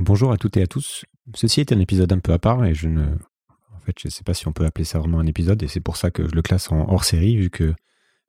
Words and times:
Bonjour 0.00 0.30
à 0.30 0.36
toutes 0.36 0.56
et 0.56 0.62
à 0.62 0.68
tous. 0.68 1.04
Ceci 1.34 1.58
est 1.58 1.72
un 1.72 1.80
épisode 1.80 2.12
un 2.12 2.20
peu 2.20 2.32
à 2.32 2.38
part 2.38 2.64
et 2.64 2.72
je 2.72 2.86
ne, 2.86 3.02
en 3.02 3.80
fait, 3.84 3.96
je 4.00 4.08
sais 4.08 4.22
pas 4.22 4.32
si 4.32 4.46
on 4.46 4.52
peut 4.52 4.64
appeler 4.64 4.84
ça 4.84 5.00
vraiment 5.00 5.18
un 5.18 5.26
épisode 5.26 5.60
et 5.64 5.66
c'est 5.66 5.80
pour 5.80 5.96
ça 5.96 6.12
que 6.12 6.28
je 6.28 6.36
le 6.36 6.40
classe 6.40 6.70
en 6.70 6.88
hors 6.88 7.02
série 7.02 7.36
vu 7.36 7.50
que 7.50 7.74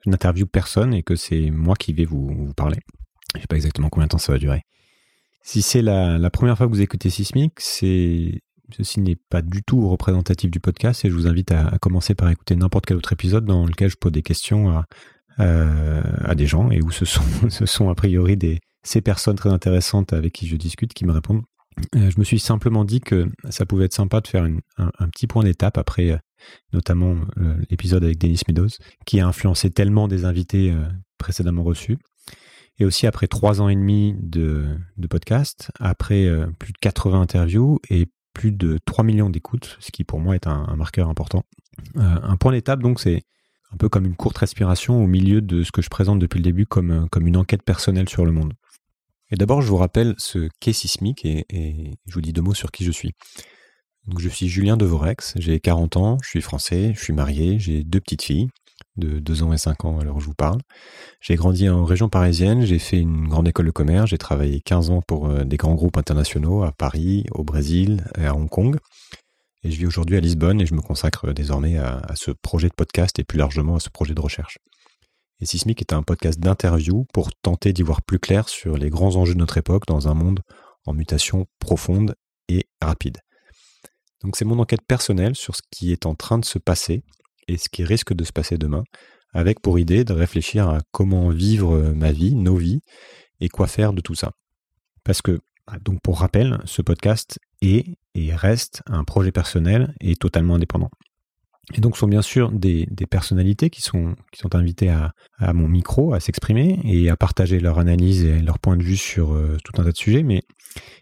je 0.04 0.10
n'interviewe 0.10 0.48
personne 0.48 0.96
et 0.96 1.04
que 1.04 1.16
c'est 1.16 1.52
moi 1.52 1.76
qui 1.76 1.94
vais 1.94 2.06
vous, 2.06 2.52
parler. 2.58 2.80
Je 3.36 3.38
ne 3.38 3.42
sais 3.42 3.48
pas 3.48 3.56
exactement 3.56 3.90
combien 3.90 4.08
de 4.08 4.10
temps 4.10 4.18
ça 4.18 4.32
va 4.32 4.40
durer. 4.40 4.64
Si 5.44 5.62
c'est 5.62 5.84
la, 5.84 6.28
première 6.32 6.58
fois 6.58 6.66
que 6.66 6.72
vous 6.72 6.82
écoutez 6.82 7.12
Sismic, 7.12 7.60
c'est 7.60 8.42
ceci 8.76 9.00
n'est 9.00 9.18
pas 9.30 9.44
du 9.44 9.62
tout 9.62 9.88
représentatif 9.90 10.50
du 10.50 10.60
podcast 10.60 11.06
et 11.06 11.10
je 11.12 11.14
vous 11.14 11.28
invite 11.28 11.52
à, 11.52 11.78
commencer 11.80 12.16
par 12.16 12.32
écouter 12.32 12.56
n'importe 12.56 12.88
quel 12.88 12.98
autre 12.98 13.14
épisode 13.14 13.46
dans 13.46 13.68
lequel 13.68 13.92
je 13.92 13.96
pose 13.96 14.12
des 14.12 14.24
questions 14.24 14.84
à, 15.38 16.34
des 16.34 16.48
gens 16.48 16.72
et 16.72 16.82
où 16.82 16.90
ce 16.90 17.06
sont, 17.06 17.22
ce 17.50 17.68
sont 17.68 17.90
a 17.90 17.96
priori 17.96 18.38
des, 18.38 18.60
ces 18.82 19.02
personnes 19.02 19.36
très 19.36 19.52
intéressantes 19.52 20.14
avec 20.14 20.34
qui 20.34 20.48
je 20.48 20.56
discute 20.56 20.96
qui 20.96 21.06
me 21.06 21.12
répondent. 21.12 21.44
Euh, 21.96 22.10
je 22.10 22.20
me 22.20 22.24
suis 22.24 22.40
simplement 22.40 22.86
dit 22.86 23.00
que 23.00 23.30
ça 23.50 23.66
pouvait 23.66 23.86
être 23.86 23.94
sympa 23.94 24.22
de 24.22 24.28
faire 24.28 24.44
un, 24.78 25.10
petit 25.10 25.28
point 25.28 25.44
d'étape 25.44 25.78
après 25.78 26.12
euh, 26.12 26.18
notamment 26.74 27.16
euh, 27.38 27.56
l'épisode 27.70 28.04
avec 28.04 28.18
Denis 28.18 28.42
Meadows, 28.48 28.70
qui 29.06 29.20
a 29.20 29.28
influencé 29.28 29.70
tellement 29.70 30.08
des 30.08 30.26
invités 30.26 30.74
précédemment 31.18 31.64
reçus. 31.64 31.98
Et 32.78 32.86
aussi 32.86 33.08
après 33.08 33.28
trois 33.28 33.62
ans 33.62 33.68
et 33.68 33.76
demi 33.76 34.16
de, 34.20 34.78
podcast, 35.10 35.70
après 35.80 36.30
plus 36.60 36.72
de 36.72 36.78
80 36.78 37.20
interviews 37.20 37.80
et 37.90 38.08
plus 38.34 38.54
de 38.54 38.80
3 38.86 39.04
millions 39.04 39.30
d'écoutes, 39.30 39.76
ce 39.82 39.92
qui 39.92 40.06
pour 40.06 40.22
moi 40.22 40.36
est 40.36 40.48
un, 40.48 40.76
marqueur 40.78 41.10
important. 41.10 41.44
un 41.96 42.38
point 42.38 42.54
d'étape, 42.54 42.82
donc, 42.82 43.02
c'est 43.02 43.24
un 43.74 43.78
peu 43.78 43.90
comme 43.90 44.06
une 44.06 44.16
courte 44.16 44.38
respiration 44.38 45.04
au 45.04 45.08
milieu 45.08 45.42
de 45.42 45.64
ce 45.64 45.74
que 45.74 45.82
je 45.82 45.90
présente 45.90 46.20
depuis 46.20 46.38
le 46.38 46.44
début 46.44 46.66
comme 46.66 47.10
une 47.28 47.38
enquête 47.38 47.64
personnelle 47.64 48.08
sur 48.08 48.26
le 48.26 48.32
monde. 48.32 48.54
Et 49.32 49.36
d'abord, 49.36 49.62
je 49.62 49.68
vous 49.68 49.78
rappelle 49.78 50.16
ce 50.18 50.50
qu'est 50.60 50.74
Sismic 50.74 51.26
et, 51.26 51.46
je 52.08 52.14
vous 52.14 52.22
dis 52.22 52.34
deux 52.34 52.42
mots 52.42 52.54
sur 52.54 52.72
qui 52.72 52.84
je 52.84 52.92
suis. 52.92 53.14
Donc, 54.08 54.20
je 54.20 54.30
suis 54.30 54.48
Julien 54.48 54.76
Devorex, 54.76 55.34
j'ai 55.38 55.60
40 55.60 55.98
ans, 55.98 56.18
je 56.24 56.30
suis 56.30 56.42
français, 56.42 56.94
je 56.96 57.04
suis 57.04 57.14
marié, 57.14 57.60
j'ai 57.60 57.84
deux 57.84 58.00
petites 58.00 58.24
filles 58.24 58.50
de 58.98 59.20
2 59.20 59.44
ans 59.44 59.54
et 59.54 59.58
5 59.58 59.86
ans 59.86 60.00
à 60.00 60.04
l'heure 60.04 60.16
où 60.16 60.20
je 60.20 60.26
vous 60.26 60.34
parle. 60.34 60.60
J'ai 61.22 61.36
grandi 61.36 61.70
en 61.70 61.86
région 61.86 62.10
parisienne, 62.10 62.66
j'ai 62.66 62.80
fait 62.80 63.00
une 63.00 63.28
grande 63.28 63.48
école 63.48 63.68
de 63.68 63.72
commerce, 63.72 64.10
j'ai 64.10 64.18
travaillé 64.18 64.62
15 64.62 64.90
ans 64.90 65.02
pour 65.06 65.28
euh, 65.28 65.44
des 65.44 65.58
grands 65.58 65.76
groupes 65.76 65.98
internationaux 65.98 66.64
à 66.64 66.72
Paris, 66.72 67.26
au 67.32 67.44
Brésil 67.44 68.04
et 68.18 68.26
à 68.26 68.36
Hong 68.36 68.50
Kong. 68.50 68.78
Et 69.64 69.72
je 69.72 69.78
vis 69.78 69.86
aujourd'hui 69.86 70.16
à 70.16 70.22
Lisbonne 70.22 70.62
et 70.62 70.66
je 70.66 70.74
me 70.74 70.82
consacre 70.82 71.34
désormais 71.34 71.78
à 71.78 72.02
ce 72.16 72.32
projet 72.32 72.70
de 72.70 72.74
podcast 72.74 73.20
et 73.20 73.26
plus 73.26 73.38
largement 73.38 73.76
à 73.76 73.80
ce 73.82 73.90
projet 73.90 74.14
de 74.14 74.22
recherche. 74.22 74.58
Et 75.42 75.46
Sismic 75.46 75.82
est 75.82 75.94
un 75.94 76.04
podcast 76.04 76.40
d'interview 76.40 77.06
pour 77.14 77.30
tenter 77.34 77.72
d'y 77.72 77.82
voir 77.82 78.02
plus 78.02 78.20
clair 78.20 78.50
sur 78.50 78.78
les 78.78 78.90
grands 78.90 79.16
enjeux 79.16 79.34
de 79.34 79.40
notre 79.40 79.58
époque 79.58 79.86
dans 79.88 80.08
un 80.10 80.14
monde 80.14 80.42
en 80.86 80.94
mutation 80.94 81.46
profonde 81.60 82.16
et 82.50 82.68
rapide. 82.82 83.20
Donc 84.22 84.36
c'est 84.36 84.46
mon 84.46 84.60
enquête 84.60 84.86
personnelle 84.86 85.36
sur 85.36 85.56
ce 85.56 85.62
qui 85.72 85.94
est 85.94 86.06
en 86.06 86.16
train 86.16 86.40
de 86.40 86.46
se 86.46 86.60
passer 86.60 87.04
et 87.48 87.58
ce 87.58 87.70
qui 87.70 87.86
risque 87.86 88.14
de 88.14 88.26
se 88.26 88.34
passer 88.34 88.58
demain, 88.58 88.84
avec 89.34 89.62
pour 89.62 89.80
idée 89.80 90.04
de 90.04 90.14
réfléchir 90.14 90.68
à 90.68 90.80
comment 90.92 91.30
vivre 91.30 91.94
ma 91.94 92.12
vie, 92.12 92.36
nos 92.36 92.58
vies, 92.58 92.82
et 93.40 93.50
quoi 93.50 93.68
faire 93.68 93.94
de 93.94 94.02
tout 94.02 94.16
ça. 94.16 94.32
Parce 95.04 95.22
que, 95.22 95.40
bah, 95.66 95.78
donc 95.82 96.02
pour 96.02 96.20
rappel, 96.20 96.60
ce 96.66 96.82
podcast 96.82 97.40
est 97.62 97.86
et 98.14 98.36
reste 98.36 98.82
un 98.88 99.04
projet 99.04 99.32
personnel 99.32 99.94
et 100.02 100.16
totalement 100.16 100.56
indépendant. 100.56 100.90
Et 101.76 101.82
donc, 101.82 101.96
ce 101.96 102.00
sont 102.02 102.08
bien 102.08 102.22
sûr 102.22 102.52
des, 102.52 102.88
personnalités 103.10 103.70
qui 103.70 103.82
sont, 103.82 104.16
invitées 104.54 104.90
à, 104.90 105.14
mon 105.54 105.68
micro, 105.68 106.14
à 106.14 106.20
s'exprimer 106.20 106.80
et 106.84 107.10
à 107.10 107.16
partager 107.16 107.60
leur 107.60 107.80
analyse 107.80 108.26
et 108.26 108.40
leur 108.42 108.60
point 108.60 108.76
de 108.76 108.84
vue 108.84 108.98
sur 108.98 109.34
euh, 109.34 109.58
tout 109.64 109.80
un 109.80 109.84
tas 109.84 109.92
de 109.92 109.98
sujets. 109.98 110.24
Mais 110.24 110.44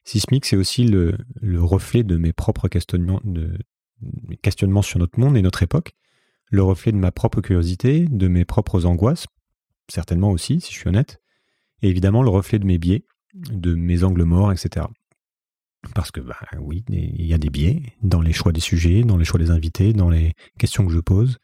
Sismic, 0.04 0.46
c'est 0.46 0.58
aussi 0.58 0.84
le, 0.84 1.16
reflet 1.58 2.04
de 2.04 2.18
mes 2.18 2.34
propres 2.34 2.68
questionnements 2.68 3.22
sur 4.82 5.00
notre 5.00 5.20
monde 5.20 5.38
et 5.38 5.42
notre 5.42 5.64
époque, 5.64 5.94
le 6.50 6.64
reflet 6.64 6.92
de 6.92 6.98
ma 6.98 7.12
propre 7.12 7.42
curiosité, 7.42 8.06
de 8.10 8.28
mes 8.28 8.46
propres 8.46 8.86
angoisses, 8.86 9.28
certainement 9.90 10.32
aussi, 10.32 10.60
si 10.62 10.74
je 10.74 10.80
suis 10.80 10.90
honnête, 10.90 11.22
et 11.82 11.90
évidemment 11.90 12.24
le 12.24 12.30
reflet 12.30 12.60
de 12.60 12.66
mes 12.66 12.78
biais, 12.78 13.06
de 13.34 13.76
mes 13.76 14.04
angles 14.04 14.24
morts, 14.24 14.52
etc. 14.52 14.86
Parce 15.94 16.12
que, 16.12 16.20
bah, 16.20 16.38
oui, 16.60 16.84
il 16.90 17.26
y 17.26 17.34
a 17.34 17.38
des 17.38 17.50
biais 17.50 17.82
dans 18.02 18.22
les 18.22 18.34
choix 18.34 18.52
des 18.52 18.62
sujets, 18.62 19.04
dans 19.04 19.18
les 19.18 19.26
choix 19.26 19.40
des 19.40 19.52
invités, 19.52 19.94
dans 19.94 20.10
les 20.10 20.34
questions 20.58 20.86
que 20.86 20.94
je 20.94 21.00
pose. 21.00 21.38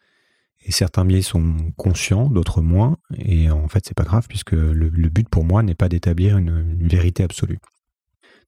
Et 0.65 0.71
certains 0.71 1.03
biais 1.05 1.21
sont 1.21 1.71
conscients, 1.75 2.29
d'autres 2.29 2.61
moins. 2.61 2.97
Et 3.17 3.49
en 3.51 3.67
fait, 3.67 3.85
c'est 3.85 3.95
pas 3.95 4.03
grave 4.03 4.27
puisque 4.27 4.53
le, 4.53 4.89
but 5.09 5.27
pour 5.27 5.43
moi 5.43 5.61
n'est 5.61 5.75
pas 5.75 5.89
d'établir 5.89 6.37
une, 6.37 6.87
vérité 6.87 7.23
absolue. 7.23 7.59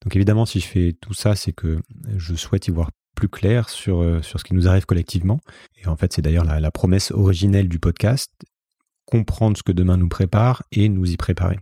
Donc 0.02 0.16
évidemment, 0.16 0.46
si 0.46 0.60
je 0.60 0.68
fais 0.68 0.94
tout 0.94 1.14
ça, 1.14 1.36
c'est 1.36 1.52
que 1.52 1.80
je 2.16 2.36
souhaite 2.36 2.68
y 2.68 2.72
voir 2.72 2.92
plus 3.16 3.30
clair 3.30 3.70
sur, 3.70 4.02
ce 4.24 4.44
qui 4.44 4.54
nous 4.54 4.68
arrive 4.68 4.86
collectivement. 4.86 5.40
Et 5.82 5.88
en 5.88 5.96
fait, 5.96 6.14
c'est 6.14 6.22
d'ailleurs 6.22 6.46
la, 6.46 6.60
la 6.60 6.72
promesse 6.72 7.12
originelle 7.12 7.68
du 7.68 7.80
podcast, 7.80 8.32
comprendre 9.06 9.58
ce 9.58 9.64
que 9.64 9.72
demain 9.72 9.98
nous 9.98 10.10
prépare 10.10 10.64
et 10.72 10.90
nous 10.90 11.12
y 11.12 11.18
préparer. 11.18 11.60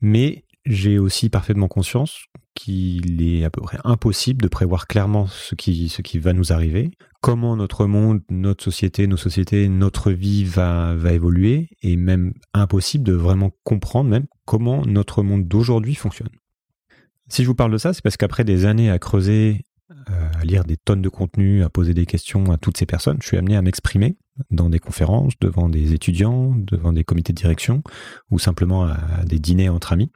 Mais 0.00 0.44
j'ai 0.64 0.98
aussi 0.98 1.28
parfaitement 1.28 1.68
conscience 1.68 2.26
qu'il 2.54 3.22
est 3.22 3.44
à 3.44 3.50
peu 3.50 3.60
près 3.62 3.78
impossible 3.84 4.42
de 4.42 4.48
prévoir 4.48 4.86
clairement 4.86 5.26
ce 5.26 5.54
qui, 5.54 5.88
ce 5.88 6.02
qui 6.02 6.18
va 6.18 6.32
nous 6.32 6.52
arriver, 6.52 6.90
comment 7.20 7.56
notre 7.56 7.86
monde, 7.86 8.20
notre 8.30 8.64
société, 8.64 9.06
nos 9.06 9.16
sociétés, 9.16 9.68
notre 9.68 10.12
vie 10.12 10.44
va, 10.44 10.94
va 10.94 11.12
évoluer, 11.12 11.70
et 11.82 11.96
même 11.96 12.34
impossible 12.52 13.04
de 13.04 13.14
vraiment 13.14 13.52
comprendre 13.64 14.10
même 14.10 14.26
comment 14.44 14.84
notre 14.84 15.22
monde 15.22 15.48
d'aujourd'hui 15.48 15.94
fonctionne. 15.94 16.28
Si 17.28 17.42
je 17.42 17.48
vous 17.48 17.54
parle 17.54 17.72
de 17.72 17.78
ça, 17.78 17.94
c'est 17.94 18.02
parce 18.02 18.16
qu'après 18.16 18.44
des 18.44 18.66
années 18.66 18.90
à 18.90 18.98
creuser, 18.98 19.64
euh, 20.10 20.30
à 20.38 20.44
lire 20.44 20.64
des 20.64 20.76
tonnes 20.76 21.02
de 21.02 21.08
contenu, 21.08 21.62
à 21.62 21.70
poser 21.70 21.94
des 21.94 22.06
questions 22.06 22.52
à 22.52 22.58
toutes 22.58 22.76
ces 22.76 22.86
personnes, 22.86 23.18
je 23.22 23.28
suis 23.28 23.38
amené 23.38 23.56
à 23.56 23.62
m'exprimer 23.62 24.18
dans 24.50 24.68
des 24.68 24.78
conférences, 24.78 25.34
devant 25.40 25.68
des 25.68 25.94
étudiants, 25.94 26.54
devant 26.56 26.92
des 26.92 27.04
comités 27.04 27.32
de 27.32 27.38
direction, 27.38 27.82
ou 28.30 28.38
simplement 28.38 28.84
à 28.84 29.24
des 29.24 29.38
dîners 29.38 29.68
entre 29.68 29.92
amis 29.92 30.10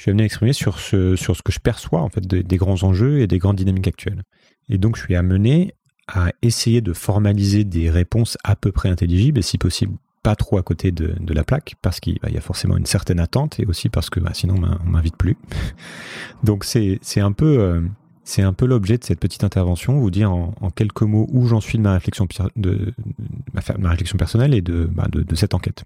je 0.00 0.04
suis 0.04 0.10
amené 0.12 0.22
à 0.22 0.26
exprimer 0.26 0.54
sur 0.54 0.78
ce, 0.78 1.14
sur 1.14 1.36
ce 1.36 1.42
que 1.42 1.52
je 1.52 1.58
perçois 1.58 2.00
en 2.00 2.08
fait 2.08 2.26
des, 2.26 2.56
grands 2.56 2.82
enjeux 2.84 3.20
et 3.20 3.26
des 3.26 3.36
grandes 3.36 3.56
dynamiques 3.56 3.86
actuelles. 3.86 4.22
Et 4.70 4.78
donc 4.78 4.96
je 4.96 5.02
suis 5.02 5.14
amené 5.14 5.74
à 6.08 6.30
essayer 6.40 6.80
de 6.80 6.94
formaliser 6.94 7.64
des 7.64 7.90
réponses 7.90 8.38
à 8.42 8.56
peu 8.56 8.72
près 8.72 8.88
intelligibles 8.88 9.38
et 9.38 9.42
si 9.42 9.58
possible 9.58 9.92
pas 10.22 10.36
trop 10.36 10.56
à 10.56 10.62
côté 10.62 10.90
de, 10.90 11.14
la 11.28 11.44
plaque 11.44 11.74
parce 11.82 12.00
qu'il 12.00 12.18
y 12.26 12.36
a 12.38 12.40
forcément 12.40 12.78
une 12.78 12.86
certaine 12.86 13.20
attente 13.20 13.60
et 13.60 13.66
aussi 13.66 13.90
parce 13.90 14.08
que 14.08 14.20
bah, 14.20 14.30
sinon 14.32 14.54
on 14.56 14.90
m'invite 14.90 15.18
plus. 15.18 15.36
donc 16.44 16.64
c'est 16.64 16.98
un 17.16 17.32
peu 17.32 17.58
euh, 17.58 17.82
c'est 18.24 18.40
un 18.40 18.54
peu 18.54 18.64
l'objet 18.64 18.96
de 18.96 19.04
cette 19.04 19.20
petite 19.20 19.44
intervention, 19.44 19.98
vous 19.98 20.10
dire 20.10 20.32
en, 20.32 20.70
quelques 20.74 21.02
mots 21.02 21.26
où 21.30 21.46
j'en 21.46 21.60
suis 21.60 21.76
de 21.76 21.82
ma 21.82 21.92
réflexion 21.92 22.26
de, 22.56 22.94
ma, 23.52 23.90
réflexion 23.90 24.16
personnelle 24.16 24.54
et 24.54 24.62
de, 24.62 24.86
bah, 24.90 25.08
de 25.10 25.34
cette 25.34 25.52
enquête. 25.52 25.84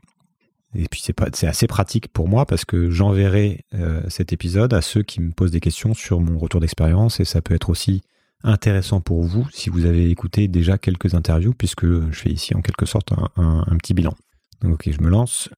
Et 0.75 0.87
puis 0.91 1.01
c'est 1.03 1.47
assez 1.47 1.67
pratique 1.67 2.09
pour 2.09 2.29
moi 2.29 2.47
parce 2.47 2.65
que 2.65 2.91
j'enverrai 2.91 3.65
euh, 3.75 4.03
cet 4.09 4.33
épisode 4.33 4.75
à 4.75 4.83
ceux 4.83 5.03
qui 5.03 5.21
me 5.21 5.31
posent 5.31 5.53
des 5.53 5.61
questions 5.61 5.95
sur 5.95 6.21
mon 6.21 6.39
retour 6.39 6.61
d'expérience 6.61 7.21
et 7.21 7.25
ça 7.25 7.41
peut 7.41 7.55
être 7.55 7.71
aussi 7.71 8.03
intéressant 8.43 9.01
pour 9.01 9.23
vous 9.23 9.47
si 9.53 9.71
vous 9.71 9.87
avez 9.87 10.11
écouté 10.11 10.49
déjà 10.49 10.77
quelques 10.77 11.15
interviews 11.15 11.55
puisque 11.55 11.87
je 11.87 12.19
fais 12.19 12.31
ici 12.31 12.55
en 12.55 12.61
quelque 12.61 12.87
sorte 12.87 13.13
un, 13.37 13.77
petit 13.79 13.95
bilan. 13.95 14.15
Donc 14.63 14.75
ok, 14.75 14.91
je 14.91 15.01
me 15.01 15.09
lance. 15.09 15.49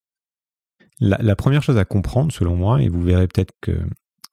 La, 1.00 1.37
première 1.37 1.62
chose 1.62 1.77
à 1.77 1.84
comprendre 1.84 2.33
selon 2.33 2.56
moi, 2.56 2.81
et 2.81 2.88
vous 2.88 3.03
verrez 3.03 3.28
peut-être 3.28 3.53
que, 3.60 3.78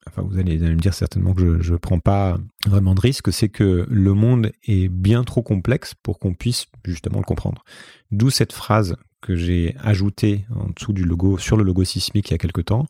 enfin 0.07 0.21
vous 0.21 0.39
allez, 0.39 0.57
me 0.57 0.75
dire 0.75 0.93
certainement 0.93 1.33
que 1.33 1.61
je 1.61 1.73
ne 1.73 1.77
prends 1.77 1.99
pas 1.99 2.37
vraiment 2.65 2.95
de 2.95 3.01
risque, 3.01 3.33
c'est 3.33 3.49
que 3.49 3.85
le 3.89 4.13
monde 4.13 4.51
est 4.65 4.87
bien 4.87 5.25
trop 5.25 5.41
complexe 5.41 5.93
pour 6.01 6.19
qu'on 6.19 6.33
puisse 6.33 6.67
justement 6.85 7.17
le 7.17 7.25
comprendre. 7.25 7.63
D'où 8.11 8.29
cette 8.29 8.53
phrase 8.53 8.95
que 9.23 9.35
j'ai 9.35 9.75
ajouté 9.79 10.45
en 10.53 10.69
dessous 10.69 10.93
du 10.93 11.05
logo, 11.05 11.37
sur 11.37 11.57
le 11.57 11.63
logo 11.63 11.83
sismique 11.83 12.29
il 12.29 12.33
y 12.33 12.35
a 12.35 12.37
quelque 12.37 12.61
temps, 12.61 12.85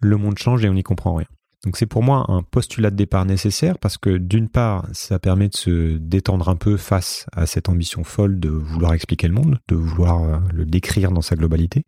le 0.00 0.16
monde 0.16 0.38
change 0.38 0.64
et 0.64 0.68
on 0.68 0.74
n'y 0.74 0.82
comprend 0.82 1.14
rien. 1.14 1.26
Donc 1.64 1.76
c'est 1.76 1.86
pour 1.86 2.02
moi 2.02 2.24
un 2.28 2.42
postulat 2.42 2.90
de 2.90 2.96
départ 2.96 3.24
nécessaire 3.24 3.78
parce 3.78 3.98
que 3.98 4.18
d'une 4.18 4.48
part, 4.48 4.86
ça 4.92 5.18
permet 5.18 5.48
de 5.48 5.56
se 5.56 5.96
détendre 5.96 6.48
un 6.48 6.56
peu 6.56 6.76
face 6.76 7.26
à 7.32 7.46
cette 7.46 7.68
ambition 7.68 8.04
folle 8.04 8.38
de 8.38 8.48
vouloir 8.48 8.92
expliquer 8.92 9.26
le 9.26 9.34
monde, 9.34 9.58
de 9.68 9.74
vouloir 9.74 10.22
euh, 10.22 10.38
le 10.52 10.64
décrire 10.64 11.10
dans 11.10 11.22
sa 11.22 11.34
globalité. 11.34 11.84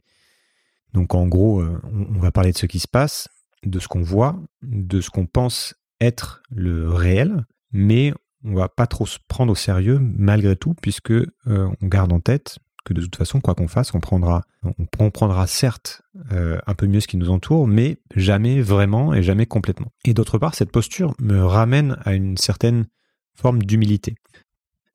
Donc 0.95 1.15
en 1.15 1.27
gros, 1.27 1.61
euh, 1.61 1.81
on 1.85 2.19
va 2.19 2.33
parler 2.33 2.53
de 2.53 2.59
ce 2.59 2.67
qui 2.67 2.81
se 2.81 2.89
passe, 2.89 3.29
de 3.65 3.79
ce 3.79 3.89
qu'on 3.89 4.03
voit, 4.03 4.41
de 4.63 5.01
ce 5.01 5.11
qu'on 5.11 5.27
pense 5.27 5.75
être 6.01 6.43
le 6.51 6.89
réel, 6.91 7.45
mais 7.73 8.13
on 8.45 8.55
va 8.55 8.69
pas 8.69 8.87
trop 8.87 9.07
se 9.07 9.19
prendre 9.29 9.53
au 9.53 9.57
sérieux 9.57 9.99
malgré 10.01 10.57
tout 10.57 10.75
puisque 10.75 11.11
euh, 11.11 11.27
on 11.47 11.87
garde 11.87 12.13
en 12.13 12.21
tête 12.21 12.59
que 12.85 12.93
de 12.93 13.01
toute 13.01 13.17
façon, 13.17 13.41
quoi 13.41 13.55
qu'on 13.55 13.69
fasse, 13.69 13.95
on 13.95 14.01
prendra, 14.01 14.43
on 14.63 14.87
comprendra 14.87 15.47
certes 15.47 16.03
euh, 16.33 16.59
un 16.67 16.75
peu 16.75 16.87
mieux 16.87 17.01
ce 17.01 17.09
qui 17.09 17.17
nous 17.17 17.31
entoure, 17.31 17.67
mais 17.67 17.99
jamais 18.15 18.61
vraiment 18.61 19.15
et 19.15 19.23
jamais 19.23 19.47
complètement. 19.47 19.93
Et 20.05 20.15
d'autre 20.15 20.39
part, 20.39 20.55
cette 20.55 20.73
posture 20.73 21.15
me 21.21 21.45
ramène 21.45 21.99
à 22.05 22.15
une 22.15 22.37
certaine 22.37 22.87
forme 23.35 23.63
d'humilité. 23.63 24.15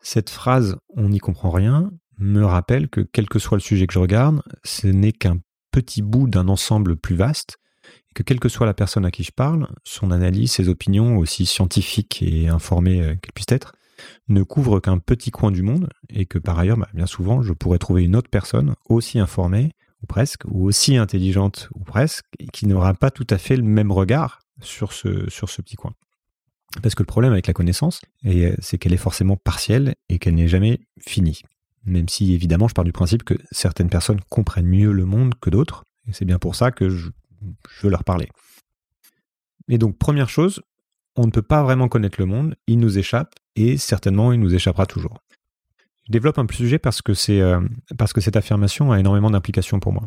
Cette 0.02 0.30
phrase 0.30 0.78
on 0.96 1.10
n'y 1.10 1.20
comprend 1.20 1.50
rien 1.50 1.92
me 2.18 2.46
rappelle 2.46 2.90
que 2.90 3.02
quel 3.02 3.28
que 3.28 3.40
soit 3.40 3.58
le 3.58 3.62
sujet 3.62 3.88
que 3.88 3.94
je 3.94 4.00
regarde, 4.00 4.42
ce 4.64 4.88
n'est 4.88 5.12
qu'un 5.12 5.40
petit 5.72 6.02
bout 6.02 6.28
d'un 6.28 6.48
ensemble 6.48 6.96
plus 6.96 7.16
vaste, 7.16 7.58
et 8.10 8.14
que 8.14 8.24
quelle 8.24 8.40
que 8.40 8.50
soit 8.50 8.66
la 8.66 8.74
personne 8.74 9.06
à 9.06 9.12
qui 9.12 9.24
je 9.24 9.32
parle, 9.32 9.68
son 9.84 10.12
analyse, 10.12 10.52
ses 10.52 10.70
opinions, 10.70 11.18
aussi 11.18 11.46
scientifiques 11.46 12.22
et 12.22 12.48
informées 12.48 13.02
euh, 13.02 13.16
qu'elles 13.16 13.34
puissent 13.34 13.46
être, 13.50 13.74
ne 14.28 14.44
couvrent 14.44 14.80
qu'un 14.80 15.00
petit 15.00 15.32
coin 15.32 15.52
du 15.52 15.62
monde 15.62 15.90
et 16.10 16.26
que 16.26 16.40
par 16.40 16.60
ailleurs, 16.60 16.78
bah, 16.78 16.90
bien 16.94 17.06
souvent, 17.06 17.42
je 17.42 17.54
pourrais 17.54 17.80
trouver 17.80 18.04
une 18.04 18.16
autre 18.16 18.30
personne 18.30 18.76
aussi 18.90 19.20
informée 19.20 19.72
ou 20.02 20.08
presque, 20.08 20.44
ou 20.46 20.66
aussi 20.66 20.98
intelligente 20.98 21.70
ou 21.76 21.84
presque, 21.84 22.26
qui 22.52 22.68
n'aura 22.68 22.94
pas 22.94 23.12
tout 23.12 23.28
à 23.30 23.38
fait 23.38 23.56
le 23.56 23.64
même 23.64 23.92
regard 23.92 24.40
sur 24.62 24.94
ce, 24.94 25.30
sur 25.30 25.50
ce 25.50 25.62
petit 25.62 25.76
coin. 25.76 25.94
Parce 26.82 26.96
que 26.96 27.04
le 27.04 27.08
problème 27.08 27.32
avec 27.32 27.48
la 27.48 27.54
connaissance, 27.54 28.02
euh, 28.26 28.56
c'est 28.60 28.78
qu'elle 28.78 28.94
est 28.94 28.98
forcément 28.98 29.38
partielle 29.38 29.96
et 30.10 30.18
qu'elle 30.18 30.36
n'est 30.36 30.48
jamais 30.48 30.80
finie. 31.00 31.44
Même 31.86 32.10
si 32.10 32.34
évidemment 32.34 32.68
je 32.68 32.74
pars 32.74 32.86
du 32.86 32.92
principe 32.92 33.24
que 33.24 33.36
certaines 33.52 33.90
personnes 33.90 34.22
comprennent 34.30 34.68
mieux 34.68 34.92
le 34.92 35.06
monde 35.06 35.36
que 35.40 35.50
d'autres, 35.50 35.84
et 36.08 36.14
c'est 36.14 36.26
bien 36.26 36.40
pour 36.40 36.56
ça 36.56 36.72
que 36.72 36.90
je, 36.90 37.10
veux 37.82 37.90
leur 37.90 38.04
parler. 38.04 38.30
Et 39.70 39.78
donc 39.78 39.98
première 39.98 40.30
chose, 40.30 40.62
on 41.16 41.26
ne 41.26 41.32
peut 41.32 41.42
pas 41.42 41.64
vraiment 41.64 41.88
connaître 41.88 42.20
le 42.20 42.26
monde, 42.26 42.56
il 42.68 42.80
nous 42.80 42.98
échappe, 42.98 43.34
et 43.56 43.78
certainement 43.78 44.34
il 44.34 44.40
nous 44.40 44.54
échappera 44.54 44.86
toujours. 44.86 45.20
Je 46.06 46.12
développe 46.12 46.38
un 46.38 46.46
sujet 46.52 46.80
parce 46.80 47.02
que, 47.02 47.14
c'est, 47.14 47.40
euh, 47.40 47.62
parce 47.98 48.14
que 48.14 48.22
cette 48.22 48.36
affirmation 48.36 48.92
a 48.92 49.00
énormément 49.00 49.30
d'implications 49.30 49.80
pour 49.80 49.94
moi. 49.94 50.04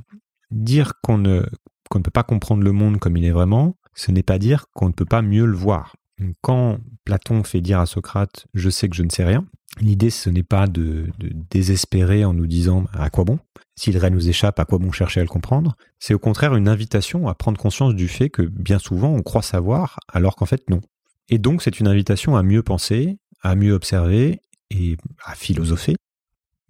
Dire 0.50 0.94
qu'on 1.03 1.19
ne, 1.19 1.43
peut 1.91 2.11
pas 2.11 2.23
comprendre 2.23 2.62
le 2.62 2.73
monde 2.73 2.99
comme 2.99 3.17
il 3.17 3.25
est 3.25 3.31
vraiment, 3.31 3.76
ce 3.94 4.11
n'est 4.11 4.23
pas 4.23 4.38
dire 4.38 4.67
qu'on 4.75 4.88
ne 4.88 4.93
peut 4.93 5.06
pas 5.06 5.23
mieux 5.23 5.47
le 5.47 5.56
voir. 5.56 5.97
Quand 6.43 6.79
Platon 7.05 7.44
fait 7.44 7.61
dire 7.61 7.79
à 7.79 7.87
Socrate 7.87 8.47
Je 8.55 8.70
sais 8.70 8.88
que 8.88 8.97
je 8.97 9.02
ne 9.02 9.11
sais 9.11 9.25
rien, 9.25 9.44
l'idée 9.81 10.11
ce 10.11 10.31
n'est 10.31 10.43
pas 10.43 10.67
de, 10.67 11.06
désespérer 11.50 12.25
en 12.25 12.32
nous 12.32 12.47
disant 12.47 12.85
À 12.93 13.11
quoi 13.11 13.25
bon? 13.25 13.38
Si 13.75 13.93
le 13.93 13.99
vrai 13.99 14.11
nous 14.11 14.29
échappe, 14.29 14.59
à 14.59 14.64
quoi 14.64 14.79
bon 14.79 14.93
chercher 14.93 15.20
à 15.20 15.25
le 15.25 15.29
comprendre? 15.29 15.76
C'est 15.99 16.14
au 16.14 16.19
contraire 16.19 16.55
une 16.55 16.69
invitation 16.69 17.29
à 17.29 17.35
prendre 17.35 17.59
conscience 17.59 17.94
du 17.94 18.09
fait 18.09 18.31
que 18.31 18.43
bien 18.43 18.79
souvent 18.79 19.11
on 19.11 19.23
croit 19.23 19.43
savoir 19.43 19.99
alors 20.12 20.37
qu'en 20.37 20.47
fait 20.47 20.69
non. 20.70 20.81
Et 21.28 21.38
donc 21.38 21.62
c'est 21.62 21.81
une 21.81 21.88
invitation 21.88 22.37
à 22.37 22.43
mieux 22.43 22.62
penser, 22.62 23.19
à 23.43 23.55
mieux 23.55 23.73
observer 23.73 24.40
et 24.70 24.96
à 25.25 25.34
philosopher, 25.34 25.96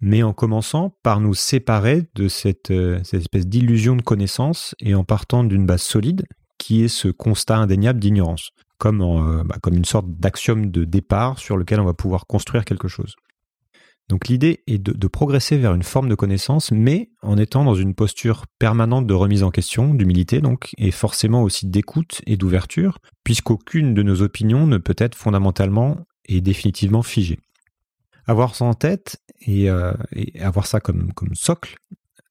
mais 0.01 0.23
en 0.23 0.33
commençant 0.33 0.95
par 1.03 1.19
nous 1.19 1.33
séparer 1.33 2.03
de 2.15 2.27
cette, 2.27 2.71
euh, 2.71 2.99
espèce 3.13 3.47
d'illusion 3.47 3.95
de 3.95 4.01
connaissance 4.01 4.75
et 4.79 4.95
en 4.95 5.03
partant 5.03 5.43
d'une 5.43 5.65
base 5.65 5.81
solide 5.81 6.25
qui 6.57 6.83
est 6.83 6.87
ce 6.87 7.07
constat 7.07 7.57
indéniable 7.57 7.99
d'ignorance 7.99 8.49
comme, 8.77 9.01
euh, 9.01 9.43
bah, 9.43 9.57
comme 9.61 9.75
une 9.75 9.85
sorte 9.85 10.07
d'axiome 10.07 10.69
de 10.69 10.83
départ 10.85 11.39
sur 11.39 11.57
lequel 11.57 11.79
on 11.79 11.85
va 11.85 11.93
pouvoir 11.93 12.27
construire 12.27 12.65
quelque 12.65 12.87
chose. 12.87 13.15
Donc 14.09 14.29
l'idée 14.29 14.63
est 14.67 14.77
de, 14.77 15.07
progresser 15.07 15.57
vers 15.57 15.73
une 15.73 15.83
forme 15.83 16.07
de 16.07 16.15
connaissance, 16.15 16.71
mais 16.71 17.09
en 17.21 17.37
étant 17.37 17.65
dans 17.65 17.75
une 17.75 17.93
posture 17.93 18.45
permanente 18.57 19.05
de 19.05 19.13
remise 19.13 19.43
en 19.43 19.51
question, 19.51 19.93
d'humilité 19.93 20.39
donc, 20.39 20.71
et 20.77 20.91
forcément 20.91 21.43
aussi 21.43 21.67
d'écoute 21.67 22.21
et 22.25 22.37
d'ouverture, 22.37 22.99
puisqu'aucune 23.25 23.93
de 23.93 24.03
nos 24.03 24.21
opinions 24.21 24.65
ne 24.65 24.77
peut 24.77 24.95
être 24.97 25.15
fondamentalement 25.15 25.97
et 26.25 26.39
définitivement 26.39 27.03
figée. 27.03 27.39
Avoir 28.27 28.55
ça 28.55 28.65
en 28.65 28.73
tête 28.73 29.21
et, 29.41 29.69
euh, 29.69 29.93
avoir 30.39 30.67
ça 30.67 30.79
comme, 30.79 31.11
comme 31.13 31.35
socle 31.35 31.75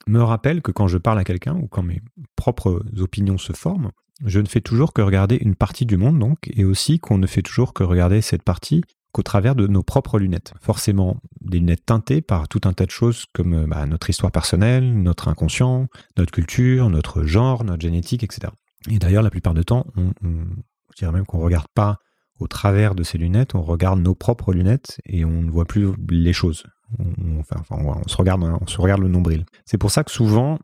me 0.07 0.23
rappelle 0.23 0.63
que 0.63 0.73
quand 0.73 0.89
je 0.89 0.99
parle 0.99 1.19
à 1.19 1.25
quelqu'un 1.25 1.57
ou 1.57 1.67
quand 1.67 1.83
mes 1.83 2.01
propres 2.37 2.85
opinions 2.99 3.39
se 3.39 3.53
forment, 3.53 3.91
je 4.25 4.41
ne 4.41 4.47
fais 4.47 4.61
toujours 4.61 4.93
que 4.93 5.03
regarder 5.03 5.37
une 5.37 5.57
partie 5.57 5.85
du 5.85 5.99
monde, 5.99 6.19
donc, 6.19 6.39
et 6.55 6.65
aussi 6.65 6.99
qu'on 6.99 7.19
ne 7.19 7.27
fait 7.27 7.43
toujours 7.43 7.75
que 7.75 7.83
regarder 7.83 8.23
cette 8.23 8.43
partie 8.43 8.83
qu'au 9.17 9.23
travers 9.23 9.55
de 9.55 9.67
nos 9.67 9.83
propres 9.83 10.19
lunettes. 10.19 10.53
Forcément, 10.61 11.17
des 11.41 11.59
lunettes 11.59 11.87
teintées 11.87 12.21
par 12.21 12.49
tout 12.49 12.61
un 12.65 12.75
tas 12.75 12.85
de 12.85 12.91
choses 12.91 13.25
comme 13.33 13.55
euh, 13.55 13.67
bah, 13.67 13.87
notre 13.87 14.11
histoire 14.11 14.31
personnelle, 14.31 15.03
notre 15.03 15.29
inconscient, 15.29 15.87
notre 16.19 16.33
culture, 16.33 16.91
notre 16.91 17.25
genre, 17.25 17.65
notre 17.65 17.81
génétique, 17.81 18.23
etc. 18.23 18.53
Et 18.91 18.99
d'ailleurs, 18.99 19.23
la 19.23 19.31
plupart 19.31 19.55
du 19.55 19.65
temps, 19.65 19.87
on, 19.97 20.11
je 20.23 20.99
dirais 20.99 21.13
même 21.13 21.25
qu'on 21.25 21.39
ne 21.39 21.45
regarde 21.45 21.69
pas 21.75 21.97
au 22.41 22.47
travers 22.47 22.95
de 22.95 23.03
ces 23.03 23.17
lunettes, 23.17 23.55
on 23.55 23.63
regarde 23.63 24.01
nos 24.01 24.15
propres 24.15 24.53
lunettes 24.53 25.01
et 25.07 25.25
on 25.25 25.41
ne 25.41 25.51
voit 25.51 25.65
plus 25.65 25.95
les 26.11 26.35
choses. 26.35 26.65
On, 26.99 27.41
on, 27.71 28.07
se 28.07 28.17
regarde, 28.19 28.43
on 28.43 28.67
se 28.67 28.79
regarde 28.79 29.01
le 29.01 29.09
nombril. 29.09 29.47
C'est 29.65 29.79
pour 29.79 29.91
ça 29.91 30.05
que 30.05 30.11
souvent, 30.11 30.59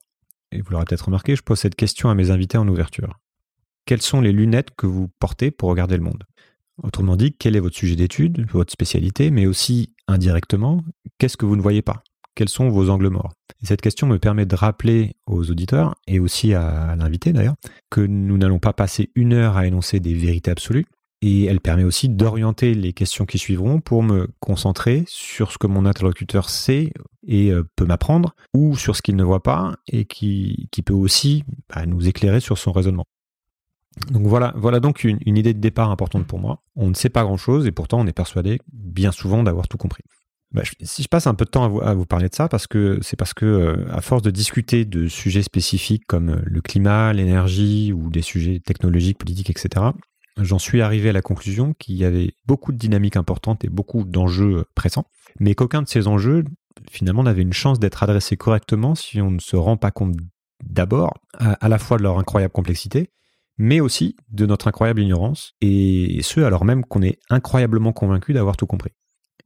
et 0.50 0.60
vous 0.60 0.72
l'aurez 0.72 0.84
peut-être 0.84 1.06
remarqué, 1.06 1.37
je 1.37 1.43
pose 1.43 1.58
cette 1.58 1.75
question 1.75 2.10
à 2.10 2.14
mes 2.14 2.31
invités 2.31 2.58
en 2.58 2.69
ouverture 2.69 3.19
quelles 3.87 4.02
sont 4.02 4.20
les 4.20 4.32
lunettes 4.32 4.70
que 4.76 4.87
vous 4.87 5.08
portez 5.19 5.50
pour 5.50 5.69
regarder 5.69 5.96
le 5.96 6.02
monde? 6.02 6.25
Autrement 6.83 7.17
dit, 7.17 7.33
quel 7.33 7.57
est 7.57 7.61
votre 7.61 7.77
sujet 7.77 7.97
d'étude, 7.97 8.47
votre 8.51 8.73
spécialité, 8.73 9.31
mais 9.31 9.47
aussi 9.47 9.95
indirectement, 10.09 10.83
qu'est-ce 11.19 11.37
que 11.37 11.47
vous 11.47 11.57
ne 11.57 11.63
voyez 11.63 11.83
pas? 11.83 12.03
Quels 12.35 12.49
sont 12.49 12.71
vos 12.71 12.89
angles 12.89 13.09
morts? 13.09 13.33
Et 13.63 13.67
Cette 13.67 13.83
question 13.83 14.07
me 14.07 14.19
permet 14.19 14.47
de 14.47 14.57
rappeler 14.57 15.13
aux 15.27 15.51
auditeurs, 15.51 15.95
et 16.07 16.19
aussi 16.19 16.55
à 16.55 16.97
l'invité 16.97 17.33
d'ailleurs, 17.33 17.57
que 17.91 18.01
nous 18.01 18.39
n'allons 18.39 18.59
pas 18.59 18.73
passer 18.73 19.11
une 19.15 19.35
heure 19.35 19.57
à 19.57 19.67
énoncer 19.67 20.01
des 20.01 20.15
vérités 20.15 20.51
absolues, 20.51 20.87
et 21.23 21.45
elle 21.45 21.61
permet 21.61 21.85
aussi 21.85 22.09
d'orienter 22.09 22.75
les 22.75 22.93
questions 22.93 23.27
qui 23.27 23.39
suivront 23.39 23.81
pour 23.81 24.03
me 24.03 24.29
concentrer 24.41 25.05
sur 25.07 25.53
ce 25.53 25.59
que 25.59 25.69
mon 25.69 25.87
interlocuteur 25.87 26.51
sait 26.51 26.93
et 27.27 27.51
euh, 27.53 27.63
peut 27.77 27.85
m'apprendre, 27.85 28.35
ou 28.55 28.77
sur 28.77 28.97
ce 28.97 29.03
qu'il 29.03 29.15
ne 29.15 29.23
voit 29.23 29.43
pas, 29.43 29.77
et 29.87 30.05
qui, 30.05 30.69
peut 30.85 30.93
aussi 30.93 31.45
bah, 31.73 31.87
nous 31.87 32.09
éclairer 32.09 32.41
sur 32.41 32.59
son 32.59 32.73
raisonnement. 32.73 33.05
Donc 34.11 34.27
voilà, 34.27 34.81
donc 34.81 35.05
une, 35.05 35.19
idée 35.27 35.55
de 35.55 35.61
départ 35.61 35.91
importante 35.91 36.27
pour 36.27 36.39
moi. 36.39 36.62
On 36.77 36.89
ne 36.89 36.94
sait 36.94 37.11
pas 37.11 37.23
grand-chose 37.25 37.67
et 37.67 37.73
pourtant 37.73 38.00
on 38.00 38.06
est 38.06 38.12
persuadé 38.12 38.59
bien 38.73 39.12
souvent 39.12 39.43
d'avoir 39.43 39.69
tout 39.69 39.77
compris. 39.77 40.03
Bah, 40.53 40.62
si 40.83 41.03
je 41.03 41.09
passe 41.09 41.27
un 41.27 41.35
peu 41.35 41.47
de 41.47 41.50
temps 41.50 41.79
à 41.81 41.94
vous, 41.94 42.05
parler 42.05 42.29
de 42.29 42.35
ça, 42.35 42.49
c'est 43.00 43.17
parce 43.17 43.33
que 43.33 43.47
euh, 43.47 43.87
à 43.91 44.03
force 44.03 44.21
de 44.21 44.31
discuter 44.31 44.85
de 44.85 45.09
sujets 45.09 45.43
spécifiques 45.43 46.05
comme 46.06 46.29
euh, 46.29 46.43
le 46.44 46.61
climat, 46.61 47.15
l'énergie 47.15 47.93
ou 47.93 48.11
des 48.11 48.21
sujets 48.21 48.61
technologiques, 48.61 49.17
politiques, 49.17 49.49
etc., 49.49 49.87
j'en 50.37 50.59
suis 50.59 50.83
arrivé 50.83 51.09
à 51.09 51.12
la 51.12 51.23
conclusion 51.23 51.73
qu'il 51.79 51.97
y 51.97 52.05
avait 52.05 52.35
beaucoup 52.47 52.73
de 52.73 52.77
dynamiques 52.77 53.17
importantes 53.17 53.65
et 53.65 53.71
beaucoup 53.71 54.05
d'enjeux 54.05 54.59
euh, 54.59 54.65
pressants, 54.75 55.06
mais 55.41 55.55
qu'aucun 55.55 55.81
de 55.81 55.88
ces 55.88 56.06
enjeux 56.06 56.45
finalement 56.91 57.23
n'avait 57.23 57.43
une 57.43 57.53
chance 57.55 57.79
d'être 57.79 58.03
adressé 58.03 58.37
correctement 58.37 58.95
si 58.95 59.23
on 59.23 59.31
ne 59.31 59.38
se 59.38 59.56
rend 59.56 59.79
pas 59.79 59.91
compte 59.91 60.17
d'abord 60.65 61.15
à 61.38 61.69
la 61.69 61.79
fois 61.79 61.99
de 61.99 62.03
leur 62.03 62.19
incroyable 62.19 62.53
complexité 62.53 63.11
mais 63.58 63.81
aussi 63.81 64.16
de 64.31 64.46
notre 64.46 64.69
incroyable 64.69 65.00
ignorance, 65.00 65.54
et 65.60 66.20
ce 66.22 66.40
alors 66.40 66.64
même 66.64 66.84
qu'on 66.84 67.02
est 67.02 67.19
incroyablement 67.31 67.93
convaincu 67.93 68.32
d'avoir 68.32 68.56
tout 68.56 68.66
compris. 68.66 68.93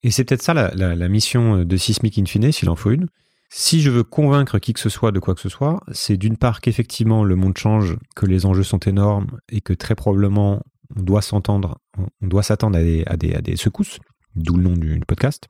Et 0.03 0.11
c'est 0.11 0.25
peut-être 0.25 0.43
ça 0.43 0.55
la, 0.55 1.09
mission 1.09 1.65
de 1.65 1.77
Sismic 1.77 2.19
Infine, 2.19 2.53
s'il 2.53 2.71
en 2.71 2.77
faut 2.77 2.91
une. 2.91 3.09
Si 3.49 3.81
je 3.81 3.91
veux 3.91 4.05
convaincre 4.05 4.59
qui 4.59 4.73
que 4.73 4.81
ce 4.81 4.89
soit 4.89 5.13
de 5.13 5.19
quoi 5.19 5.35
que 5.35 5.41
ce 5.41 5.49
soit, 5.49 5.81
c'est 5.93 6.17
d'une 6.17 6.37
part 6.37 6.61
qu'effectivement 6.61 7.25
le 7.25 7.37
monde 7.37 7.57
change, 7.57 7.97
que 8.15 8.27
les 8.27 8.45
enjeux 8.45 8.65
sont 8.65 8.79
énormes 8.79 9.39
et 9.49 9.61
que 9.61 9.73
très 9.73 9.95
probablement 9.95 10.63
on 10.97 11.03
doit 11.03 11.23
s'entendre, 11.23 11.79
on 11.97 12.27
doit 12.27 12.43
s'attendre 12.43 12.79
à 12.79 12.83
des, 12.83 13.05
à, 13.07 13.17
des, 13.17 13.57
secousses, 13.57 13.99
d'où 14.35 14.57
le 14.57 14.63
nom 14.63 14.73
du 14.73 15.01
podcast. 15.07 15.49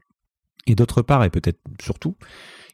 Et 0.66 0.74
d'autre 0.74 1.02
part, 1.02 1.24
et 1.24 1.30
peut-être 1.30 1.60
surtout, 1.80 2.16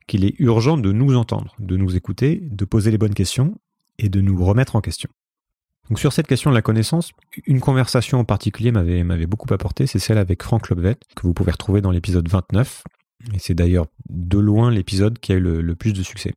qu'il 0.07 0.25
est 0.25 0.35
urgent 0.39 0.77
de 0.77 0.93
nous 0.93 1.17
entendre, 1.17 1.55
de 1.59 1.77
nous 1.77 1.97
écouter, 1.97 2.41
de 2.43 2.65
poser 2.65 2.91
les 2.91 2.99
bonnes 2.99 3.15
questions 3.15 3.57
et 3.99 4.09
de 4.09 4.21
nous 4.21 4.45
remettre 4.45 4.77
en 4.77 4.81
question. 4.81 5.11
Donc 5.93 5.99
sur 5.99 6.15
cette 6.15 6.27
question 6.27 6.49
de 6.49 6.55
la 6.55 6.63
connaissance, 6.63 7.13
une 7.45 7.61
conversation 7.61 8.19
en 8.19 8.25
particulier 8.25 8.73
m'avait, 8.73 9.27
beaucoup 9.27 9.53
apporté, 9.53 9.87
c'est 9.87 9.99
celle 9.99 10.17
avec 10.17 10.43
Franck 10.43 10.71
Lobvet, 10.71 10.97
que 11.15 11.21
vous 11.25 11.35
pouvez 11.35 11.53
retrouver 11.53 11.83
dans 11.83 11.91
l'épisode 11.91 12.27
29. 12.31 12.83
Et 13.35 13.39
c'est 13.39 13.53
d'ailleurs 13.53 13.89
de 14.09 14.39
loin 14.39 14.71
l'épisode 14.71 15.19
qui 15.19 15.33
a 15.33 15.35
eu 15.35 15.41
le, 15.41 15.75
plus 15.75 15.93
de 15.93 16.03
succès. 16.03 16.33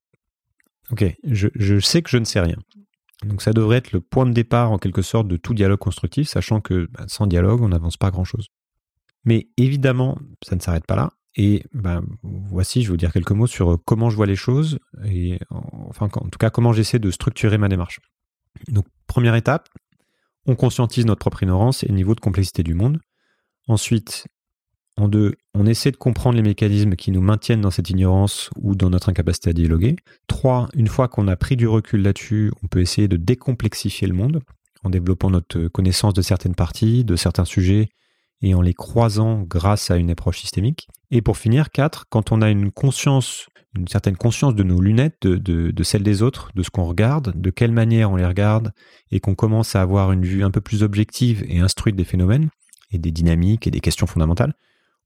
Ok, 0.92 1.06
je, 1.24 1.80
sais 1.80 2.02
que 2.02 2.10
je 2.10 2.18
ne 2.18 2.26
sais 2.26 2.42
rien. 2.42 2.58
Donc 3.24 3.42
ça 3.42 3.54
devrait 3.54 3.78
être 3.78 3.94
le 3.94 4.02
point 4.02 4.26
de 4.26 4.34
départ 4.34 4.74
en 4.74 4.78
quelque 4.78 5.02
sorte 5.02 5.30
de 5.30 5.38
tout 5.38 5.54
dialogue 5.54 5.80
constructif, 5.80 6.28
sachant 6.28 6.60
que 6.60 6.90
bah, 6.92 7.06
sans 7.08 7.26
dialogue, 7.26 7.62
on 7.62 7.70
n'avance 7.70 7.96
pas 7.96 8.12
grand-chose. 8.12 8.48
Mais 9.24 9.48
évidemment, 9.56 10.18
ça 10.46 10.58
ne 10.58 10.60
s'arrête 10.60 10.86
pas 10.86 10.98
là. 10.98 11.12
Et 11.38 11.64
bah, 11.72 12.02
voici, 12.24 12.82
je 12.82 12.88
vais 12.88 12.92
vous 12.92 12.98
dire 12.98 13.14
quelques 13.14 13.32
mots 13.32 13.48
sur 13.48 13.80
comment 13.86 14.10
je 14.10 14.18
vois 14.18 14.26
les 14.26 14.36
choses, 14.36 14.80
et 15.06 15.40
enfin 15.50 16.10
en 16.14 16.28
tout 16.28 16.40
cas 16.40 16.50
comment 16.50 16.74
j'essaie 16.74 17.00
de 17.00 17.10
structurer 17.10 17.58
ma 17.58 17.70
démarche. 17.70 18.02
Donc, 18.68 18.86
première 19.08 19.36
étape, 19.36 19.70
on 20.46 20.56
conscientise 20.56 21.06
notre 21.06 21.20
propre 21.20 21.44
ignorance 21.44 21.84
et 21.84 21.88
le 21.88 21.96
niveau 21.96 22.16
de 22.16 22.20
complexité 22.20 22.64
du 22.64 22.74
monde. 22.74 23.00
Ensuite, 23.68 24.28
en 24.98 25.10
deux, 25.10 25.36
on 25.54 25.66
essaie 25.66 25.92
de 25.92 25.98
comprendre 25.98 26.38
les 26.38 26.44
mécanismes 26.44 26.96
qui 26.96 27.12
nous 27.12 27.22
maintiennent 27.22 27.62
dans 27.62 27.72
cette 27.72 27.90
ignorance 27.90 28.50
ou 28.62 28.76
dans 28.76 28.90
notre 28.90 29.10
incapacité 29.10 29.50
à 29.50 29.54
dialoguer. 29.54 29.98
Trois, 30.28 30.70
une 30.74 30.88
fois 30.88 31.08
qu'on 31.08 31.28
a 31.28 31.36
pris 31.36 31.58
du 31.58 31.68
recul 31.68 32.02
là-dessus, 32.02 32.52
on 32.64 32.68
peut 32.68 32.80
essayer 32.80 33.08
de 33.08 33.18
décomplexifier 33.18 34.08
le 34.08 34.14
monde 34.14 34.42
en 34.84 34.90
développant 34.90 35.30
notre 35.30 35.68
connaissance 35.68 36.14
de 36.14 36.22
certaines 36.22 36.56
parties, 36.56 37.04
de 37.04 37.16
certains 37.16 37.46
sujets 37.46 37.90
et 38.42 38.54
en 38.54 38.62
les 38.62 38.74
croisant 38.74 39.42
grâce 39.42 39.92
à 39.92 39.98
une 39.98 40.12
approche 40.12 40.40
systémique. 40.40 40.88
Et 41.12 41.22
pour 41.22 41.38
finir, 41.38 41.72
quatre, 41.72 42.06
quand 42.10 42.32
on 42.32 42.42
a 42.42 42.50
une 42.50 42.72
conscience 42.72 43.48
une 43.78 43.88
certaine 43.88 44.16
conscience 44.16 44.56
de 44.56 44.64
nos 44.64 44.80
lunettes, 44.80 45.28
de, 45.28 45.72
de, 45.72 45.84
celles 45.84 46.04
des 46.04 46.22
autres, 46.22 46.50
de 46.56 46.64
ce 46.64 46.70
qu'on 46.70 46.86
regarde, 46.86 47.34
de 47.36 47.50
quelle 47.50 47.72
manière 47.72 48.12
on 48.12 48.16
les 48.16 48.26
regarde, 48.26 48.72
et 49.12 49.20
qu'on 49.20 49.36
commence 49.36 49.76
à 49.76 49.82
avoir 49.82 50.12
une 50.12 50.24
vue 50.24 50.44
un 50.44 50.52
peu 50.52 50.62
plus 50.62 50.84
objective 50.84 51.44
et 51.48 51.60
instruite 51.60 51.96
des 51.96 52.06
phénomènes, 52.06 52.50
et 52.92 52.98
des 52.98 53.12
dynamiques 53.12 53.68
et 53.68 53.72
des 53.72 53.82
questions 53.82 54.08
fondamentales, 54.08 54.54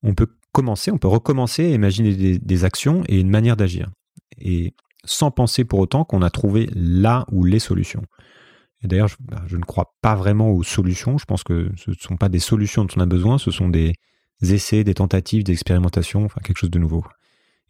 on 0.04 0.14
peut 0.14 0.28
commencer, 0.52 0.92
on 0.92 0.98
peut 0.98 1.08
recommencer 1.08 1.66
à 1.66 1.76
imaginer 1.76 2.38
des, 2.38 2.64
actions 2.64 3.04
et 3.08 3.20
une 3.20 3.30
manière 3.30 3.58
d'agir. 3.58 3.90
Et 4.38 4.74
sans 5.06 5.32
penser 5.32 5.66
pour 5.66 5.80
autant 5.80 6.04
qu'on 6.04 6.22
a 6.22 6.30
trouvé 6.30 6.70
là 6.74 7.26
ou 7.32 7.44
les 7.44 7.60
solutions. 7.60 8.04
Et 8.82 8.88
d'ailleurs, 8.88 9.08
je, 9.08 9.16
bah, 9.20 9.42
je, 9.48 9.58
ne 9.58 9.64
crois 9.64 9.94
pas 10.02 10.16
vraiment 10.16 10.52
aux 10.52 10.64
solutions. 10.64 11.18
Je 11.18 11.26
pense 11.26 11.44
que 11.44 11.72
ce 11.76 11.92
ne 11.92 11.96
sont 11.96 12.18
pas 12.18 12.30
des 12.30 12.40
solutions 12.40 12.86
dont 12.86 12.94
on 12.98 13.02
a 13.02 13.06
besoin, 13.06 13.38
ce 13.38 13.52
sont 13.52 13.70
des 13.70 13.94
essais, 14.42 14.84
des 14.84 14.94
tentatives, 14.94 15.44
des 15.44 15.54
expérimentations, 15.54 16.26
enfin 16.26 16.42
quelque 16.44 16.58
chose 16.58 16.72
de 16.72 16.80
nouveau. 16.80 17.04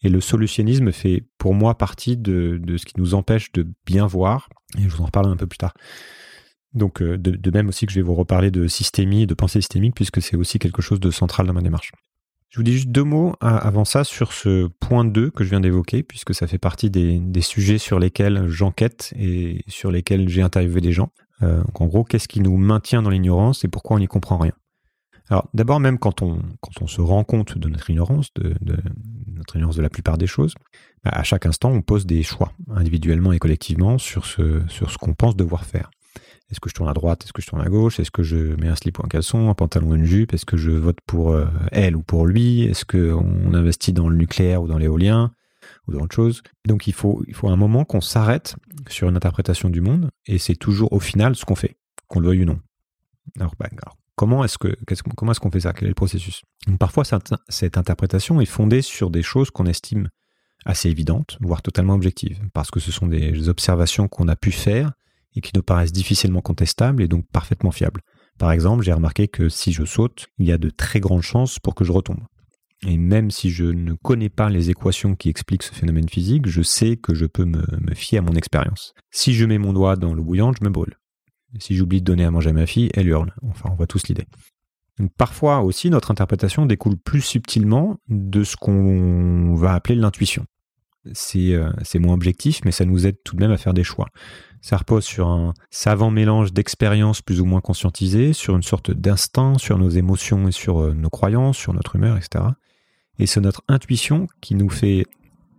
Et 0.02 0.10
le 0.10 0.22
solutionnisme 0.22 0.92
fait 0.92 1.26
pour 1.38 1.54
moi 1.54 1.78
partie 1.78 2.16
de, 2.16 2.62
ce 2.78 2.86
qui 2.86 2.94
nous 2.98 3.14
empêche 3.14 3.52
de 3.52 3.68
bien 3.86 4.08
voir, 4.08 4.50
et 4.78 4.84
je 4.84 4.88
vous 4.90 5.02
en 5.02 5.06
reparlerai 5.06 5.34
un 5.34 5.38
peu 5.38 5.48
plus 5.48 5.58
tard. 5.58 5.74
Donc 6.74 7.02
de, 7.02 7.16
de, 7.16 7.52
même 7.52 7.68
aussi 7.68 7.86
que 7.86 7.92
je 7.92 8.00
vais 8.00 8.06
vous 8.06 8.16
reparler 8.16 8.52
de 8.52 8.68
systémie, 8.68 9.28
de 9.28 9.34
pensée 9.34 9.60
systémique, 9.60 9.96
puisque 9.96 10.22
c'est 10.22 10.38
aussi 10.38 10.60
quelque 10.60 10.82
chose 10.82 11.00
de 11.00 11.12
central 11.12 11.48
dans 11.48 11.54
ma 11.54 11.62
démarche. 11.62 11.92
Je 12.50 12.58
vous 12.58 12.64
dis 12.64 12.74
juste 12.74 12.90
deux 12.90 13.04
mots 13.04 13.36
avant 13.42 13.86
ça 13.86 14.04
sur 14.04 14.34
ce 14.34 14.68
point 14.80 15.06
2 15.06 15.30
que 15.30 15.44
je 15.44 15.50
viens 15.50 15.60
d'évoquer, 15.60 16.02
puisque 16.02 16.34
ça 16.34 16.48
fait 16.48 16.58
partie 16.58 16.90
des, 16.90 17.20
des 17.20 17.42
sujets 17.42 17.78
sur 17.78 18.00
lesquels 18.00 18.48
j'enquête 18.48 19.14
et 19.16 19.64
sur 19.68 19.92
lesquels 19.92 20.30
j'ai 20.30 20.42
interviewé 20.42 20.82
des 20.82 20.92
gens. 20.92 21.12
Euh, 21.44 21.62
donc 21.62 21.82
en 21.82 21.86
gros, 21.86 22.04
qu'est-ce 22.04 22.28
qui 22.28 22.40
nous 22.40 22.58
maintient 22.58 23.02
dans 23.02 23.12
l'ignorance 23.12 23.64
et 23.64 23.68
pourquoi 23.68 23.98
on 23.98 24.00
n'y 24.00 24.08
comprend 24.08 24.38
rien? 24.38 24.54
Alors 25.30 25.48
d'abord, 25.54 25.80
même 25.80 26.00
quand 26.00 26.22
on, 26.22 26.42
quand 26.60 26.82
on 26.82 26.88
se 26.88 27.02
rend 27.02 27.24
compte 27.24 27.58
de 27.58 27.70
notre 27.70 27.90
ignorance, 27.90 28.30
de, 28.36 28.56
notre 29.28 29.56
ignorance 29.56 29.76
de 29.76 29.82
la 29.82 29.90
plupart 29.90 30.18
des 30.18 30.28
choses, 30.28 30.56
bah, 31.04 31.12
à 31.14 31.24
chaque 31.24 31.46
instant, 31.46 31.72
on 31.72 31.82
pose 31.82 32.06
des 32.06 32.24
choix, 32.24 32.52
individuellement 32.70 33.32
et 33.32 33.40
collectivement, 33.40 33.98
sur 33.98 34.26
ce, 34.26 34.62
sur 34.68 34.92
ce 34.92 34.98
qu'on 34.98 35.14
pense 35.14 35.36
devoir 35.36 35.66
faire. 35.66 35.92
Est-ce 36.50 36.60
que 36.60 36.70
je 36.70 36.74
tourne 36.74 36.90
à 36.90 36.94
droite? 36.94 37.24
Est-ce 37.24 37.34
que 37.34 37.44
je 37.44 37.48
tourne 37.48 37.62
à 37.62 37.70
gauche? 37.70 38.00
Est-ce 38.00 38.10
que 38.10 38.24
je 38.24 38.56
mets 38.56 38.70
un 38.70 38.76
slip 38.76 38.98
ou 38.98 39.06
un 39.06 39.08
caleçon, 39.08 39.50
un 39.50 39.54
pantalon 39.54 39.90
ou 39.90 39.96
une 39.96 40.06
jupe? 40.06 40.34
Est-ce 40.34 40.46
que 40.46 40.58
je 40.58 40.72
vote 40.72 40.98
pour 41.06 41.32
euh, 41.32 41.46
elle 41.72 41.96
ou 41.96 42.02
pour 42.02 42.26
lui? 42.26 42.64
Est-ce 42.64 42.86
qu'on 42.86 43.54
investit 43.54 43.94
dans 43.94 44.10
le 44.10 44.18
nucléaire 44.18 44.64
ou 44.64 44.68
dans 44.68 44.80
l'éolien 44.80 45.32
ou 45.88 45.92
dans 45.92 46.00
autre 46.00 46.16
chose? 46.16 46.42
Donc 46.66 46.88
il 46.88 46.94
faut, 46.94 47.24
il 47.28 47.36
faut 47.36 47.50
un 47.50 47.56
moment 47.56 47.86
qu'on 47.86 48.02
s'arrête 48.02 48.56
sur 48.88 49.08
une 49.08 49.16
interprétation 49.16 49.70
du 49.70 49.82
monde 49.82 50.10
et 50.26 50.40
c'est 50.40 50.56
toujours 50.56 50.92
au 50.92 51.00
final 51.00 51.36
ce 51.36 51.46
qu'on 51.46 51.56
fait, 51.56 51.78
qu'on 52.08 52.20
le 52.20 52.30
veuille 52.30 52.42
ou 52.42 52.46
non. 52.46 52.60
Alors, 53.40 53.54
bah, 53.60 53.70
comment 54.20 54.44
est-ce 54.44 54.58
qu'on 55.40 55.52
fait 55.52 55.62
ça? 55.62 55.72
Quel 55.72 55.86
est 55.86 55.90
le 55.90 55.96
processus? 55.96 56.42
Parfois 56.78 57.06
cette, 57.06 57.78
interprétation 57.78 58.42
est 58.42 58.46
fondée 58.46 58.82
sur 58.82 59.12
des 59.12 59.24
choses 59.24 59.50
qu'on 59.50 59.66
estime 59.66 60.10
assez 60.66 60.90
évidentes, 60.90 61.38
voire 61.40 61.62
totalement 61.62 61.94
objectives, 61.94 62.42
parce 62.54 62.70
que 62.70 62.82
ce 62.82 62.92
sont 62.92 63.08
des 63.08 63.48
observations 63.48 64.10
qu'on 64.10 64.28
a 64.28 64.36
pu 64.36 64.52
faire 64.52 64.92
et 65.38 65.40
qui 65.40 65.52
nous 65.56 65.64
paraissent 65.64 65.94
difficilement 65.94 66.42
contestables 66.42 67.02
et 67.02 67.08
donc 67.08 67.24
parfaitement 67.32 67.72
fiables. 67.72 68.02
Par 68.38 68.52
exemple, 68.52 68.84
j'ai 68.84 68.92
remarqué 68.92 69.30
que 69.30 69.48
si 69.48 69.72
je 69.72 69.86
saute, 69.86 70.28
il 70.38 70.48
y 70.48 70.52
a 70.52 70.58
de 70.58 70.70
très 70.70 71.00
grandes 71.00 71.22
chances 71.22 71.58
pour 71.58 71.74
que 71.74 71.86
je 71.86 71.94
retombe. 71.94 72.24
Et 72.86 72.98
même 72.98 73.32
si 73.32 73.52
je 73.52 73.64
ne 73.64 73.94
connais 73.94 74.30
pas 74.30 74.50
les 74.50 74.70
équations 74.70 75.16
qui 75.16 75.30
expliquent 75.30 75.64
ce 75.64 75.74
phénomène 75.74 76.10
physique, 76.10 76.46
je 76.46 76.62
sais 76.62 76.98
que 76.98 77.14
je 77.14 77.26
peux 77.26 77.46
me, 77.46 77.64
fier 77.94 78.20
à 78.20 78.22
mon 78.22 78.36
expérience. 78.36 78.94
Si 79.12 79.34
je 79.34 79.46
mets 79.46 79.60
mon 79.60 79.72
doigt 79.72 79.96
dans 79.96 80.14
l'eau 80.14 80.26
bouillante, 80.26 80.58
je 80.60 80.66
me 80.66 80.70
brûle. 80.70 80.99
Si 81.58 81.76
j'oublie 81.76 82.02
de 82.02 82.06
donner 82.06 82.26
à 82.26 82.32
manger 82.32 82.52
à 82.52 82.54
ma 82.54 82.66
fille, 82.66 82.90
elle 82.94 83.08
hurle. 83.08 83.34
Enfin, 83.50 83.70
on 83.72 83.76
voit 83.76 83.88
tous 83.88 84.08
l'idée. 84.08 84.28
Parfois 85.18 85.62
aussi, 85.62 85.90
notre 85.90 86.12
interprétation 86.12 86.66
découle 86.66 86.98
plus 86.98 87.22
subtilement 87.22 87.98
de 88.10 88.44
ce 88.44 88.56
qu'on 88.58 89.56
va 89.56 89.74
appeler 89.74 89.96
l'intuition. 89.96 90.46
C'est 91.14 91.54
euh, 91.54 91.72
moins 91.96 92.14
objectif, 92.14 92.60
mais 92.66 92.72
ça 92.72 92.84
nous 92.84 93.08
aide 93.08 93.16
tout 93.24 93.36
de 93.36 93.42
même 93.42 93.52
à 93.52 93.58
faire 93.58 93.74
des 93.74 93.86
choix. 93.86 94.08
Ça 94.62 94.76
repose 94.76 95.06
sur 95.06 95.30
un 95.30 95.54
savant 95.70 96.12
mélange 96.12 96.52
d'expériences 96.52 97.22
plus 97.22 97.40
ou 97.40 97.46
moins 97.46 97.62
conscientisées, 97.62 98.34
sur 98.34 98.58
une 98.58 98.64
sorte 98.64 98.92
d'instinct, 98.92 99.58
sur 99.58 99.78
nos 99.78 99.90
émotions 99.90 100.50
et 100.50 100.52
sur 100.52 100.82
euh, 100.82 100.94
nos 100.94 101.10
croyances, 101.10 101.58
sur 101.58 101.74
notre 101.74 101.96
humeur, 101.96 102.18
etc. 102.18 102.44
Et 103.20 103.26
c'est 103.26 103.42
notre 103.42 103.64
intuition 103.70 104.28
qui 104.42 104.56
nous 104.56 104.70
fait 104.70 105.06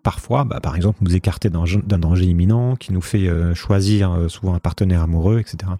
parfois, 0.02 0.45
bah, 0.45 0.61
par 0.61 0.76
exemple, 0.76 0.99
nous 1.02 1.14
écarter 1.14 1.50
d'un 1.50 1.99
danger 1.99 2.25
imminent, 2.25 2.76
qui 2.76 2.92
nous 2.92 3.00
fait 3.00 3.28
euh, 3.28 3.54
choisir 3.54 4.12
euh, 4.12 4.28
souvent 4.28 4.54
un 4.54 4.59
partenaire 4.59 5.02
amoureux, 5.02 5.40
etc. 5.40 5.73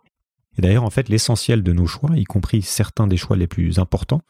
Et 0.58 0.62
d'ailleurs, 0.62 0.84
en 0.84 0.90
fait, 0.90 1.08
l'essentiel 1.08 1.62
de 1.62 1.72
nos 1.72 1.86
choix, 1.86 2.10
y 2.16 2.24
compris 2.24 2.62
certains 2.62 3.06
des 3.06 3.16
choix 3.16 3.36
les 3.36 3.46
plus 3.46 3.78
importants, 3.78 4.22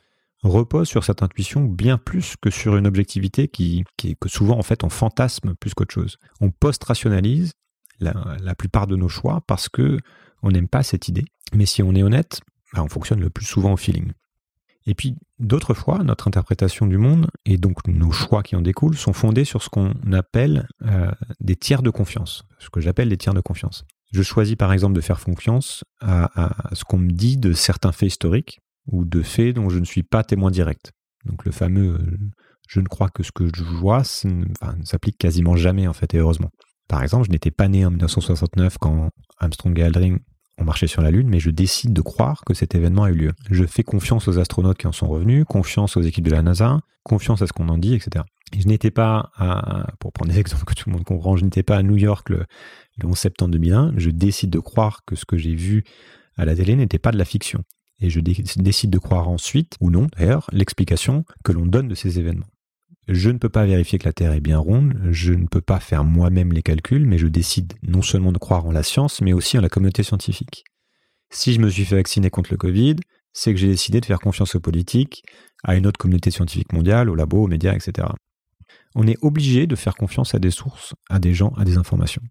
repose 0.42 0.88
sur 0.88 1.04
cette 1.04 1.22
intuition 1.22 1.64
bien 1.64 1.98
plus 1.98 2.34
que 2.40 2.50
sur 2.50 2.76
une 2.76 2.86
objectivité 2.86 3.48
qui, 3.48 3.84
qui 3.96 4.16
que 4.16 4.28
souvent 4.28 4.58
en 4.58 4.62
fait 4.62 4.84
on 4.84 4.88
fantasme 4.88 5.54
plus 5.54 5.74
qu'autre 5.74 5.92
chose. 5.92 6.18
On 6.40 6.50
post-rationalise 6.50 7.52
la, 8.00 8.54
plupart 8.54 8.86
de 8.86 8.96
nos 8.96 9.08
choix 9.08 9.42
parce 9.46 9.68
que 9.68 9.98
on 10.42 10.50
n'aime 10.50 10.68
pas 10.68 10.82
cette 10.82 11.08
idée. 11.08 11.26
Mais 11.54 11.66
si 11.66 11.82
on 11.82 11.94
est 11.94 12.02
honnête, 12.02 12.40
bah, 12.72 12.82
on 12.82 12.88
fonctionne 12.88 13.20
le 13.20 13.28
plus 13.28 13.44
souvent 13.44 13.74
au 13.74 13.76
feeling. 13.76 14.12
Et 14.86 14.94
puis 14.94 15.16
d'autres 15.40 15.74
fois, 15.74 16.02
notre 16.04 16.28
interprétation 16.28 16.86
du 16.86 16.98
monde 16.98 17.28
et 17.44 17.56
donc 17.56 17.86
nos 17.88 18.12
choix 18.12 18.42
qui 18.42 18.56
en 18.56 18.60
découlent 18.60 18.96
sont 18.96 19.12
fondés 19.12 19.44
sur 19.44 19.62
ce 19.62 19.68
qu'on 19.68 19.94
appelle 20.12 20.68
euh, 20.82 21.10
des 21.40 21.56
tiers 21.56 21.82
de 21.82 21.90
confiance, 21.90 22.44
ce 22.58 22.70
que 22.70 22.80
j'appelle 22.80 23.08
des 23.08 23.16
tiers 23.16 23.34
de 23.34 23.40
confiance. 23.40 23.84
Je 24.12 24.22
choisis 24.22 24.56
par 24.56 24.72
exemple 24.72 24.94
de 24.94 25.00
faire 25.00 25.20
confiance 25.20 25.84
à, 26.00 26.50
ce 26.72 26.84
qu'on 26.84 26.98
me 26.98 27.10
dit 27.10 27.36
de 27.36 27.52
certains 27.52 27.92
faits 27.92 28.08
historiques 28.08 28.60
ou 28.86 29.04
de 29.04 29.22
faits 29.22 29.54
dont 29.54 29.70
je 29.70 29.78
ne 29.78 29.84
suis 29.84 30.02
pas 30.02 30.24
témoin 30.24 30.50
direct. 30.50 30.92
Donc 31.24 31.44
le 31.44 31.52
fameux 31.52 31.98
je 32.68 32.78
ne 32.78 32.86
crois 32.86 33.08
que 33.08 33.24
ce 33.24 33.32
que 33.32 33.48
je 33.52 33.64
vois 33.64 34.02
ne 34.24 34.84
s'applique 34.84 35.18
quasiment 35.18 35.56
jamais 35.56 35.88
en 35.88 35.92
fait 35.92 36.14
et 36.14 36.18
heureusement. 36.18 36.50
Par 36.86 37.02
exemple, 37.02 37.26
je 37.26 37.30
n'étais 37.30 37.50
pas 37.50 37.68
né 37.68 37.84
en 37.84 37.90
1969 37.90 38.78
quand 38.78 39.10
Armstrong 39.38 39.76
et 39.78 39.82
Aldrin 39.82 40.18
ont 40.60 40.64
marché 40.64 40.86
sur 40.86 41.02
la 41.02 41.10
Lune, 41.10 41.28
mais 41.28 41.40
je 41.40 41.50
décide 41.50 41.92
de 41.92 42.00
croire 42.00 42.42
que 42.44 42.54
cet 42.54 42.74
événement 42.74 43.04
a 43.04 43.10
eu 43.10 43.14
lieu. 43.14 43.32
Je 43.50 43.64
fais 43.64 43.82
confiance 43.82 44.28
aux 44.28 44.38
astronautes 44.38 44.78
qui 44.78 44.86
en 44.86 44.92
sont 44.92 45.08
revenus, 45.08 45.44
confiance 45.48 45.96
aux 45.96 46.02
équipes 46.02 46.26
de 46.26 46.30
la 46.30 46.42
NASA, 46.42 46.80
confiance 47.02 47.42
à 47.42 47.46
ce 47.46 47.52
qu'on 47.52 47.68
en 47.68 47.78
dit, 47.78 47.94
etc. 47.94 48.24
je 48.56 48.66
n'étais 48.66 48.90
pas, 48.90 49.30
à, 49.36 49.86
pour 49.98 50.12
prendre 50.12 50.30
des 50.30 50.38
exemples 50.38 50.64
que 50.64 50.74
tout 50.74 50.88
le 50.88 50.94
monde 50.94 51.04
comprend, 51.04 51.36
je 51.36 51.44
n'étais 51.44 51.62
pas 51.62 51.76
à 51.76 51.82
New 51.82 51.96
York 51.96 52.28
le, 52.28 52.46
11 53.02 53.16
septembre 53.16 53.52
2001. 53.52 53.94
Je 53.96 54.10
décide 54.10 54.50
de 54.50 54.58
croire 54.58 55.04
que 55.06 55.16
ce 55.16 55.24
que 55.24 55.38
j'ai 55.38 55.54
vu 55.54 55.84
à 56.36 56.44
la 56.44 56.54
télé 56.54 56.76
n'était 56.76 56.98
pas 56.98 57.12
de 57.12 57.18
la 57.18 57.24
fiction. 57.24 57.62
Et 58.02 58.10
je 58.10 58.20
décide 58.20 58.90
de 58.90 58.98
croire 58.98 59.28
ensuite, 59.28 59.76
ou 59.80 59.90
non 59.90 60.06
d'ailleurs, 60.16 60.46
l'explication 60.52 61.24
que 61.44 61.52
l'on 61.52 61.66
donne 61.66 61.88
de 61.88 61.94
ces 61.94 62.18
événements 62.18 62.46
je 63.12 63.30
ne 63.30 63.38
peux 63.38 63.48
pas 63.48 63.66
vérifier 63.66 63.98
que 63.98 64.04
la 64.04 64.12
Terre 64.12 64.32
est 64.32 64.40
bien 64.40 64.58
ronde, 64.58 64.94
je 65.10 65.32
ne 65.32 65.46
peux 65.46 65.60
pas 65.60 65.80
faire 65.80 66.04
moi-même 66.04 66.52
les 66.52 66.62
calculs, 66.62 67.06
mais 67.06 67.18
je 67.18 67.26
décide 67.26 67.72
non 67.82 68.02
seulement 68.02 68.30
de 68.30 68.38
croire 68.38 68.66
en 68.66 68.70
la 68.70 68.84
science, 68.84 69.20
mais 69.20 69.32
aussi 69.32 69.58
en 69.58 69.60
la 69.60 69.68
communauté 69.68 70.02
scientifique. 70.04 70.64
Si 71.30 71.52
je 71.52 71.60
me 71.60 71.68
suis 71.68 71.84
fait 71.84 71.96
vacciner 71.96 72.30
contre 72.30 72.52
le 72.52 72.56
Covid, 72.56 72.96
c'est 73.32 73.52
que 73.52 73.58
j'ai 73.58 73.66
décidé 73.66 74.00
de 74.00 74.06
faire 74.06 74.20
confiance 74.20 74.54
aux 74.54 74.60
politiques, 74.60 75.24
à 75.64 75.76
une 75.76 75.86
autre 75.86 75.98
communauté 75.98 76.30
scientifique 76.30 76.72
mondiale, 76.72 77.10
aux 77.10 77.14
labos, 77.14 77.44
aux 77.44 77.48
médias, 77.48 77.74
etc. 77.74 78.08
On 78.94 79.06
est 79.06 79.18
obligé 79.22 79.66
de 79.66 79.76
faire 79.76 79.94
confiance 79.94 80.34
à 80.34 80.38
des 80.38 80.50
sources, 80.50 80.94
à 81.08 81.18
des 81.18 81.34
gens, 81.34 81.52
à 81.56 81.64
des 81.64 81.78
informations. 81.78 82.22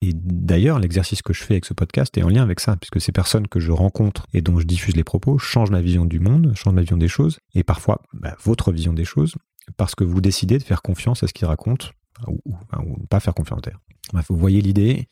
Et 0.00 0.12
d'ailleurs, 0.14 0.78
l'exercice 0.78 1.22
que 1.22 1.32
je 1.32 1.42
fais 1.42 1.54
avec 1.54 1.64
ce 1.64 1.74
podcast 1.74 2.16
est 2.16 2.22
en 2.22 2.28
lien 2.28 2.42
avec 2.42 2.60
ça, 2.60 2.76
puisque 2.76 3.00
ces 3.00 3.12
personnes 3.12 3.48
que 3.48 3.60
je 3.60 3.72
rencontre 3.72 4.26
et 4.32 4.40
dont 4.40 4.58
je 4.58 4.64
diffuse 4.64 4.94
les 4.94 5.04
propos 5.04 5.38
changent 5.38 5.70
ma 5.70 5.80
vision 5.80 6.04
du 6.04 6.20
monde, 6.20 6.52
changent 6.54 6.74
ma 6.74 6.82
vision 6.82 6.96
des 6.96 7.08
choses, 7.08 7.38
et 7.54 7.64
parfois 7.64 8.00
bah, 8.12 8.36
votre 8.44 8.70
vision 8.70 8.92
des 8.92 9.04
choses, 9.04 9.34
parce 9.76 9.94
que 9.94 10.04
vous 10.04 10.20
décidez 10.20 10.58
de 10.58 10.62
faire 10.62 10.82
confiance 10.82 11.22
à 11.22 11.26
ce 11.26 11.32
qu'ils 11.32 11.46
racontent, 11.46 11.88
ou, 12.26 12.40
ou, 12.46 13.06
pas 13.08 13.20
faire 13.20 13.34
confiance 13.34 13.60
d'ailleurs. 13.62 13.80
vous 14.28 14.36
voyez 14.36 14.60
l'idée, 14.60 15.08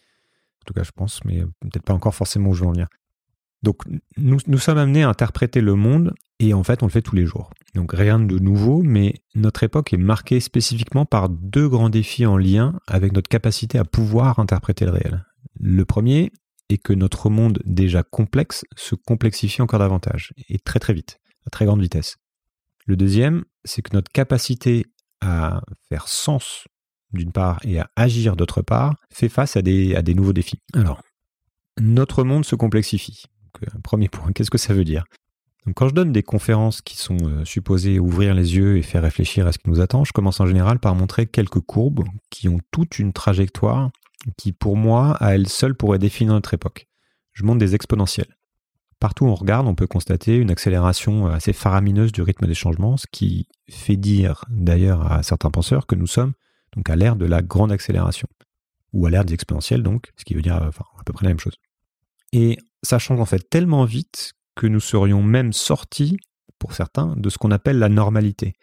en 0.62 0.64
tout 0.66 0.74
cas 0.74 0.82
je 0.82 0.92
pense, 0.92 1.24
mais 1.24 1.42
peut-être 1.60 1.84
pas 1.84 1.94
encore 1.94 2.14
forcément 2.14 2.50
où 2.50 2.54
je 2.54 2.62
veux 2.62 2.68
en 2.68 2.72
venir. 2.72 2.88
Donc 3.62 3.82
nous, 4.16 4.38
nous 4.46 4.58
sommes 4.58 4.78
amenés 4.78 5.02
à 5.02 5.08
interpréter 5.08 5.60
le 5.60 5.74
monde 5.74 6.14
et 6.38 6.54
en 6.54 6.62
fait 6.62 6.82
on 6.82 6.86
le 6.86 6.92
fait 6.92 7.02
tous 7.02 7.16
les 7.16 7.26
jours. 7.26 7.50
Donc 7.74 7.92
rien 7.92 8.18
de 8.18 8.38
nouveau, 8.38 8.82
mais 8.82 9.14
notre 9.34 9.62
époque 9.62 9.92
est 9.92 9.98
marquée 9.98 10.40
spécifiquement 10.40 11.04
par 11.04 11.28
deux 11.28 11.68
grands 11.68 11.88
défis 11.88 12.26
en 12.26 12.36
lien 12.36 12.78
avec 12.86 13.12
notre 13.12 13.28
capacité 13.28 13.78
à 13.78 13.84
pouvoir 13.84 14.38
interpréter 14.38 14.84
le 14.84 14.92
réel. 14.92 15.24
Le 15.58 15.84
premier 15.84 16.32
est 16.68 16.78
que 16.78 16.92
notre 16.92 17.30
monde 17.30 17.60
déjà 17.64 18.02
complexe 18.02 18.64
se 18.76 18.94
complexifie 18.94 19.62
encore 19.62 19.78
davantage 19.78 20.32
et 20.48 20.58
très 20.58 20.78
très 20.78 20.92
vite, 20.92 21.18
à 21.46 21.50
très 21.50 21.64
grande 21.64 21.80
vitesse. 21.80 22.16
Le 22.86 22.96
deuxième, 22.96 23.44
c'est 23.64 23.82
que 23.82 23.94
notre 23.94 24.10
capacité 24.12 24.86
à 25.20 25.60
faire 25.88 26.08
sens 26.08 26.64
d'une 27.12 27.32
part 27.32 27.58
et 27.64 27.80
à 27.80 27.90
agir 27.96 28.36
d'autre 28.36 28.62
part 28.62 28.94
fait 29.12 29.28
face 29.28 29.56
à 29.56 29.62
des, 29.62 30.14
nouveaux 30.14 30.32
défis. 30.32 30.60
Alors, 30.72 31.02
notre 31.80 32.24
monde 32.24 32.44
se 32.44 32.54
complexifie. 32.54 33.24
Euh, 33.62 33.78
premier 33.82 34.08
point, 34.08 34.32
qu'est-ce 34.32 34.50
que 34.50 34.58
ça 34.58 34.74
veut 34.74 34.84
dire? 34.84 35.04
Quand 35.74 35.88
je 35.88 35.94
donne 35.94 36.12
des 36.12 36.22
conférences 36.22 36.80
qui 36.80 36.96
sont 36.96 37.18
euh, 37.22 37.44
supposées 37.44 37.98
ouvrir 37.98 38.34
les 38.34 38.54
yeux 38.54 38.76
et 38.76 38.82
faire 38.82 39.02
réfléchir 39.02 39.48
à 39.48 39.52
ce 39.52 39.58
qui 39.58 39.68
nous 39.68 39.80
attend, 39.80 40.04
je 40.04 40.12
commence 40.12 40.38
en 40.38 40.46
général 40.46 40.78
par 40.78 40.94
montrer 40.94 41.26
quelques 41.26 41.60
courbes 41.60 42.04
qui 42.30 42.48
ont 42.48 42.60
toute 42.70 43.00
une 43.00 43.12
trajectoire 43.12 43.90
qui, 44.36 44.52
pour 44.52 44.76
moi, 44.76 45.16
à 45.16 45.34
elles 45.34 45.48
seules 45.48 45.74
pourrait 45.74 45.98
définir 45.98 46.34
notre 46.34 46.54
époque. 46.54 46.86
Je 47.32 47.42
montre 47.42 47.58
des 47.58 47.74
exponentielles. 47.74 48.36
Partout 48.98 49.26
où 49.26 49.28
on 49.28 49.34
regarde, 49.34 49.66
on 49.66 49.74
peut 49.74 49.86
constater 49.86 50.36
une 50.36 50.50
accélération 50.50 51.26
assez 51.26 51.52
faramineuse 51.52 52.12
du 52.12 52.22
rythme 52.22 52.46
des 52.46 52.54
changements, 52.54 52.96
ce 52.96 53.06
qui 53.10 53.46
fait 53.68 53.96
dire 53.96 54.44
d'ailleurs 54.48 55.12
à 55.12 55.22
certains 55.22 55.50
penseurs 55.50 55.86
que 55.86 55.94
nous 55.94 56.06
sommes 56.06 56.32
donc 56.76 56.90
à 56.90 56.96
l'ère 56.96 57.16
de 57.16 57.26
la 57.26 57.42
grande 57.42 57.72
accélération, 57.72 58.28
ou 58.92 59.06
à 59.06 59.10
l'ère 59.10 59.24
des 59.24 59.34
exponentielles 59.34 59.82
donc, 59.82 60.12
ce 60.16 60.24
qui 60.24 60.34
veut 60.34 60.42
dire 60.42 60.60
enfin, 60.62 60.84
à 60.98 61.04
peu 61.04 61.12
près 61.12 61.24
la 61.24 61.30
même 61.30 61.40
chose. 61.40 61.56
Et 62.32 62.58
ça 62.82 62.98
change 62.98 63.20
en 63.20 63.26
fait 63.26 63.48
tellement 63.48 63.84
vite 63.84 64.32
que 64.54 64.66
nous 64.66 64.80
serions 64.80 65.22
même 65.22 65.52
sortis, 65.52 66.18
pour 66.58 66.72
certains, 66.72 67.14
de 67.16 67.28
ce 67.28 67.38
qu'on 67.38 67.50
appelle 67.50 67.78
la 67.78 67.88
normalité, 67.88 68.54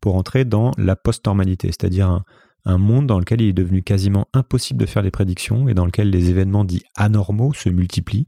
pour 0.00 0.16
entrer 0.16 0.44
dans 0.44 0.72
la 0.78 0.96
post-normalité, 0.96 1.68
c'est-à-dire 1.68 2.22
un 2.64 2.78
monde 2.78 3.06
dans 3.06 3.18
lequel 3.18 3.40
il 3.40 3.48
est 3.48 3.52
devenu 3.52 3.82
quasiment 3.82 4.26
impossible 4.32 4.80
de 4.80 4.86
faire 4.86 5.02
des 5.02 5.12
prédictions 5.12 5.68
et 5.68 5.74
dans 5.74 5.86
lequel 5.86 6.10
les 6.10 6.30
événements 6.30 6.64
dits 6.64 6.82
anormaux 6.96 7.52
se 7.52 7.68
multiplient 7.68 8.26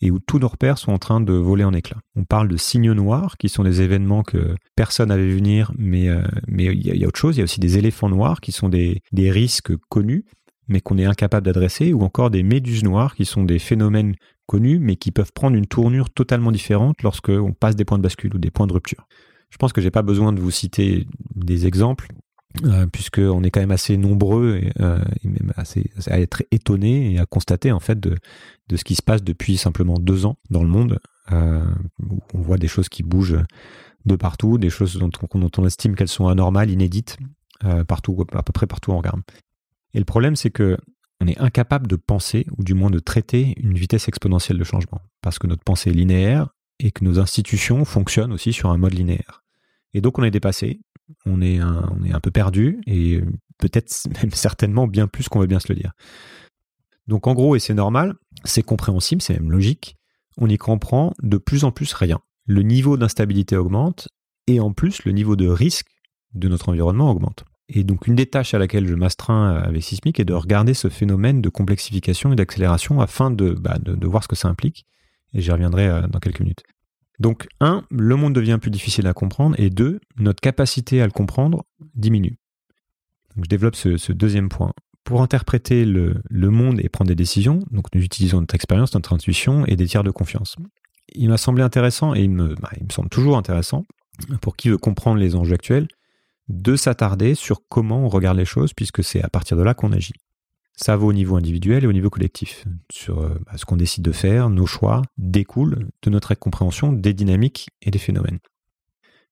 et 0.00 0.10
où 0.10 0.18
tous 0.18 0.38
nos 0.38 0.48
repères 0.48 0.78
sont 0.78 0.92
en 0.92 0.98
train 0.98 1.20
de 1.20 1.32
voler 1.32 1.64
en 1.64 1.72
éclats. 1.72 2.00
On 2.16 2.24
parle 2.24 2.48
de 2.48 2.56
signaux 2.56 2.94
noirs, 2.94 3.36
qui 3.36 3.48
sont 3.48 3.64
des 3.64 3.82
événements 3.82 4.22
que 4.22 4.54
personne 4.76 5.08
n'avait 5.08 5.26
vu 5.26 5.36
venir, 5.36 5.72
mais 5.76 6.08
euh, 6.08 6.22
mais 6.48 6.64
il 6.64 6.96
y, 6.96 7.04
a 7.04 7.08
autre 7.08 7.18
chose. 7.18 7.36
Il 7.36 7.40
y 7.40 7.42
a 7.42 7.44
aussi 7.44 7.60
des 7.60 7.78
éléphants 7.78 8.08
noirs, 8.08 8.40
qui 8.40 8.52
sont 8.52 8.68
des, 8.68 9.02
risques 9.12 9.76
connus, 9.88 10.24
mais 10.68 10.80
qu'on 10.80 10.98
est 10.98 11.04
incapable 11.04 11.44
d'adresser, 11.44 11.92
ou 11.92 12.02
encore 12.02 12.30
des 12.30 12.42
méduses 12.42 12.84
noires, 12.84 13.14
qui 13.14 13.24
sont 13.24 13.44
des 13.44 13.58
phénomènes 13.58 14.14
connus, 14.46 14.78
mais 14.78 14.96
qui 14.96 15.10
peuvent 15.10 15.32
prendre 15.32 15.56
une 15.56 15.66
tournure 15.66 16.10
totalement 16.10 16.52
différente 16.52 17.02
lorsqu'on 17.02 17.52
passe 17.52 17.76
des 17.76 17.84
points 17.84 17.98
de 17.98 18.02
bascule 18.02 18.34
ou 18.34 18.38
des 18.38 18.50
points 18.50 18.66
de 18.66 18.72
rupture. 18.72 19.06
Je 19.50 19.58
pense 19.58 19.72
que 19.72 19.80
j'ai 19.80 19.90
pas 19.90 20.02
besoin 20.02 20.32
de 20.32 20.40
vous 20.40 20.50
citer 20.50 21.06
des 21.34 21.66
exemples. 21.66 22.08
Euh, 22.64 22.86
puisqu'on 22.88 23.44
est 23.44 23.50
quand 23.52 23.60
même 23.60 23.70
assez 23.70 23.96
nombreux 23.96 24.58
et, 24.60 24.72
euh, 24.80 24.98
même 25.22 25.52
assez, 25.56 25.88
à 26.08 26.18
être 26.18 26.42
étonnés 26.50 27.14
et 27.14 27.20
à 27.20 27.24
constater 27.24 27.70
en 27.70 27.78
fait 27.78 28.00
de, 28.00 28.16
ce 28.74 28.82
qui 28.82 28.96
se 28.96 29.02
passe 29.02 29.22
depuis 29.22 29.56
simplement 29.56 29.98
deux 29.98 30.26
ans 30.26 30.36
dans 30.50 30.64
le 30.64 30.68
monde. 30.68 30.98
Euh, 31.30 31.64
on 32.34 32.40
voit 32.40 32.58
des 32.58 32.66
choses 32.66 32.88
qui 32.88 33.04
bougent 33.04 33.38
de 34.04 34.16
partout, 34.16 34.58
des 34.58 34.68
choses 34.68 34.96
dont 34.96 35.10
on, 35.32 35.38
dont 35.38 35.50
on 35.58 35.64
estime 35.64 35.94
qu'elles 35.94 36.08
sont 36.08 36.26
anormales, 36.26 36.70
inédites, 36.70 37.18
euh, 37.64 37.84
partout, 37.84 38.26
à 38.32 38.42
peu 38.42 38.52
près 38.52 38.66
partout 38.66 38.90
on 38.90 38.98
regarde. 38.98 39.20
Et 39.94 40.00
le 40.00 40.04
problème, 40.04 40.34
c'est 40.34 40.50
que 40.50 40.76
on 41.20 41.28
est 41.28 41.38
incapable 41.38 41.86
de 41.86 41.96
penser, 41.96 42.46
ou 42.56 42.64
du 42.64 42.74
moins 42.74 42.90
de 42.90 42.98
traiter 42.98 43.54
une 43.58 43.74
vitesse 43.74 44.08
exponentielle 44.08 44.58
de 44.58 44.64
changement, 44.64 45.02
parce 45.20 45.38
que 45.38 45.46
notre 45.46 45.62
pensée 45.62 45.90
est 45.90 45.94
linéaire 45.94 46.48
et 46.78 46.90
que 46.90 47.04
nos 47.04 47.20
institutions 47.20 47.84
fonctionnent 47.84 48.32
aussi 48.32 48.52
sur 48.54 48.70
un 48.70 48.78
mode 48.78 48.94
linéaire. 48.94 49.44
Et 49.92 50.00
donc 50.00 50.18
on 50.18 50.22
est 50.22 50.30
dépassé, 50.30 50.80
on 51.26 51.40
est 51.40 51.58
un, 51.58 51.90
on 51.98 52.04
est 52.04 52.12
un 52.12 52.20
peu 52.20 52.30
perdu 52.30 52.80
et 52.86 53.20
peut-être 53.58 53.92
même 54.22 54.32
certainement 54.32 54.86
bien 54.86 55.06
plus 55.06 55.28
qu'on 55.28 55.40
veut 55.40 55.46
bien 55.46 55.60
se 55.60 55.72
le 55.72 55.78
dire. 55.78 55.92
Donc 57.06 57.26
en 57.26 57.34
gros, 57.34 57.56
et 57.56 57.58
c'est 57.58 57.74
normal, 57.74 58.14
c'est 58.44 58.62
compréhensible, 58.62 59.22
c'est 59.22 59.34
même 59.34 59.50
logique, 59.50 59.96
on 60.36 60.48
y 60.48 60.58
comprend 60.58 61.12
de 61.22 61.38
plus 61.38 61.64
en 61.64 61.72
plus 61.72 61.92
rien. 61.92 62.20
Le 62.46 62.62
niveau 62.62 62.96
d'instabilité 62.96 63.56
augmente 63.56 64.08
et 64.46 64.60
en 64.60 64.72
plus 64.72 65.04
le 65.04 65.12
niveau 65.12 65.36
de 65.36 65.46
risque 65.48 65.90
de 66.34 66.48
notre 66.48 66.68
environnement 66.68 67.10
augmente. 67.10 67.44
Et 67.68 67.84
donc 67.84 68.06
une 68.08 68.16
des 68.16 68.26
tâches 68.26 68.54
à 68.54 68.58
laquelle 68.58 68.86
je 68.86 68.94
m'astreins 68.94 69.54
avec 69.54 69.82
Sismic 69.82 70.18
est 70.18 70.24
de 70.24 70.34
regarder 70.34 70.74
ce 70.74 70.88
phénomène 70.88 71.40
de 71.40 71.48
complexification 71.48 72.32
et 72.32 72.36
d'accélération 72.36 73.00
afin 73.00 73.30
de, 73.30 73.50
bah, 73.52 73.78
de, 73.78 73.94
de, 73.94 74.06
voir 74.08 74.24
ce 74.24 74.28
que 74.28 74.34
ça 74.34 74.48
implique. 74.48 74.86
Et 75.34 75.40
j'y 75.40 75.52
reviendrai 75.52 75.86
euh, 75.86 76.06
dans 76.08 76.18
quelques 76.18 76.40
minutes. 76.40 76.64
Donc, 77.20 77.46
un, 77.60 77.84
le 77.90 78.16
monde 78.16 78.34
devient 78.34 78.58
plus 78.60 78.70
difficile 78.70 79.06
à 79.06 79.12
comprendre, 79.12 79.54
et 79.58 79.68
deux, 79.68 80.00
notre 80.16 80.40
capacité 80.40 81.02
à 81.02 81.04
le 81.04 81.12
comprendre 81.12 81.64
diminue. 81.94 82.38
Je 83.36 83.42
développe 83.42 83.76
ce, 83.76 84.12
deuxième 84.12 84.48
point. 84.48 84.72
Pour 85.04 85.22
interpréter 85.22 85.84
le, 85.84 86.22
monde 86.30 86.80
et 86.82 86.88
prendre 86.88 87.08
des 87.08 87.14
décisions, 87.14 87.60
donc 87.70 87.86
nous 87.94 88.02
utilisons 88.02 88.40
notre 88.40 88.54
expérience, 88.54 88.94
notre 88.94 89.12
intuition 89.12 89.66
et 89.66 89.76
des 89.76 89.86
tiers 89.86 90.02
de 90.02 90.10
confiance. 90.10 90.56
Il 91.12 91.28
m'a 91.28 91.36
semblé 91.36 91.62
intéressant, 91.62 92.14
et 92.14 92.26
bah, 92.26 92.70
il 92.78 92.84
me 92.84 92.90
semble 92.90 93.10
toujours 93.10 93.36
intéressant, 93.36 93.84
pour 94.40 94.56
qui 94.56 94.70
veut 94.70 94.78
comprendre 94.78 95.18
les 95.18 95.36
enjeux 95.36 95.54
actuels, 95.54 95.88
de 96.48 96.74
s'attarder 96.74 97.34
sur 97.34 97.60
comment 97.68 98.04
on 98.04 98.08
regarde 98.08 98.38
les 98.38 98.44
choses, 98.46 98.72
puisque 98.72 99.04
c'est 99.04 99.22
à 99.22 99.28
partir 99.28 99.58
de 99.58 99.62
là 99.62 99.74
qu'on 99.74 99.92
agit. 99.92 100.14
Ça 100.82 100.96
vaut 100.96 101.08
au 101.08 101.12
niveau 101.12 101.36
individuel 101.36 101.84
et 101.84 101.86
au 101.86 101.92
niveau 101.92 102.08
collectif. 102.08 102.64
Sur 102.90 103.20
euh, 103.20 103.38
bah, 103.44 103.52
ce 103.56 103.66
qu'on 103.66 103.76
décide 103.76 104.02
de 104.02 104.12
faire, 104.12 104.48
nos 104.48 104.64
choix 104.64 105.02
découlent 105.18 105.90
de 106.02 106.10
notre 106.10 106.34
compréhension 106.34 106.92
des 106.92 107.12
dynamiques 107.12 107.68
et 107.82 107.90
des 107.90 107.98
phénomènes. 107.98 108.38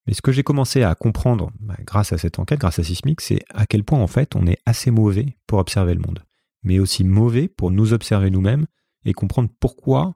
Mais 0.07 0.13
ce 0.13 0.21
que 0.21 0.31
j'ai 0.31 0.43
commencé 0.43 0.83
à 0.83 0.95
comprendre 0.95 1.51
bah, 1.61 1.77
grâce 1.85 2.13
à 2.13 2.19
cette 2.19 2.39
enquête, 2.39 2.61
grâce 2.61 2.79
à 2.79 2.85
Sismic, 2.85 3.23
c'est 3.23 3.41
à 3.55 3.67
quel 3.67 3.83
point 3.83 3.99
en 3.99 4.07
fait 4.07 4.37
on 4.37 4.47
est 4.47 4.59
assez 4.67 4.91
mauvais 4.91 5.39
pour 5.47 5.59
observer 5.59 5.95
le 5.95 6.01
monde, 6.01 6.23
mais 6.63 6.79
aussi 6.79 7.03
mauvais 7.03 7.49
pour 7.49 7.71
nous 7.71 7.95
observer 7.95 8.31
nous-mêmes 8.31 8.67
et 9.07 9.15
comprendre 9.15 9.49
pourquoi 9.59 10.15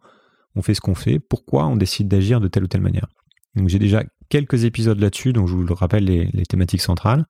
on 0.55 0.61
fait 0.61 0.75
ce 0.75 0.83
qu'on 0.83 0.95
fait, 0.95 1.19
pourquoi 1.19 1.67
on 1.67 1.77
décide 1.77 2.09
d'agir 2.09 2.41
de 2.43 2.49
telle 2.49 2.65
ou 2.65 2.69
telle 2.69 2.83
manière. 2.83 3.07
Donc 3.55 3.69
j'ai 3.69 3.79
déjà 3.79 4.05
quelques 4.29 4.65
épisodes 4.65 5.01
là-dessus, 5.01 5.33
donc 5.33 5.49
je 5.49 5.55
vous 5.55 5.62
le 5.62 5.73
rappelle 5.73 6.05
les, 6.05 6.27
les 6.27 6.45
thématiques 6.45 6.83
centrales. 6.83 7.25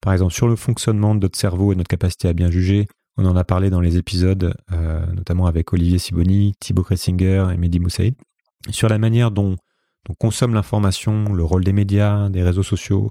Par 0.00 0.12
exemple 0.12 0.34
sur 0.34 0.48
le 0.48 0.56
fonctionnement 0.56 1.14
de 1.14 1.20
notre 1.20 1.38
cerveau 1.38 1.72
et 1.72 1.76
notre 1.76 1.88
capacité 1.88 2.26
à 2.26 2.32
bien 2.32 2.50
juger, 2.50 2.88
on 3.16 3.26
en 3.26 3.36
a 3.36 3.44
parlé 3.44 3.70
dans 3.70 3.80
les 3.80 3.96
épisodes, 3.96 4.54
euh, 4.72 5.06
notamment 5.12 5.46
avec 5.46 5.72
Olivier 5.72 5.98
Siboni, 5.98 6.54
Thibaut 6.60 6.82
Kressinger 6.82 7.48
et 7.52 7.56
Mehdi 7.56 7.78
Moussaïd, 7.78 8.14
sur 8.70 8.88
la 8.88 8.98
manière 8.98 9.30
dont 9.30 9.56
on 10.08 10.14
consomme 10.14 10.54
l'information, 10.54 11.32
le 11.32 11.44
rôle 11.44 11.64
des 11.64 11.72
médias, 11.72 12.28
des 12.28 12.42
réseaux 12.42 12.62
sociaux. 12.62 13.10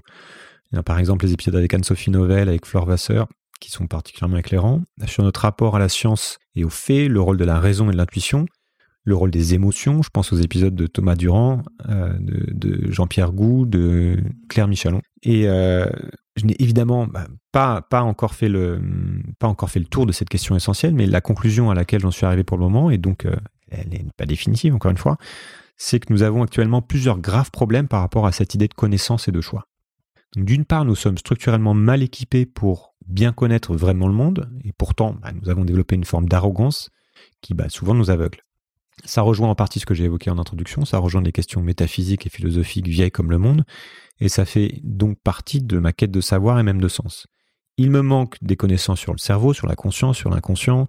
Il 0.70 0.76
y 0.76 0.78
a 0.78 0.82
par 0.82 0.98
exemple 0.98 1.24
les 1.24 1.32
épisodes 1.32 1.56
avec 1.56 1.72
Anne-Sophie 1.72 2.10
Novelle, 2.10 2.48
avec 2.48 2.66
Flore 2.66 2.86
Vasseur, 2.86 3.28
qui 3.60 3.70
sont 3.70 3.86
particulièrement 3.86 4.36
éclairants. 4.36 4.82
Sur 5.06 5.24
notre 5.24 5.40
rapport 5.40 5.76
à 5.76 5.78
la 5.78 5.88
science 5.88 6.38
et 6.54 6.64
aux 6.64 6.70
faits, 6.70 7.08
le 7.08 7.20
rôle 7.20 7.36
de 7.36 7.44
la 7.44 7.58
raison 7.58 7.88
et 7.88 7.92
de 7.92 7.96
l'intuition, 7.96 8.46
le 9.04 9.14
rôle 9.14 9.30
des 9.30 9.54
émotions. 9.54 10.02
Je 10.02 10.10
pense 10.10 10.32
aux 10.32 10.38
épisodes 10.38 10.74
de 10.74 10.86
Thomas 10.86 11.14
Durand, 11.14 11.62
euh, 11.88 12.16
de, 12.18 12.90
Jean-Pierre 12.90 13.32
Gou, 13.32 13.66
de 13.66 14.22
Claire 14.48 14.66
Michalon. 14.66 15.02
Et 15.22 15.48
euh, 15.48 15.88
je 16.36 16.46
n'ai 16.46 16.56
évidemment 16.60 17.06
bah, 17.06 17.26
pas, 17.52 17.82
pas, 17.82 18.02
encore 18.02 18.34
fait 18.34 18.48
le, 18.48 18.80
pas 19.38 19.46
encore 19.46 19.70
fait 19.70 19.80
le 19.80 19.86
tour 19.86 20.06
de 20.06 20.12
cette 20.12 20.28
question 20.28 20.56
essentielle, 20.56 20.94
mais 20.94 21.06
la 21.06 21.20
conclusion 21.20 21.70
à 21.70 21.74
laquelle 21.74 22.00
j'en 22.00 22.10
suis 22.10 22.26
arrivé 22.26 22.44
pour 22.44 22.56
le 22.56 22.64
moment, 22.64 22.90
et 22.90 22.98
donc 22.98 23.26
euh, 23.26 23.36
elle 23.70 23.88
n'est 23.88 24.04
pas 24.16 24.26
définitive 24.26 24.74
encore 24.74 24.90
une 24.90 24.98
fois, 24.98 25.16
c'est 25.76 26.00
que 26.00 26.12
nous 26.12 26.22
avons 26.22 26.42
actuellement 26.42 26.82
plusieurs 26.82 27.18
graves 27.18 27.50
problèmes 27.50 27.88
par 27.88 28.00
rapport 28.00 28.26
à 28.26 28.32
cette 28.32 28.54
idée 28.54 28.68
de 28.68 28.74
connaissance 28.74 29.28
et 29.28 29.32
de 29.32 29.40
choix. 29.40 29.66
D'une 30.36 30.64
part, 30.64 30.84
nous 30.84 30.96
sommes 30.96 31.18
structurellement 31.18 31.74
mal 31.74 32.02
équipés 32.02 32.46
pour 32.46 32.94
bien 33.06 33.32
connaître 33.32 33.74
vraiment 33.74 34.08
le 34.08 34.14
monde, 34.14 34.50
et 34.64 34.72
pourtant, 34.72 35.16
bah, 35.22 35.30
nous 35.32 35.48
avons 35.50 35.64
développé 35.64 35.94
une 35.94 36.04
forme 36.04 36.28
d'arrogance 36.28 36.90
qui 37.40 37.54
bah, 37.54 37.68
souvent 37.68 37.94
nous 37.94 38.10
aveugle. 38.10 38.43
Ça 39.04 39.22
rejoint 39.22 39.50
en 39.50 39.54
partie 39.54 39.80
ce 39.80 39.86
que 39.86 39.94
j'ai 39.94 40.04
évoqué 40.04 40.30
en 40.30 40.38
introduction, 40.38 40.84
ça 40.84 40.98
rejoint 40.98 41.22
des 41.22 41.32
questions 41.32 41.60
métaphysiques 41.60 42.26
et 42.26 42.30
philosophiques 42.30 42.88
vieilles 42.88 43.10
comme 43.10 43.30
le 43.30 43.38
monde, 43.38 43.64
et 44.20 44.28
ça 44.28 44.44
fait 44.44 44.80
donc 44.82 45.18
partie 45.18 45.60
de 45.60 45.78
ma 45.78 45.92
quête 45.92 46.10
de 46.10 46.20
savoir 46.20 46.58
et 46.58 46.62
même 46.62 46.80
de 46.80 46.88
sens. 46.88 47.26
Il 47.76 47.90
me 47.90 48.02
manque 48.02 48.36
des 48.40 48.56
connaissances 48.56 49.00
sur 49.00 49.12
le 49.12 49.18
cerveau, 49.18 49.52
sur 49.52 49.66
la 49.66 49.74
conscience, 49.74 50.16
sur 50.16 50.30
l'inconscient, 50.30 50.88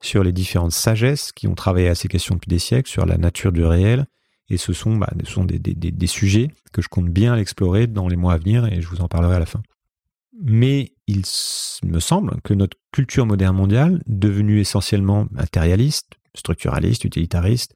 sur 0.00 0.22
les 0.22 0.32
différentes 0.32 0.72
sagesses 0.72 1.32
qui 1.32 1.48
ont 1.48 1.54
travaillé 1.54 1.88
à 1.88 1.94
ces 1.94 2.08
questions 2.08 2.34
depuis 2.34 2.50
des 2.50 2.58
siècles, 2.58 2.90
sur 2.90 3.06
la 3.06 3.16
nature 3.16 3.52
du 3.52 3.64
réel, 3.64 4.06
et 4.48 4.58
ce 4.58 4.72
sont, 4.72 4.96
bah, 4.96 5.10
sont 5.24 5.44
des, 5.44 5.58
des, 5.58 5.74
des, 5.74 6.06
sujets 6.06 6.50
que 6.72 6.82
je 6.82 6.88
compte 6.88 7.08
bien 7.08 7.36
explorer 7.36 7.86
dans 7.86 8.06
les 8.06 8.16
mois 8.16 8.34
à 8.34 8.38
venir, 8.38 8.66
et 8.66 8.80
je 8.80 8.86
vous 8.86 9.00
en 9.00 9.08
parlerai 9.08 9.36
à 9.36 9.38
la 9.40 9.46
fin. 9.46 9.62
Mais 10.40 10.92
il 11.06 11.22
me 11.84 11.98
semble 11.98 12.40
que 12.42 12.54
notre 12.54 12.76
culture 12.92 13.26
moderne 13.26 13.56
mondiale, 13.56 14.02
devenue 14.06 14.60
essentiellement 14.60 15.26
matérialiste, 15.30 16.12
structuraliste, 16.36 17.04
utilitariste, 17.04 17.74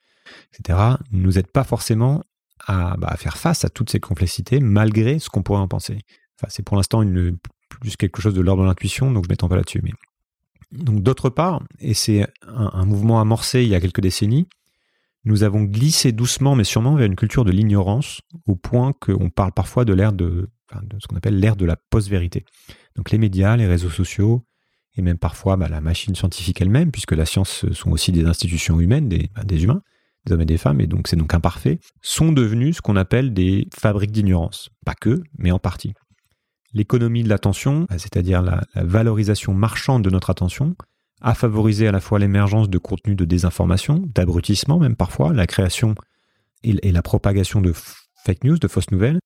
etc., 0.52 0.78
ne 1.12 1.20
nous 1.20 1.38
aide 1.38 1.48
pas 1.48 1.64
forcément 1.64 2.22
à, 2.66 2.96
bah, 2.96 3.08
à, 3.10 3.16
faire 3.16 3.36
face 3.36 3.64
à 3.64 3.68
toutes 3.68 3.90
ces 3.90 4.00
complexités 4.00 4.60
malgré 4.60 5.18
ce 5.18 5.28
qu'on 5.30 5.42
pourrait 5.42 5.60
en 5.60 5.68
penser. 5.68 5.98
Enfin, 6.36 6.48
c'est 6.50 6.62
pour 6.62 6.76
l'instant 6.76 7.02
plus 7.68 7.96
quelque 7.96 8.20
chose 8.20 8.34
de 8.34 8.40
l'ordre 8.40 8.62
de 8.62 8.68
l'intuition, 8.68 9.10
donc 9.10 9.24
je 9.24 9.28
m'étends 9.28 9.48
pas 9.48 9.56
là-dessus. 9.56 9.80
Mais... 9.82 9.92
Donc 10.72 11.02
d'autre 11.02 11.30
part, 11.30 11.62
et 11.78 11.94
c'est 11.94 12.26
un, 12.46 12.84
mouvement 12.84 13.20
amorcé 13.20 13.62
il 13.62 13.68
y 13.68 13.74
a 13.74 13.80
quelques 13.80 14.00
décennies, 14.00 14.46
nous 15.24 15.42
avons 15.42 15.62
glissé 15.62 16.12
doucement 16.12 16.54
mais 16.54 16.64
sûrement 16.64 16.94
vers 16.94 17.06
une 17.06 17.16
culture 17.16 17.44
de 17.44 17.50
l'ignorance, 17.50 18.20
au 18.46 18.56
point 18.56 18.92
qu'on 18.92 19.30
parle 19.30 19.52
parfois 19.52 19.84
de 19.84 19.92
l'ère 19.92 20.12
de, 20.12 20.48
de 20.82 20.96
ce 20.98 21.06
qu'on 21.06 21.16
appelle 21.16 21.38
l'ère 21.38 21.56
de 21.56 21.64
la 21.64 21.76
post-vérité. 21.76 22.44
Donc 22.96 23.10
les 23.10 23.18
médias, 23.18 23.56
les 23.56 23.66
réseaux 23.66 23.90
sociaux, 23.90 24.44
et 24.96 25.02
même 25.02 25.18
parfois 25.18 25.56
bah, 25.56 25.68
la 25.68 25.80
machine 25.80 26.14
scientifique 26.14 26.60
elle-même, 26.60 26.90
puisque 26.90 27.12
la 27.12 27.26
science 27.26 27.70
sont 27.72 27.90
aussi 27.90 28.12
des 28.12 28.24
institutions 28.24 28.80
humaines, 28.80 29.08
des, 29.08 29.30
bah, 29.34 29.44
des 29.44 29.64
humains, 29.64 29.82
des 30.26 30.32
hommes 30.32 30.40
et 30.42 30.46
des 30.46 30.58
femmes, 30.58 30.80
et 30.80 30.86
donc 30.86 31.08
c'est 31.08 31.16
donc 31.16 31.32
imparfait, 31.34 31.80
sont 32.02 32.32
devenus 32.32 32.76
ce 32.76 32.82
qu'on 32.82 32.96
appelle 32.96 33.32
des 33.32 33.68
fabriques 33.74 34.12
d'ignorance. 34.12 34.70
Pas 34.84 34.94
que, 34.94 35.22
mais 35.38 35.50
en 35.50 35.58
partie. 35.58 35.94
L'économie 36.72 37.22
de 37.22 37.28
l'attention, 37.28 37.86
bah, 37.88 37.98
c'est-à-dire 37.98 38.42
la, 38.42 38.62
valorisation 38.74 39.54
marchande 39.54 40.02
de 40.02 40.10
notre 40.10 40.30
attention, 40.30 40.76
a 41.22 41.34
favorisé 41.34 41.86
à 41.86 41.92
la 41.92 42.00
fois 42.00 42.18
l'émergence 42.18 42.70
de 42.70 42.78
contenus 42.78 43.16
de 43.16 43.24
désinformation, 43.24 44.02
d'abrutissement 44.14 44.78
même 44.78 44.96
parfois, 44.96 45.32
la 45.34 45.46
création 45.46 45.94
et 46.62 46.92
la 46.92 47.02
propagation 47.02 47.60
de 47.60 47.72
fake 48.24 48.44
news, 48.44 48.58
de 48.58 48.68
fausses 48.68 48.90
nouvelles, 48.90 49.18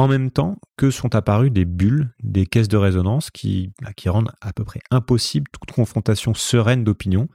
en 0.00 0.08
même 0.08 0.30
temps 0.30 0.56
que 0.78 0.90
sont 0.90 1.14
apparues 1.14 1.50
des 1.50 1.66
bulles, 1.66 2.14
des 2.22 2.46
caisses 2.46 2.68
de 2.68 2.78
résonance 2.78 3.30
qui, 3.30 3.70
bah, 3.82 3.90
rendent 4.06 4.32
à 4.40 4.54
peu 4.54 4.64
près 4.64 4.80
impossible 4.90 5.46
toute 5.52 5.72
confrontation 5.72 6.32
sereine 6.32 6.84
d'opinion 6.84 7.28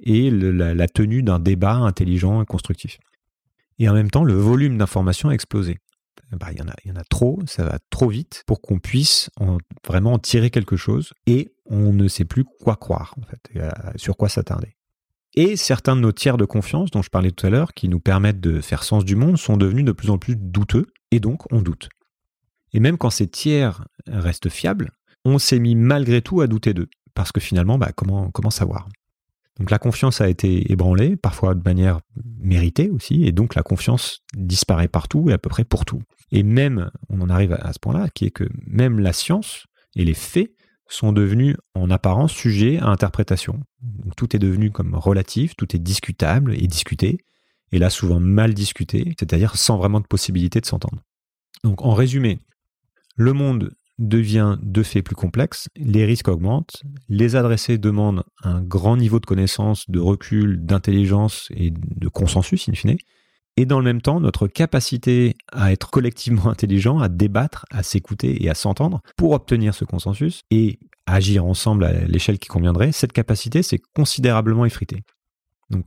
et 0.00 0.28
la, 0.32 0.88
tenue 0.88 1.22
d'un 1.22 1.38
débat 1.38 1.74
intelligent 1.74 2.42
et 2.42 2.44
constructif. 2.44 2.98
Et 3.78 3.88
en 3.88 3.94
même 3.94 4.10
temps, 4.10 4.24
le 4.24 4.34
volume 4.34 4.78
d'informations 4.78 5.28
a 5.28 5.32
explosé. 5.32 5.78
Bah, 6.32 6.48
il, 6.50 6.58
y 6.58 6.90
en 6.90 6.96
a, 6.96 7.04
trop, 7.04 7.38
ça 7.46 7.62
va 7.62 7.78
trop 7.88 8.08
vite 8.08 8.42
pour 8.48 8.60
qu'on 8.60 8.80
puisse 8.80 9.30
vraiment 9.86 10.14
en 10.14 10.18
tirer 10.18 10.50
quelque 10.50 10.76
chose 10.76 11.14
et 11.28 11.52
on 11.66 11.92
ne 11.92 12.08
sait 12.08 12.24
plus 12.24 12.44
quoi 12.44 12.74
croire, 12.74 13.14
en 13.16 13.22
fait, 13.22 13.62
sur 13.94 14.16
quoi 14.16 14.28
s'attarder. 14.28 14.74
Et 15.34 15.54
certains 15.54 15.94
de 15.94 16.00
nos 16.00 16.10
tiers 16.10 16.36
de 16.36 16.44
confiance, 16.44 16.90
dont 16.90 17.02
je 17.02 17.10
parlais 17.10 17.30
tout 17.30 17.46
à 17.46 17.50
l'heure, 17.50 17.74
qui 17.74 17.88
nous 17.88 18.00
permettent 18.00 18.40
de 18.40 18.60
faire 18.60 18.82
sens 18.82 19.04
du 19.04 19.14
monde, 19.14 19.38
sont 19.38 19.56
devenus 19.56 19.84
de 19.84 19.92
plus 19.92 20.10
en 20.10 20.18
plus 20.18 20.34
douteux, 20.34 20.86
et 21.12 21.20
donc 21.20 21.50
on 21.52 21.62
doute. 21.62 21.88
Et 22.72 22.80
même 22.80 22.98
quand 22.98 23.10
ces 23.10 23.28
tiers 23.28 23.84
restent 24.06 24.48
fiables, 24.48 24.90
on 25.24 25.38
s'est 25.38 25.58
mis 25.58 25.74
malgré 25.74 26.22
tout 26.22 26.40
à 26.40 26.46
douter 26.46 26.74
d'eux. 26.74 26.88
Parce 27.14 27.32
que 27.32 27.40
finalement, 27.40 27.78
bah, 27.78 27.92
comment, 27.94 28.30
comment 28.30 28.50
savoir? 28.50 28.88
Donc 29.58 29.70
la 29.70 29.78
confiance 29.78 30.20
a 30.20 30.28
été 30.28 30.70
ébranlée, 30.70 31.16
parfois 31.16 31.54
de 31.54 31.62
manière 31.64 32.00
méritée 32.38 32.90
aussi, 32.90 33.24
et 33.24 33.32
donc 33.32 33.56
la 33.56 33.62
confiance 33.62 34.20
disparaît 34.36 34.88
partout 34.88 35.30
et 35.30 35.32
à 35.32 35.38
peu 35.38 35.48
près 35.48 35.64
pour 35.64 35.84
tout. 35.84 36.02
Et 36.30 36.44
même, 36.44 36.90
on 37.08 37.20
en 37.20 37.28
arrive 37.28 37.52
à 37.60 37.72
ce 37.72 37.78
point-là, 37.80 38.08
qui 38.14 38.26
est 38.26 38.30
que 38.30 38.48
même 38.66 39.00
la 39.00 39.12
science 39.12 39.66
et 39.96 40.04
les 40.04 40.14
faits 40.14 40.52
sont 40.88 41.12
devenus 41.12 41.56
en 41.74 41.90
apparence 41.90 42.32
sujets 42.32 42.78
à 42.78 42.86
interprétation. 42.86 43.60
tout 44.16 44.34
est 44.34 44.38
devenu 44.38 44.70
comme 44.70 44.94
relatif, 44.94 45.54
tout 45.56 45.74
est 45.74 45.78
discutable 45.80 46.54
et 46.54 46.66
discuté, 46.66 47.18
et 47.72 47.78
là 47.78 47.90
souvent 47.90 48.20
mal 48.20 48.54
discuté, 48.54 49.14
c'est-à-dire 49.18 49.56
sans 49.56 49.76
vraiment 49.76 50.00
de 50.00 50.06
possibilité 50.06 50.60
de 50.60 50.66
s'entendre. 50.66 51.02
Donc 51.64 51.82
en 51.82 51.92
résumé, 51.92 52.38
le 53.18 53.32
monde 53.32 53.72
devient 53.98 54.56
de 54.62 54.82
fait 54.84 55.02
plus 55.02 55.16
complexe, 55.16 55.68
les 55.76 56.04
risques 56.04 56.28
augmentent, 56.28 56.82
les 57.08 57.34
adressés 57.34 57.76
demandent 57.76 58.22
un 58.44 58.62
grand 58.62 58.96
niveau 58.96 59.18
de 59.18 59.26
connaissance, 59.26 59.90
de 59.90 59.98
recul, 59.98 60.64
d'intelligence 60.64 61.48
et 61.50 61.72
de 61.72 62.08
consensus 62.08 62.68
in 62.68 62.74
fine, 62.74 62.96
et 63.56 63.66
dans 63.66 63.80
le 63.80 63.84
même 63.84 64.00
temps, 64.00 64.20
notre 64.20 64.46
capacité 64.46 65.34
à 65.50 65.72
être 65.72 65.90
collectivement 65.90 66.46
intelligent, 66.48 67.00
à 67.00 67.08
débattre, 67.08 67.66
à 67.70 67.82
s'écouter 67.82 68.44
et 68.44 68.48
à 68.48 68.54
s'entendre 68.54 69.02
pour 69.16 69.32
obtenir 69.32 69.74
ce 69.74 69.84
consensus 69.84 70.42
et 70.52 70.78
agir 71.06 71.44
ensemble 71.44 71.82
à 71.82 71.92
l'échelle 72.06 72.38
qui 72.38 72.48
conviendrait, 72.48 72.92
cette 72.92 73.12
capacité 73.12 73.64
s'est 73.64 73.80
considérablement 73.96 74.64
effritée. 74.64 75.02
Donc 75.70 75.86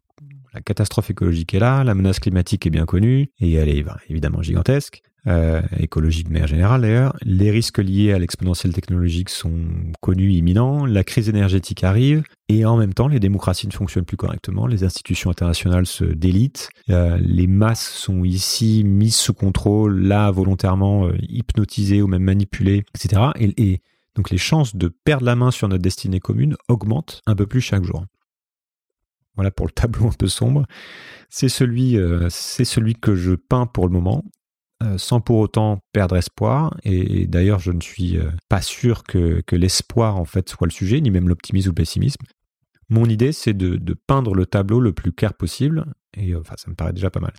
la 0.54 0.60
catastrophe 0.60 1.12
écologique 1.12 1.54
est 1.54 1.60
là, 1.60 1.86
la 1.86 1.96
menace 1.96 2.20
climatique 2.20 2.67
est 2.67 2.72
bien 2.72 2.86
connue 2.86 3.32
et 3.39 3.54
elle 3.54 3.70
est 3.70 3.86
évidemment 4.10 4.41
gigantesque. 4.41 5.02
Euh, 5.28 5.62
écologique 5.78 6.30
de 6.30 6.34
manière 6.34 6.48
générale 6.48 6.82
d'ailleurs. 6.82 7.16
Les 7.22 7.52
risques 7.52 7.78
liés 7.78 8.12
à 8.12 8.18
l'exponentiel 8.18 8.74
technologique 8.74 9.30
sont 9.30 9.68
connus, 10.00 10.32
imminents. 10.32 10.84
La 10.88 11.04
crise 11.04 11.30
énergétique 11.30 11.84
arrive 11.84 12.24
et 12.50 12.66
en 12.66 12.76
même 12.76 12.96
temps, 12.96 13.08
les 13.08 13.20
démocraties 13.20 13.68
ne 13.68 13.72
fonctionnent 13.72 14.06
plus 14.06 14.18
correctement. 14.18 14.66
Les 14.66 14.84
institutions 14.84 15.30
internationales 15.30 15.86
se 15.86 16.06
délitent. 16.06 16.70
Euh, 16.90 17.20
les 17.22 17.46
masses 17.46 17.88
sont 17.88 18.24
ici 18.24 18.84
mises 18.84 19.16
sous 19.16 19.36
contrôle, 19.36 20.02
là 20.02 20.32
volontairement 20.32 21.06
euh, 21.06 21.16
hypnotisées 21.30 22.02
ou 22.02 22.08
même 22.08 22.24
manipulées, 22.24 22.84
etc. 22.96 23.22
Et, 23.36 23.74
et 23.74 23.82
donc 24.16 24.32
les 24.32 24.40
chances 24.40 24.76
de 24.76 24.88
perdre 24.88 25.26
la 25.28 25.36
main 25.36 25.52
sur 25.52 25.68
notre 25.68 25.84
destinée 25.84 26.20
commune 26.20 26.56
augmentent 26.68 27.22
un 27.28 27.36
peu 27.36 27.46
plus 27.46 27.62
chaque 27.62 27.84
jour. 27.84 28.06
Voilà 29.36 29.52
pour 29.52 29.68
le 29.68 29.72
tableau 29.72 30.08
un 30.08 30.14
peu 30.18 30.28
sombre. 30.28 30.66
C'est 31.30 31.48
celui, 31.48 31.96
c'est 32.30 32.66
celui 32.66 32.96
que 32.96 33.16
je 33.16 33.34
peins 33.34 33.68
pour 33.68 33.88
le 33.88 33.94
moment. 33.94 34.26
Euh, 34.82 34.98
sans 34.98 35.22
pour 35.22 35.38
autant 35.38 35.84
perdre 35.94 36.15
espoir. 36.17 36.76
Et, 36.84 37.28
d'ailleurs, 37.28 37.60
je 37.60 37.72
ne 37.72 37.82
suis 37.82 38.17
euh, 38.17 38.32
pas 38.50 38.62
sûr 38.62 39.04
que, 39.04 39.44
l'espoir 39.52 40.17
en 40.17 40.26
fait 40.26 40.50
soit 40.50 40.65
le 40.65 40.72
sujet, 40.72 41.02
ni 41.02 41.12
même 41.12 41.30
l'optimisme 41.30 41.70
ou 41.70 41.72
le 41.72 41.76
pessimisme. 41.76 42.24
Mon 42.89 43.06
idée, 43.06 43.32
c'est 43.32 43.54
de, 43.54 43.94
peindre 44.08 44.34
le 44.34 44.46
tableau 44.46 44.80
le 44.80 44.91
plus 44.91 45.12
clair 45.12 45.34
possible, 45.34 45.86
et 46.17 46.36
enfin, 46.36 46.56
ça 46.58 46.70
me 46.70 46.76
paraît 46.76 46.94
déjà 46.94 47.10
pas 47.10 47.20
mal. 47.20 47.34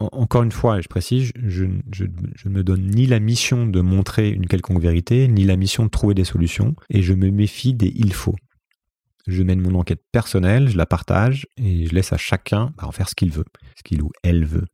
encore 0.00 0.42
une 0.42 0.52
fois, 0.52 0.80
je 0.80 0.88
précise, 0.88 1.30
je, 1.36 1.64
ne 1.64 2.50
me 2.50 2.64
donne 2.64 2.88
ni 2.88 3.06
la 3.06 3.20
mission 3.20 3.66
de 3.66 3.80
montrer 3.80 4.30
une 4.30 4.46
quelconque 4.46 4.82
vérité, 4.82 5.28
ni 5.28 5.44
la 5.44 5.56
mission 5.56 5.84
de 5.84 5.90
trouver 5.90 6.14
des 6.14 6.24
solutions, 6.24 6.74
et 6.90 7.02
je 7.02 7.14
me 7.14 7.30
méfie 7.30 7.74
des 7.74 7.92
il 7.94 8.12
faut. 8.12 8.36
Je 9.26 9.42
mène 9.42 9.60
mon 9.60 9.78
enquête 9.78 10.02
personnelle, 10.12 10.68
je 10.68 10.76
la 10.76 10.86
partage, 10.86 11.46
et 11.56 11.86
je 11.86 11.94
laisse 11.94 12.12
à 12.12 12.18
chacun 12.18 12.72
bah, 12.76 12.86
en 12.86 12.92
faire 12.92 13.08
ce 13.08 13.14
qu'il 13.14 13.30
veut, 13.30 13.46
ce 13.76 13.82
qu'il 13.82 14.02
ou 14.02 14.10
elle 14.22 14.44
veut. 14.44 14.66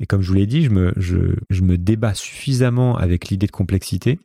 Et 0.00 0.06
comme 0.06 0.22
je 0.22 0.28
vous 0.28 0.34
l'ai 0.34 0.46
dit, 0.46 0.64
je 0.64 0.70
me, 0.70 0.92
je, 0.96 1.34
débat 1.76 2.14
suffisamment 2.14 2.96
avec 2.96 3.28
l'idée 3.28 3.46
de 3.46 3.52
complexité, 3.52 4.18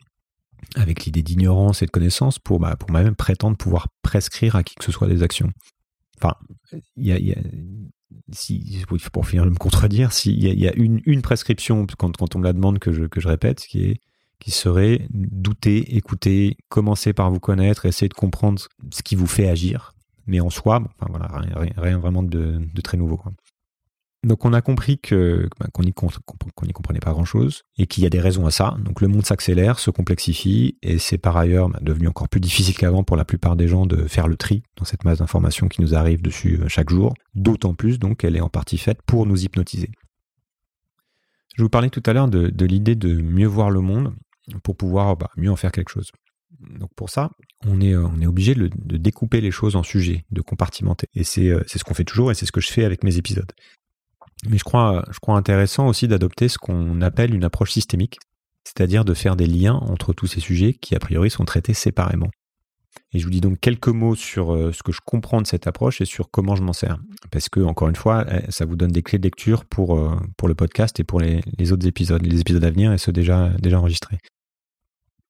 avec 0.76 1.06
l'idée 1.06 1.24
d'ignorance 1.24 1.82
et 1.82 1.86
de 1.86 1.92
connaissance 1.92 2.40
pour, 2.40 2.66
pour 2.80 2.92
même 2.92 3.16
prétendre 3.16 3.58
pouvoir 3.58 3.88
prescrire 4.02 4.56
à 4.56 4.64
qui 4.64 4.76
que 4.76 4.84
ce 4.84 4.92
soit 4.92 5.08
des 5.08 5.24
actions. 5.24 5.52
Enfin, 6.18 6.34
il 6.96 7.06
y 7.06 7.36
pour 9.12 9.28
finir 9.28 9.46
de 9.46 9.52
me 9.52 9.56
contredire, 9.56 10.14
s'il 10.14 10.44
y 10.44 10.68
a, 10.68 10.74
une, 10.76 11.22
prescription 11.22 11.86
quand, 11.98 12.36
on 12.36 12.40
me 12.40 12.44
la 12.44 12.54
demande 12.54 12.80
que 12.80 12.92
je, 12.92 13.28
répète, 13.28 13.60
qui 13.60 14.00
qui 14.40 14.52
serait 14.52 15.08
douter, 15.10 15.96
écouter, 15.96 16.58
commencer 16.70 17.14
par 17.14 17.32
vous 17.32 17.40
connaître, 17.40 17.86
essayer 17.86 18.10
de 18.10 18.14
comprendre 18.14 18.62
ce 18.92 19.04
qui 19.04 19.16
vous 19.16 19.28
fait 19.28 19.50
agir. 19.50 19.94
Mais 20.28 20.40
en 20.40 20.50
soi, 20.50 20.84
rien, 21.78 21.98
vraiment 21.98 22.24
de, 22.24 22.62
très 22.84 22.98
nouveau. 22.98 23.22
Donc 24.28 24.44
on 24.44 24.52
a 24.52 24.62
compris 24.62 25.00
bah, 25.10 25.68
qu'on 25.72 25.84
n'y 25.84 25.94
comprenait 25.94 27.00
pas 27.00 27.12
grand-chose 27.14 27.64
et 27.78 27.88
qu'il 27.88 28.04
y 28.04 28.08
a 28.08 28.10
des 28.10 28.20
raisons 28.20 28.46
à 28.46 28.52
ça. 28.52 28.76
Donc 28.84 29.00
le 29.00 29.08
monde 29.08 29.26
s'accélère, 29.26 29.80
se 29.80 29.90
complexifie 29.90 30.78
et 30.82 30.98
c'est 30.98 31.18
par 31.18 31.38
ailleurs 31.38 31.70
bah, 31.70 31.80
devenu 31.82 32.10
encore 32.10 32.28
plus 32.28 32.42
difficile 32.42 32.76
qu'avant 32.76 33.06
pour 33.06 33.16
la 33.16 33.24
plupart 33.24 33.56
des 33.56 33.70
gens 33.70 33.86
de 33.86 34.06
faire 34.06 34.28
le 34.28 34.36
tri 34.36 34.64
dans 34.76 34.84
cette 34.84 35.06
masse 35.06 35.20
d'informations 35.20 35.70
qui 35.70 35.82
nous 35.82 35.96
arrive 35.96 36.22
dessus 36.22 36.60
euh, 36.60 36.68
chaque 36.68 36.90
jour. 36.90 37.14
D'autant 37.36 37.74
plus 37.74 38.00
donc 38.00 38.18
qu'elle 38.18 38.36
est 38.36 38.42
en 38.42 38.50
partie 38.50 38.78
faite 38.78 39.02
pour 39.06 39.26
nous 39.26 39.46
hypnotiser. 39.46 39.92
Je 41.56 41.64
vous 41.64 41.70
parlais 41.70 41.90
tout 41.90 42.04
à 42.06 42.12
l'heure 42.12 42.28
de, 42.28 42.66
l'idée 42.66 42.96
de 42.96 43.14
mieux 43.14 43.48
voir 43.48 43.70
le 43.70 43.80
monde 43.80 44.14
pour 44.62 44.76
pouvoir 44.76 45.16
bah, 45.16 45.30
mieux 45.38 45.52
en 45.52 45.56
faire 45.56 45.72
quelque 45.72 45.90
chose. 45.90 46.12
Donc 46.60 46.90
pour 46.98 47.10
ça, 47.10 47.32
on 47.66 47.80
est, 47.80 47.94
euh, 47.94 48.08
obligé 48.28 48.56
de, 48.56 48.98
découper 48.98 49.40
les 49.40 49.52
choses 49.52 49.78
en 49.78 49.84
sujets, 49.84 50.26
de 50.32 50.42
compartimenter. 50.42 51.08
Et 51.16 51.24
euh, 51.50 51.64
c'est 51.66 51.80
ce 51.80 51.86
qu'on 51.86 51.94
fait 51.94 52.04
toujours 52.04 52.30
et 52.30 52.36
c'est 52.36 52.46
ce 52.46 52.52
que 52.52 52.60
je 52.60 52.68
fais 52.68 52.84
avec 52.84 53.06
mes 53.06 53.18
épisodes. 53.18 53.54
Mais 54.46 54.58
je 54.58 54.64
crois, 54.64 55.04
je 55.12 55.20
crois 55.20 55.36
intéressant 55.36 55.88
aussi 55.88 56.08
d'adopter 56.08 56.48
ce 56.48 56.58
qu'on 56.58 57.02
appelle 57.02 57.34
une 57.34 57.44
approche 57.44 57.72
systémique, 57.72 58.20
c'est-à-dire 58.64 59.06
de 59.06 59.14
faire 59.14 59.36
des 59.36 59.48
liens 59.48 59.76
entre 59.76 60.14
tous 60.14 60.28
ces 60.28 60.40
sujets 60.40 60.74
qui, 60.74 60.96
a 60.96 61.00
priori, 61.00 61.30
sont 61.30 61.46
traités 61.46 61.74
séparément. 61.74 62.30
Et 63.14 63.20
je 63.20 63.26
vous 63.26 63.32
dis 63.32 63.42
donc 63.42 63.60
quelques 63.60 63.88
mots 63.88 64.16
sur 64.16 64.54
euh, 64.54 64.72
ce 64.74 64.84
que 64.84 64.92
je 64.92 65.00
comprends 65.06 65.42
de 65.42 65.48
cette 65.48 65.68
approche 65.68 66.02
et 66.02 66.06
sur 66.06 66.30
comment 66.30 66.56
je 66.56 66.64
m'en 66.64 66.74
sers. 66.74 66.98
Parce 67.32 67.50
que, 67.50 67.60
encore 67.62 67.90
une 67.90 67.96
fois, 67.96 68.26
eh, 68.30 68.52
ça 68.52 68.66
vous 68.66 68.76
donne 68.76 68.92
des 68.92 69.02
clés 69.02 69.20
de 69.20 69.24
lecture 69.24 69.66
pour, 69.66 69.98
euh, 69.98 70.16
pour 70.38 70.48
le 70.48 70.56
podcast 70.56 71.00
et 71.00 71.04
pour 71.04 71.20
les, 71.20 71.42
autres 71.72 71.88
épisodes, 71.88 72.26
les 72.26 72.42
épisodes 72.42 72.64
à 72.64 72.70
venir 72.70 72.92
et 72.92 72.98
ceux 72.98 73.12
déjà, 73.12 73.50
déjà 73.60 73.80
enregistrés. 73.80 74.18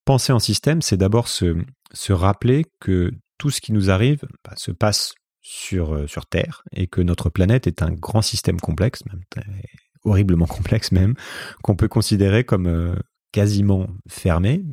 Penser 0.05 0.33
en 0.33 0.39
système, 0.39 0.81
c'est 0.81 0.97
d'abord 0.97 1.27
se, 1.27 1.55
se 1.93 2.13
rappeler 2.13 2.65
que 2.79 3.11
tout 3.37 3.51
ce 3.51 3.61
qui 3.61 3.73
nous 3.73 3.91
arrive 3.91 4.23
bah, 4.43 4.53
se 4.55 4.71
passe 4.71 5.13
sur, 5.47 5.95
euh, 5.95 6.07
sur 6.07 6.25
Terre 6.25 6.63
et 6.73 6.87
que 6.87 6.99
notre 6.99 7.29
planète 7.29 7.67
est 7.67 7.81
un 7.81 7.91
grand 7.91 8.21
système 8.21 8.59
complexe, 8.59 9.03
même 9.05 9.21
horriblement 10.03 10.45
complexe 10.45 10.91
même, 10.91 11.15
qu'on 11.63 11.77
peut 11.77 11.87
considérer 11.87 12.43
comme 12.43 12.67
euh, 12.67 12.95
quasiment 13.31 13.87
fermé, 14.09 14.65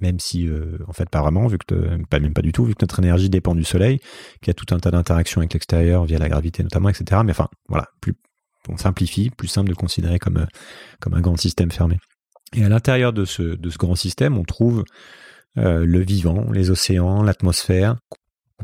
même 0.00 0.18
si 0.18 0.48
euh, 0.48 0.78
en 0.88 0.94
fait 0.94 1.10
pas 1.10 1.20
vraiment, 1.20 1.46
vu 1.46 1.58
que 1.58 2.02
pas 2.06 2.20
même 2.20 2.32
pas 2.32 2.40
du 2.40 2.52
tout, 2.52 2.64
vu 2.64 2.74
que 2.74 2.82
notre 2.82 3.00
énergie 3.00 3.28
dépend 3.28 3.54
du 3.54 3.64
Soleil, 3.64 3.98
qu'il 4.40 4.48
y 4.48 4.50
a 4.50 4.54
tout 4.54 4.74
un 4.74 4.78
tas 4.78 4.90
d'interactions 4.90 5.42
avec 5.42 5.52
l'extérieur 5.52 6.06
via 6.06 6.18
la 6.18 6.30
gravité 6.30 6.62
notamment, 6.62 6.88
etc. 6.88 7.20
Mais 7.22 7.32
enfin 7.32 7.50
voilà, 7.68 7.88
plus 8.00 8.14
on 8.70 8.78
simplifie, 8.78 9.28
plus 9.28 9.48
simple 9.48 9.68
de 9.68 9.74
considérer 9.74 10.18
comme 10.18 10.46
un 11.12 11.20
grand 11.20 11.36
système 11.36 11.70
fermé. 11.70 11.98
Et 12.54 12.64
à 12.64 12.70
l'intérieur 12.70 13.12
de 13.12 13.26
ce 13.26 13.58
grand 13.76 13.94
système, 13.94 14.38
on 14.38 14.44
trouve 14.44 14.84
le 15.56 16.00
vivant, 16.00 16.50
les 16.50 16.70
océans, 16.70 17.22
l'atmosphère, 17.22 17.98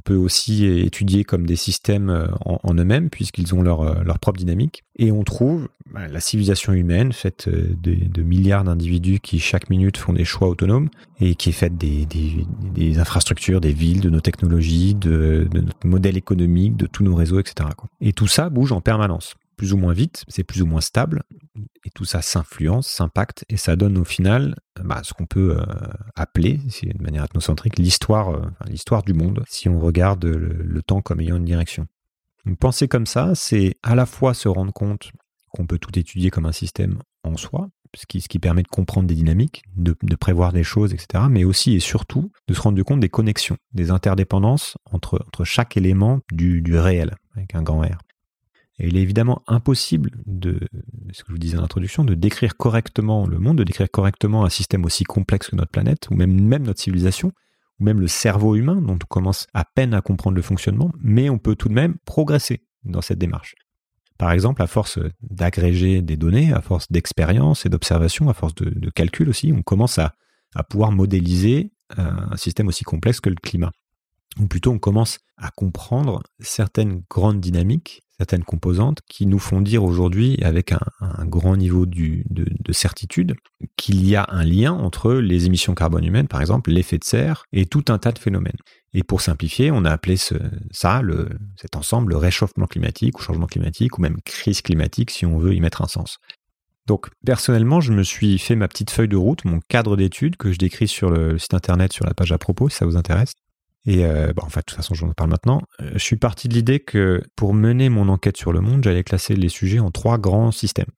peut 0.01 0.17
aussi 0.17 0.67
étudier 0.67 1.25
comme 1.25 1.47
des 1.47 1.57
systèmes 1.57 2.11
euh, 2.11 2.27
en, 2.45 2.75
eux-mêmes, 2.75 3.11
puisqu'ils 3.11 3.55
ont 3.55 3.63
leur, 3.63 3.83
euh, 3.83 4.03
leur, 4.05 4.19
propre 4.19 4.39
dynamique. 4.39 4.85
Et 4.97 5.13
on 5.13 5.23
trouve 5.23 5.69
bah, 5.93 6.09
la 6.09 6.21
civilisation 6.21 6.73
humaine, 6.73 7.13
faite 7.13 7.49
euh, 7.49 7.75
de, 7.81 8.23
milliards 8.23 8.65
d'individus 8.65 9.21
qui 9.21 9.39
chaque 9.39 9.71
minute 9.71 9.97
font 9.97 10.13
des 10.13 10.25
choix 10.25 10.49
autonomes, 10.49 10.89
et 11.21 11.35
qui 11.35 11.51
est 11.51 11.53
faite 11.53 11.77
des, 11.77 12.07
des, 12.07 12.99
infrastructures, 12.99 13.61
des 13.61 13.73
villes, 13.73 14.01
de 14.01 14.11
nos 14.11 14.21
technologies, 14.21 14.95
de, 14.95 15.49
notre 15.53 15.87
modèle 15.87 16.17
économique, 16.17 16.77
de 16.77 16.87
tous 16.87 17.05
nos 17.05 17.15
réseaux, 17.15 17.41
etc. 17.41 17.69
Et 18.01 18.13
tout 18.13 18.27
ça 18.27 18.51
bouge 18.51 18.73
en 18.73 18.81
permanence 18.81 19.37
plus 19.61 19.75
ou 19.75 19.77
moins 19.77 19.93
vite, 19.93 20.25
c'est 20.29 20.43
plus 20.43 20.63
ou 20.63 20.67
moins 20.67 20.81
stable, 20.81 21.23
et 21.85 21.91
tout 21.95 22.07
ça 22.07 22.23
s'influence, 22.23 22.89
s'impacte, 22.89 23.45
et 23.51 23.59
ça 23.59 23.77
donne 23.77 23.99
au 23.99 24.05
final 24.05 24.57
bah, 24.83 25.03
ce 25.05 25.13
qu'on 25.13 25.27
peut 25.27 25.59
euh, 25.59 25.65
appeler, 26.17 26.57
de 26.57 27.03
manière 27.03 27.25
ethnocentrique, 27.25 27.79
l'histoire, 27.79 28.31
euh, 28.31 28.41
l'histoire 28.67 29.03
du 29.03 29.13
monde, 29.13 29.45
si 29.47 29.69
on 29.69 29.79
regarde 29.79 30.25
le, 30.25 30.81
temps 30.83 31.03
comme 31.03 31.21
ayant 31.21 31.37
une 31.37 31.45
direction. 31.45 31.87
penser 32.59 32.89
comme 32.89 33.05
ça, 33.05 33.35
c'est 33.35 33.77
à 33.83 33.95
la 33.95 34.07
fois 34.07 34.33
se 34.33 34.49
rendre 34.49 34.73
compte 34.73 35.13
qu'on 35.51 35.67
peut 35.67 35.79
tout 35.79 35.99
étudier 35.99 36.31
comme 36.31 36.47
un 36.47 36.53
système 36.53 36.99
en 37.23 37.37
soi, 37.37 37.69
ce 37.95 38.07
qui, 38.07 38.39
permet 38.39 38.63
de 38.63 38.69
comprendre 38.69 39.09
des 39.09 39.15
dynamiques, 39.15 39.63
de, 39.77 39.93
prévoir 40.17 40.55
des 40.55 40.65
choses, 40.65 40.95
etc., 40.95 41.25
mais 41.29 41.45
aussi 41.45 41.75
et 41.75 41.81
surtout 41.81 42.33
de 42.49 42.55
se 42.55 42.63
rendre 42.63 42.83
compte 42.83 43.01
des 43.01 43.11
connexions, 43.11 43.59
des 43.75 43.91
interdépendances 43.91 44.79
entre, 44.91 45.23
chaque 45.45 45.77
élément 45.77 46.21
du 46.33 46.79
réel, 46.79 47.15
avec 47.37 47.55
un 47.55 47.63
grand 47.63 47.83
R. 47.83 47.99
Et 48.81 48.89
il 48.89 48.97
est 48.97 49.03
évidemment 49.03 49.43
impossible 49.47 50.11
de, 50.27 50.59
ce 51.13 51.23
que 51.23 51.29
je 51.29 51.33
vous 51.33 51.39
disais 51.39 51.59
en 51.59 51.63
introduction, 51.63 52.03
de 52.03 52.15
décrire 52.15 52.57
correctement 52.57 53.27
le 53.27 53.39
monde, 53.39 53.59
de 53.59 53.65
décrire 53.65 53.91
correctement 53.91 54.45
un 54.45 54.49
système 54.49 54.87
aussi 54.87 55.05
complexe 55.05 55.49
que 55.49 55.57
notre 55.57 55.71
planète, 55.71 56.09
ou 56.11 56.15
même, 56.15 56.33
même 56.33 56.63
notre 56.63 56.81
civilisation, 56.81 57.33
ou 57.79 57.85
même 57.85 58.01
le 58.01 58.09
cerveau 58.09 58.57
humain, 58.57 58.81
dont 58.81 58.95
on 58.95 59.07
commence 59.07 59.47
à 59.53 59.67
peine 59.67 59.93
à 59.93 60.01
comprendre 60.01 60.37
le 60.37 60.43
fonctionnement, 60.43 60.91
mais 61.03 61.29
on 61.29 61.39
peut 61.39 61.57
tout 61.57 61.69
de 61.69 61.75
même 61.75 61.97
progresser 62.07 62.65
dans 62.85 63.03
cette 63.03 63.19
démarche. 63.19 63.55
Par 64.17 64.33
exemple, 64.33 64.63
à 64.63 64.67
force 64.67 64.99
d'agréger 65.23 66.01
des 66.01 66.17
données, 66.17 66.53
à 66.53 66.63
force 66.63 66.91
d'expérience 66.91 67.67
et 67.67 67.69
d'observation, 67.69 68.31
à 68.31 68.35
force 68.35 68.55
de, 68.55 68.91
calcul 68.91 69.29
aussi, 69.29 69.53
on 69.55 69.63
commence 69.63 69.99
à, 69.99 70.15
à 70.55 70.63
pouvoir 70.63 70.91
modéliser 70.91 71.73
un 71.97 72.37
système 72.37 72.69
aussi 72.69 72.85
complexe 72.85 73.21
que 73.21 73.31
le 73.31 73.37
climat. 73.37 73.73
Ou 74.39 74.47
plutôt, 74.47 74.71
on 74.73 74.79
commence 74.79 75.19
à 75.37 75.51
comprendre 75.51 76.23
certaines 76.39 77.03
grandes 77.11 77.41
dynamiques, 77.41 78.03
certaines 78.21 78.45
composantes 78.45 78.99
qui 79.09 79.25
nous 79.25 79.39
font 79.39 79.63
dire 79.63 79.83
aujourd'hui, 79.83 80.39
avec 80.43 80.73
un, 80.73 81.25
grand 81.25 81.57
niveau 81.57 81.87
de, 81.87 82.23
certitude, 82.71 83.35
qu'il 83.77 84.07
y 84.07 84.15
a 84.15 84.27
un 84.29 84.45
lien 84.45 84.73
entre 84.75 85.15
les 85.15 85.47
émissions 85.47 85.75
carbone 85.75 86.05
humaines, 86.05 86.29
par 86.29 86.43
exemple, 86.43 86.71
l'effet 86.71 86.99
de 86.99 87.05
serre, 87.05 87.45
et 87.55 87.65
tout 87.65 87.85
un 87.89 87.97
tas 87.97 88.13
de 88.13 88.19
phénomènes. 88.19 88.59
Et 88.93 89.05
pour 89.05 89.23
simplifier, 89.23 89.71
on 89.71 89.87
a 89.87 89.91
appelé 89.91 90.19
ça, 90.19 90.37
cet 91.57 91.77
ensemble, 91.77 92.13
le 92.13 92.19
réchauffement 92.19 92.67
climatique 92.67 93.19
ou 93.19 93.23
changement 93.23 93.47
climatique, 93.47 93.97
ou 93.97 94.03
même 94.03 94.21
crise 94.23 94.61
climatique, 94.61 95.11
si 95.11 95.25
on 95.25 95.39
veut 95.39 95.55
y 95.55 95.61
mettre 95.61 95.81
un 95.81 95.89
sens. 95.89 96.19
Donc 96.87 97.09
personnellement, 97.25 97.81
je 97.81 97.95
me 97.95 98.03
suis 98.03 98.39
fait 98.39 98.55
ma 98.55 98.69
petite 98.69 98.91
feuille 98.91 99.09
de 99.09 99.17
route, 99.17 99.47
mon 99.47 99.61
cadre 99.67 99.97
d'études 99.97 100.37
que 100.37 100.53
je 100.53 100.59
décris 100.59 100.89
sur 100.89 101.09
le 101.09 101.39
site 101.39 101.55
internet, 101.55 101.95
sur 101.95 102.05
la 102.05 102.13
page 102.13 102.33
à 102.33 102.39
propos, 102.39 102.69
si 102.69 102.77
ça 102.77 102.85
vous 102.85 102.99
intéresse. 102.99 103.33
Et 103.87 104.05
euh, 104.05 104.33
bah, 104.35 104.43
en 104.45 104.51
fait, 104.51 104.61
de 104.61 104.65
toute 104.67 104.77
façon, 104.77 104.95
j'en 104.95 105.13
parle 105.13 105.31
maintenant. 105.31 105.63
Euh, 105.81 105.91
je 105.95 105.99
suis 105.99 106.17
parti 106.17 106.49
de 106.49 106.55
l'idée 106.55 106.81
que 106.81 107.23
pour 107.37 107.55
mener 107.55 107.89
mon 107.89 108.09
enquête 108.09 108.37
sur 108.37 108.53
le 108.53 108.61
monde, 108.61 108.85
j'allais 108.85 109.05
classer 109.05 109.35
les 109.35 109.49
sujets 109.49 109.79
en 109.79 109.91
trois 109.91 110.19
grands 110.19 110.51
systèmes. 110.51 110.91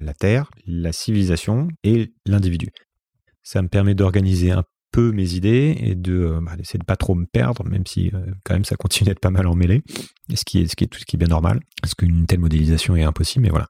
La 0.00 0.14
Terre, 0.14 0.50
la 0.66 0.92
civilisation 0.92 1.68
et 1.84 2.12
l'individu. 2.24 2.68
Ça 3.42 3.60
me 3.60 3.68
permet 3.68 3.94
d'organiser 3.94 4.50
un 4.50 4.64
peu 4.92 5.12
mes 5.12 5.34
idées 5.34 5.76
et 5.78 5.94
de 5.94 6.14
euh, 6.14 6.40
bah, 6.40 6.56
d'essayer 6.56 6.78
de 6.78 6.84
pas 6.84 6.96
trop 6.96 7.14
me 7.14 7.26
perdre, 7.26 7.64
même 7.64 7.86
si 7.86 8.10
quand 8.44 8.54
même 8.54 8.64
ça 8.64 8.76
continue 8.76 9.08
d'être 9.08 9.20
pas 9.20 9.30
mal 9.30 9.46
emmêlé, 9.46 9.82
ce 10.34 10.44
qui 10.44 10.60
est 10.60 10.74
tout 10.74 10.98
ce 10.98 11.04
qui 11.04 11.16
est 11.16 11.18
bien 11.18 11.28
normal, 11.28 11.60
parce 11.82 11.94
qu'une 11.94 12.26
telle 12.26 12.40
modélisation 12.40 12.96
est 12.96 13.02
impossible, 13.02 13.42
mais 13.42 13.50
voilà. 13.50 13.68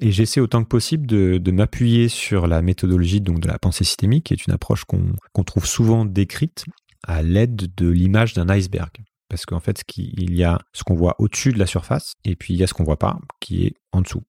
Et 0.00 0.12
j'essaie 0.12 0.40
autant 0.40 0.62
que 0.62 0.68
possible 0.68 1.06
de, 1.06 1.38
de 1.38 1.50
m'appuyer 1.50 2.08
sur 2.08 2.46
la 2.46 2.62
méthodologie 2.62 3.20
donc 3.20 3.40
de 3.40 3.48
la 3.48 3.58
pensée 3.58 3.84
systémique, 3.84 4.26
qui 4.26 4.34
est 4.34 4.46
une 4.46 4.52
approche 4.52 4.84
qu'on 4.84 5.44
trouve 5.44 5.66
souvent 5.66 6.04
décrite 6.04 6.66
à 7.04 7.22
l'aide 7.22 7.74
de 7.74 7.88
l'image 7.88 8.34
d'un 8.34 8.48
iceberg. 8.48 8.90
Parce 9.28 9.44
qu'en 9.44 9.60
fait, 9.60 9.82
il 9.96 10.34
y 10.34 10.44
a 10.44 10.58
ce 10.72 10.84
qu'on 10.84 10.94
voit 10.94 11.16
au-dessus 11.18 11.52
de 11.52 11.58
la 11.58 11.66
surface, 11.66 12.14
et 12.24 12.34
puis 12.34 12.54
il 12.54 12.60
y 12.60 12.62
a 12.62 12.66
ce 12.66 12.74
qu'on 12.74 12.84
voit 12.84 12.98
pas, 12.98 13.18
qui 13.40 13.66
est 13.66 13.74
en 13.92 14.00
dessous. 14.00 14.22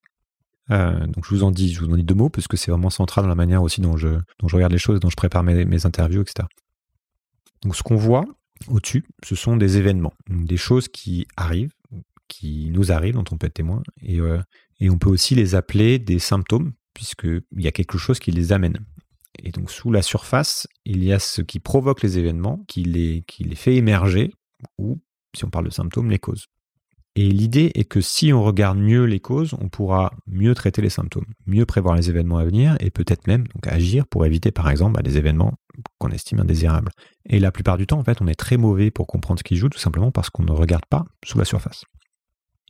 Euh, 0.71 1.07
donc 1.07 1.25
je 1.25 1.29
vous 1.29 1.43
en 1.43 1.51
dis, 1.51 1.77
deux 1.79 2.15
mots, 2.15 2.29
parce 2.29 2.47
que 2.47 2.57
c'est 2.57 2.71
vraiment 2.71 2.89
central 2.89 3.23
dans 3.23 3.29
la 3.29 3.35
manière 3.35 3.63
aussi 3.63 3.81
dont 3.81 3.97
je, 3.97 4.19
regarde 4.43 4.71
les 4.71 4.77
choses, 4.77 4.99
dont 4.99 5.09
je 5.09 5.15
prépare 5.15 5.43
mes, 5.43 5.85
interviews, 5.85 6.21
etc. 6.21 6.47
Donc 7.63 7.75
ce 7.75 7.83
qu'on 7.83 7.95
voit 7.95 8.25
au-dessus, 8.67 9.05
ce 9.23 9.35
sont 9.35 9.57
des 9.57 9.77
événements, 9.77 10.13
des 10.29 10.57
choses 10.57 10.89
qui 10.89 11.27
arrivent, 11.37 11.73
qui 12.27 12.69
nous 12.71 12.91
arrivent, 12.91 13.15
dont 13.15 13.23
on 13.31 13.37
peut 13.37 13.47
être 13.47 13.53
témoin, 13.53 13.81
et, 14.01 14.19
euh, 14.19 14.39
et 14.79 14.89
on 14.89 14.97
peut 14.97 15.09
aussi 15.09 15.33
les 15.33 15.55
appeler 15.55 15.97
des 15.97 16.19
symptômes, 16.19 16.73
puisqu'il 16.93 17.41
y 17.57 17.67
a 17.67 17.71
quelque 17.71 17.97
chose 17.97 18.19
qui 18.19 18.31
les 18.31 18.51
amène. 18.51 18.77
Et 19.37 19.51
donc 19.51 19.71
sous 19.71 19.91
la 19.91 20.01
surface, 20.01 20.67
il 20.85 21.03
y 21.03 21.13
a 21.13 21.19
ce 21.19 21.41
qui 21.41 21.59
provoque 21.59 22.01
les 22.01 22.17
événements, 22.17 22.63
qui 22.67 22.83
les, 22.83 23.23
qui 23.27 23.43
les 23.43 23.55
fait 23.55 23.75
émerger, 23.75 24.33
ou, 24.77 24.99
si 25.35 25.45
on 25.45 25.49
parle 25.49 25.65
de 25.65 25.71
symptômes, 25.71 26.09
les 26.09 26.19
causes. 26.19 26.47
Et 27.15 27.29
l'idée 27.29 27.71
est 27.75 27.85
que 27.85 28.01
si 28.01 28.31
on 28.31 28.43
regarde 28.43 28.77
mieux 28.77 29.03
les 29.03 29.19
causes, 29.19 29.53
on 29.59 29.67
pourra 29.67 30.13
mieux 30.27 30.53
traiter 30.53 30.81
les 30.81 30.89
symptômes, 30.89 31.25
mieux 31.47 31.65
prévoir 31.65 31.95
les 31.95 32.09
événements 32.09 32.37
à 32.37 32.45
venir 32.45 32.77
et 32.79 32.91
peut-être 32.91 33.27
même 33.27 33.47
donc, 33.47 33.67
agir 33.67 34.07
pour 34.07 34.25
éviter 34.25 34.51
par 34.51 34.69
exemple 34.69 34.93
bah, 34.93 35.01
des 35.01 35.17
événements 35.17 35.55
qu'on 35.97 36.11
estime 36.11 36.39
indésirables. 36.39 36.91
Et 37.25 37.39
la 37.39 37.51
plupart 37.51 37.77
du 37.77 37.87
temps, 37.87 37.99
en 37.99 38.03
fait, 38.03 38.21
on 38.21 38.27
est 38.27 38.35
très 38.35 38.57
mauvais 38.57 38.91
pour 38.91 39.07
comprendre 39.07 39.39
ce 39.39 39.43
qui 39.43 39.55
joue 39.55 39.69
tout 39.69 39.79
simplement 39.79 40.11
parce 40.11 40.29
qu'on 40.29 40.43
ne 40.43 40.51
regarde 40.51 40.85
pas 40.85 41.05
sous 41.25 41.37
la 41.37 41.45
surface. 41.45 41.83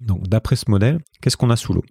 Donc 0.01 0.27
d'après 0.27 0.55
ce 0.55 0.69
modèle, 0.71 0.99
qu'est-ce 1.21 1.37
qu'on 1.37 1.49
a 1.49 1.57
sous 1.57 1.73
l'eau? 1.73 1.83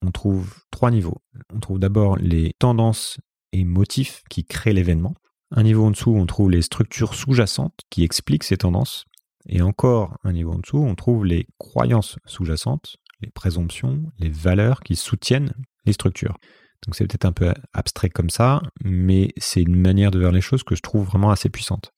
On 0.00 0.10
trouve 0.10 0.54
trois 0.70 0.90
niveaux. 0.90 1.20
On 1.52 1.60
trouve 1.60 1.78
d'abord 1.78 2.16
les 2.16 2.54
tendances 2.58 3.18
motifs 3.62 4.22
qui 4.28 4.44
créent 4.44 4.72
l'événement. 4.72 5.14
Un 5.52 5.62
niveau 5.62 5.84
en 5.84 5.92
dessous, 5.92 6.16
on 6.16 6.26
trouve 6.26 6.50
les 6.50 6.62
structures 6.62 7.14
sous-jacentes 7.14 7.78
qui 7.90 8.02
expliquent 8.02 8.42
ces 8.42 8.56
tendances. 8.56 9.04
Et 9.48 9.62
encore 9.62 10.18
un 10.24 10.32
niveau 10.32 10.52
en 10.52 10.58
dessous, 10.58 10.78
on 10.78 10.96
trouve 10.96 11.24
les 11.24 11.46
croyances 11.58 12.18
sous-jacentes, 12.24 12.96
les 13.20 13.30
présomptions, 13.30 14.02
les 14.18 14.30
valeurs 14.30 14.80
qui 14.80 14.96
soutiennent 14.96 15.54
les 15.84 15.92
structures. 15.92 16.36
Donc 16.84 16.96
c'est 16.96 17.06
peut-être 17.06 17.24
un 17.24 17.32
peu 17.32 17.54
abstrait 17.72 18.10
comme 18.10 18.30
ça, 18.30 18.62
mais 18.82 19.32
c'est 19.36 19.62
une 19.62 19.76
manière 19.76 20.10
de 20.10 20.18
voir 20.18 20.32
les 20.32 20.40
choses 20.40 20.64
que 20.64 20.74
je 20.74 20.82
trouve 20.82 21.06
vraiment 21.06 21.30
assez 21.30 21.48
puissante. 21.48 21.92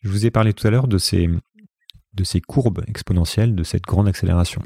Je 0.00 0.10
vous 0.10 0.26
ai 0.26 0.30
parlé 0.30 0.52
tout 0.52 0.66
à 0.66 0.70
l'heure 0.70 0.88
de 0.88 0.98
ces, 0.98 1.28
de 2.12 2.24
ces 2.24 2.40
courbes 2.40 2.82
exponentielles, 2.86 3.54
de 3.54 3.62
cette 3.62 3.84
grande 3.84 4.08
accélération. 4.08 4.62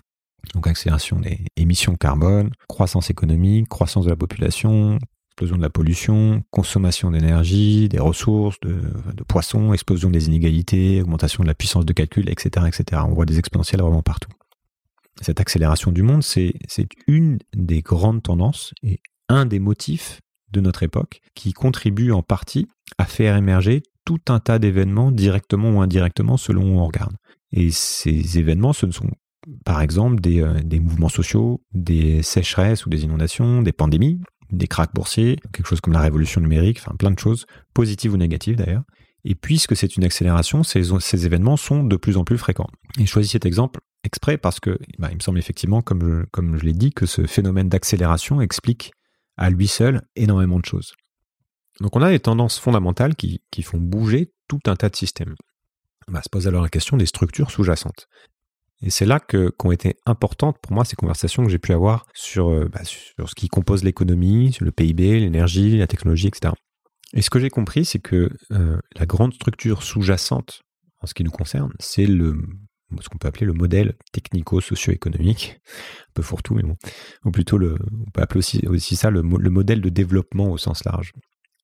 Donc 0.53 0.67
accélération 0.67 1.19
des 1.21 1.47
émissions 1.57 1.97
carbone, 1.97 2.51
croissance 2.69 3.11
économique, 3.11 3.69
croissance 3.69 4.05
de 4.05 4.11
la 4.11 4.17
population, 4.17 4.99
explosion 5.35 5.57
de 5.57 5.63
la 5.63 5.71
pollution, 5.71 6.45
consommation 6.53 7.11
d'énergie, 7.11 7.89
des 7.89 7.99
ressources, 7.99 8.61
de, 8.61 8.81
poissons, 9.27 9.73
explosion 9.73 10.09
des 10.09 10.29
inégalités, 10.29 11.03
augmentation 11.03 11.43
de 11.43 11.49
la 11.49 11.57
puissance 11.57 11.85
de 11.85 11.93
calcul, 11.93 12.29
etc., 12.29 12.67
etc. 12.69 13.03
On 13.05 13.15
voit 13.15 13.27
des 13.27 13.41
exponentielles 13.41 13.81
vraiment 13.81 14.03
partout. 14.03 14.31
Cette 15.21 15.41
accélération 15.41 15.91
du 15.91 16.03
monde, 16.03 16.23
c'est 16.23 16.55
une 17.09 17.41
des 17.53 17.83
grandes 17.83 18.23
tendances 18.23 18.75
et 18.85 19.01
un 19.29 19.45
des 19.45 19.59
motifs 19.59 20.21
de 20.53 20.61
notre 20.61 20.85
époque 20.85 21.21
qui 21.35 21.53
contribue 21.53 22.13
en 22.13 22.23
partie 22.23 22.69
à 22.99 23.05
faire 23.05 23.37
émerger 23.37 23.83
tout 24.05 24.21
un 24.29 24.39
tas 24.39 24.61
d'événements 24.61 25.11
directement 25.11 25.71
ou 25.71 25.81
indirectement 25.81 26.37
selon 26.37 26.77
où 26.77 26.79
on 26.79 26.87
regarde. 26.87 27.17
Et 27.51 27.73
ces 27.73 28.39
événements, 28.39 28.73
ce 28.73 28.87
ne 28.87 28.93
sont 28.93 29.11
par 29.65 29.81
exemple 29.81 30.21
des, 30.21 30.41
euh, 30.41 30.61
des 30.63 30.81
mouvements 30.81 31.09
sociaux, 31.09 31.61
des 31.73 32.23
sécheresses 32.23 32.87
ou 32.87 32.91
des 32.91 33.05
inondations, 33.05 33.63
des 33.63 33.73
pandémies, 33.73 34.21
des 34.51 34.67
cracks 34.67 34.95
boursiers, 34.95 35.39
quelque 35.53 35.67
chose 35.67 35.81
comme 35.81 35.93
la 35.93 36.01
révolution 36.01 36.41
numérique, 36.41 36.79
enfin 36.81 36.95
plein 36.97 37.11
de 37.11 37.19
choses, 37.19 37.47
positives 37.73 38.13
ou 38.13 38.17
négatives 38.17 38.57
d'ailleurs. 38.57 38.85
Et 39.25 39.35
puisque 39.35 39.75
c'est 39.75 39.97
une 39.97 40.05
accélération, 40.05 40.63
ces, 40.63 41.27
événements 41.27 41.57
sont 41.57 41.83
de 41.83 41.97
plus 41.97 42.17
en 42.17 42.25
plus 42.25 42.37
fréquents. 42.37 42.69
Et 42.99 43.07
je 43.07 43.11
choisis 43.11 43.33
cet 43.33 43.47
exemple 43.47 43.81
exprès 44.05 44.37
parce 44.37 44.61
que 44.61 44.79
bah, 44.99 45.09
il 45.11 45.17
me 45.17 45.21
semble 45.21 45.39
effectivement, 45.39 45.81
comme 45.81 46.27
je, 46.33 46.65
l'ai 46.65 46.75
dit, 46.75 46.93
que 46.93 47.07
ce 47.07 47.27
phénomène 47.27 47.71
d'accélération 47.71 48.43
explique 48.43 48.93
à 49.37 49.49
lui 49.49 49.67
seul 49.67 50.03
énormément 50.15 50.59
de 50.59 50.65
choses. 50.67 50.93
Donc 51.81 51.97
on 51.97 52.03
a 52.03 52.11
des 52.11 52.21
tendances 52.21 52.59
fondamentales 52.59 53.17
qui, 53.17 53.41
font 53.63 53.79
bouger 53.79 54.33
tout 54.47 54.61
un 54.67 54.77
tas 54.77 54.91
de 54.91 54.97
systèmes. 54.97 55.35
Va 56.07 56.23
se 56.23 56.29
pose 56.29 56.47
alors 56.47 56.63
la 56.63 56.69
question 56.69 56.99
des 56.99 57.07
structures 57.07 57.51
sous-jacentes. 57.51 58.07
Et 58.85 58.91
c'est 58.91 59.07
là 59.07 59.19
que 59.19 59.49
qu'ont 59.49 59.73
été 59.73 59.97
importantes 60.05 60.59
pour 60.61 60.73
moi 60.73 60.85
ces 60.85 60.95
conversations 60.95 61.43
que 61.43 61.51
j'ai 61.51 61.59
pu 61.59 61.73
avoir 61.73 62.07
sur, 62.13 62.51
euh, 62.51 62.69
bah, 62.71 62.85
sur 62.85 63.31
ce 63.31 63.35
qui 63.35 63.49
compose 63.49 63.83
l'économie, 63.83 64.53
sur 64.53 64.67
le 64.67 64.73
PIB, 64.73 65.21
l'énergie, 65.21 65.79
la 65.79 65.87
technologie, 65.87 66.29
etc. 66.29 66.53
Et 67.15 67.23
ce 67.23 67.31
que 67.31 67.41
j'ai 67.41 67.49
compris, 67.49 67.87
c'est 67.87 67.99
que 67.99 68.31
euh, 68.53 68.79
la 68.95 69.07
grande 69.07 69.33
structure 69.33 69.83
sous-jacente 69.83 70.61
en 71.01 71.07
ce 71.07 71.15
qui 71.15 71.25
nous 71.25 71.31
concerne, 71.31 71.73
c'est 71.81 72.07
le 72.07 72.37
ce 73.01 73.09
qu'on 73.09 73.19
peut 73.19 73.27
appeler 73.27 73.47
le 73.47 73.55
modèle 73.55 73.95
technico-socio-économique, 74.13 75.59
un 76.11 76.13
peu 76.15 76.23
fourre-tout, 76.23 76.55
mais 76.55 76.63
bon, 76.63 76.77
ou 77.25 77.33
plutôt 77.33 77.59
le, 77.59 77.77
on 78.07 78.11
peut 78.13 78.23
appeler 78.23 78.39
aussi, 78.39 78.65
aussi 78.69 78.95
ça 78.95 79.11
le, 79.11 79.21
le 79.21 79.51
modèle 79.51 79.81
de 79.81 79.89
développement 79.89 80.51
au 80.51 80.59
sens 80.59 80.85
large. 80.85 81.11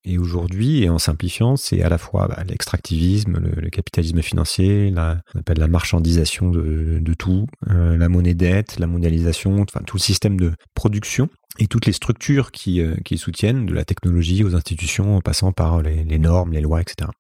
Et 0.05 0.19
aujourd'hui, 0.19 0.89
en 0.89 0.99
simplifiant, 0.99 1.57
c'est 1.57 1.83
à 1.83 1.91
la 1.91 1.99
fois 1.99 2.27
bah, 2.29 2.43
l'extractivisme, 2.49 3.39
le, 3.39 3.69
capitalisme 3.69 4.23
financier, 4.23 4.91
la, 4.91 5.21
on 5.35 5.41
appelle 5.41 5.59
la 5.59 5.69
marchandisation 5.69 6.51
de, 6.51 7.15
tout, 7.19 7.47
euh, 7.69 7.99
la 7.99 8.09
monnaie 8.09 8.35
dette, 8.35 8.79
la 8.79 8.87
mondialisation, 8.87 9.61
enfin 9.61 9.81
tout 9.87 9.97
le 9.97 10.03
système 10.03 10.41
de 10.41 10.53
production 10.75 11.29
et 11.59 11.67
toutes 11.67 11.85
les 11.85 11.93
structures 11.93 12.51
qui, 12.51 12.81
euh, 12.81 12.95
soutiennent, 13.17 13.67
de 13.67 13.75
la 13.75 13.85
technologie 13.85 14.43
aux 14.43 14.55
institutions, 14.55 15.17
en 15.17 15.21
passant 15.21 15.53
par 15.53 15.83
les 15.83 16.19
normes, 16.19 16.53
les 16.53 16.63
lois, 16.63 16.81
etc. 16.81 17.11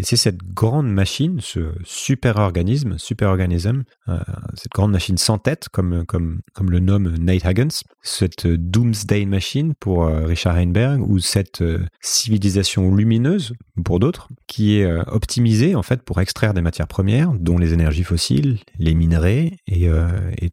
Et 0.00 0.02
c'est 0.02 0.16
cette 0.16 0.42
grande 0.42 0.90
machine, 0.90 1.40
ce 1.42 1.74
super-organisme, 1.84 2.96
super-organisme, 2.96 3.84
euh, 4.08 4.18
cette 4.54 4.72
grande 4.72 4.92
machine 4.92 5.18
sans 5.18 5.36
tête, 5.36 5.68
comme, 5.68 6.06
le 6.58 6.78
nomme 6.78 7.18
Nate 7.18 7.44
Hagens, 7.44 7.84
cette 8.00 8.46
Doomsday 8.46 9.26
Machine 9.26 9.74
pour 9.78 10.04
euh, 10.04 10.24
Richard 10.24 10.56
Heinberg, 10.56 11.06
ou 11.06 11.18
cette 11.18 11.60
euh, 11.60 11.84
civilisation 12.00 12.94
lumineuse 12.94 13.52
pour 13.84 14.00
d'autres, 14.00 14.28
qui 14.46 14.78
est 14.78 14.90
optimisée 15.08 15.74
en 15.74 15.82
fait 15.82 16.02
pour 16.02 16.18
extraire 16.22 16.54
des 16.54 16.62
matières 16.62 16.88
premières, 16.88 17.34
dont 17.34 17.58
les 17.58 17.74
énergies 17.74 18.04
fossiles, 18.04 18.58
les 18.78 18.94
minerais 18.94 19.58
et, 19.66 19.90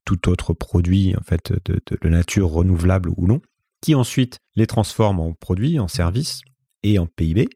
tout 0.03 0.27
autre 0.27 0.53
produit 0.53 1.15
en 1.17 1.23
fait 1.23 1.53
de, 1.63 1.79
de 2.01 2.10
nature 2.10 2.49
renouvelable 2.49 3.12
ou 3.15 3.27
non, 3.27 3.39
qui 3.81 3.95
ensuite 3.95 4.39
les 4.57 4.67
transforme 4.67 5.21
en 5.21 5.31
produits, 5.31 5.79
en 5.79 5.88
services 5.88 6.41
et 6.83 6.99
en 6.99 7.07
PIB, 7.07 7.47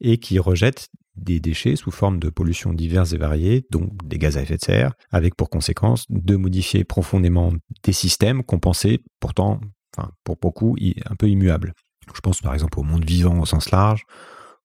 et 0.00 0.18
qui 0.18 0.38
rejette 0.38 0.88
des 1.18 1.40
déchets 1.40 1.76
sous 1.76 1.90
forme 1.90 2.18
de 2.18 2.30
pollutions 2.30 2.72
diverses 2.72 3.12
et 3.12 3.18
variées, 3.18 3.66
dont 3.70 3.90
des 4.04 4.18
gaz 4.18 4.36
à 4.36 4.42
effet 4.42 4.56
de 4.56 4.62
serre, 4.62 4.94
avec 5.10 5.34
pour 5.34 5.50
conséquence 5.50 6.04
de 6.08 6.36
modifier 6.36 6.84
profondément 6.84 7.52
des 7.82 7.92
systèmes 7.92 8.42
qu'on 8.42 8.58
pensait 8.58 9.00
pourtant, 9.20 9.60
enfin, 9.96 10.10
pour 10.24 10.36
beaucoup, 10.36 10.76
un 11.06 11.14
peu 11.16 11.28
immuables. 11.28 11.74
Je 12.14 12.20
pense 12.20 12.40
par 12.40 12.54
exemple 12.54 12.78
au 12.78 12.82
monde 12.82 13.04
vivant 13.04 13.38
au 13.38 13.46
sens 13.46 13.70
large, 13.70 14.04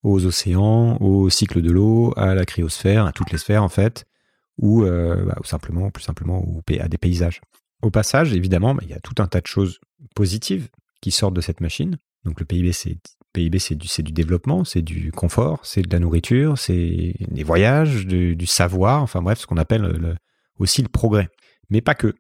aux 0.04 0.26
océans, 0.26 0.98
au 1.00 1.30
cycle 1.30 1.62
de 1.62 1.72
l'eau, 1.72 2.14
à 2.18 2.36
la 2.36 2.46
cryosphère, 2.46 3.06
à 3.06 3.12
toutes 3.12 3.32
les 3.32 3.38
sphères 3.38 3.64
en 3.64 3.70
fait, 3.70 4.06
ou, 4.58 4.84
euh, 4.84 5.26
bah, 5.26 5.38
simplement, 5.44 5.90
plus 5.90 6.04
simplement, 6.04 6.46
à 6.80 6.88
des 6.88 6.98
paysages. 6.98 7.42
Au 7.82 7.90
passage, 7.90 8.34
évidemment, 8.34 8.76
bah, 8.76 8.82
il 8.84 8.90
y 8.90 8.94
a 8.94 9.00
tout 9.00 9.16
un 9.22 9.28
tas 9.28 9.42
de 9.42 9.48
choses 9.48 9.80
positives 10.16 10.70
qui 11.02 11.12
sortent 11.12 11.34
de 11.34 11.42
cette 11.42 11.60
machine. 11.60 11.98
Donc 12.24 12.40
le 12.40 12.46
PIB, 12.46 12.72
c'est 12.72 12.98
PIB, 13.34 13.60
c'est 13.60 13.76
du, 13.76 14.12
développement, 14.12 14.64
c'est 14.64 14.82
du 14.82 15.12
confort, 15.12 15.60
c'est 15.64 15.82
de 15.82 15.92
la 15.92 16.00
nourriture, 16.00 16.58
c'est 16.58 17.16
des 17.20 17.44
voyages, 17.44 18.06
du, 18.06 18.46
savoir, 18.46 19.02
enfin 19.02 19.22
bref, 19.22 19.40
ce 19.40 19.48
qu'on 19.48 19.58
appelle 19.58 20.18
aussi 20.60 20.82
le 20.82 20.88
progrès. 20.88 21.30
Mais 21.70 21.82
pas 21.82 21.96
que. 21.96 22.14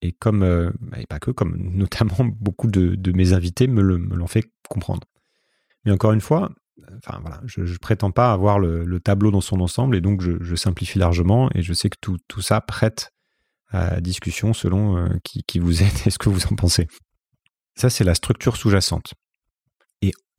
Et 0.00 0.12
comme, 0.12 0.44
euh, 0.44 0.70
et 0.96 1.06
pas 1.06 1.18
que, 1.18 1.32
comme 1.32 1.56
notamment 1.74 2.24
beaucoup 2.40 2.68
de, 2.68 3.12
mes 3.12 3.32
invités 3.32 3.66
me 3.66 3.82
l'ont 3.82 4.26
fait 4.28 4.44
comprendre. 4.68 5.06
Mais 5.84 5.90
encore 5.90 6.12
une 6.12 6.20
fois, 6.20 6.50
je, 7.44 7.62
ne 7.62 7.76
prétends 7.78 8.12
pas 8.12 8.32
avoir 8.32 8.60
le, 8.60 9.00
tableau 9.00 9.32
dans 9.32 9.40
son 9.40 9.60
ensemble 9.60 9.96
et 9.96 10.00
donc 10.00 10.22
je, 10.22 10.54
simplifie 10.54 10.98
largement 10.98 11.50
et 11.54 11.62
je 11.62 11.72
sais 11.72 11.90
que 11.90 11.98
tout, 12.00 12.40
ça 12.40 12.60
prête 12.60 13.10
à 13.70 14.00
discussion 14.00 14.54
selon 14.54 14.96
euh, 14.96 15.08
qui 15.22 15.58
vous 15.58 15.82
êtes 15.82 16.06
et 16.06 16.10
ce 16.10 16.18
que 16.18 16.28
vous 16.28 16.46
en 16.46 16.54
pensez. 16.54 16.86
Ça, 17.74 17.90
c'est 17.90 18.04
la 18.04 18.14
structure 18.14 18.56
sous-jacente. 18.56 19.14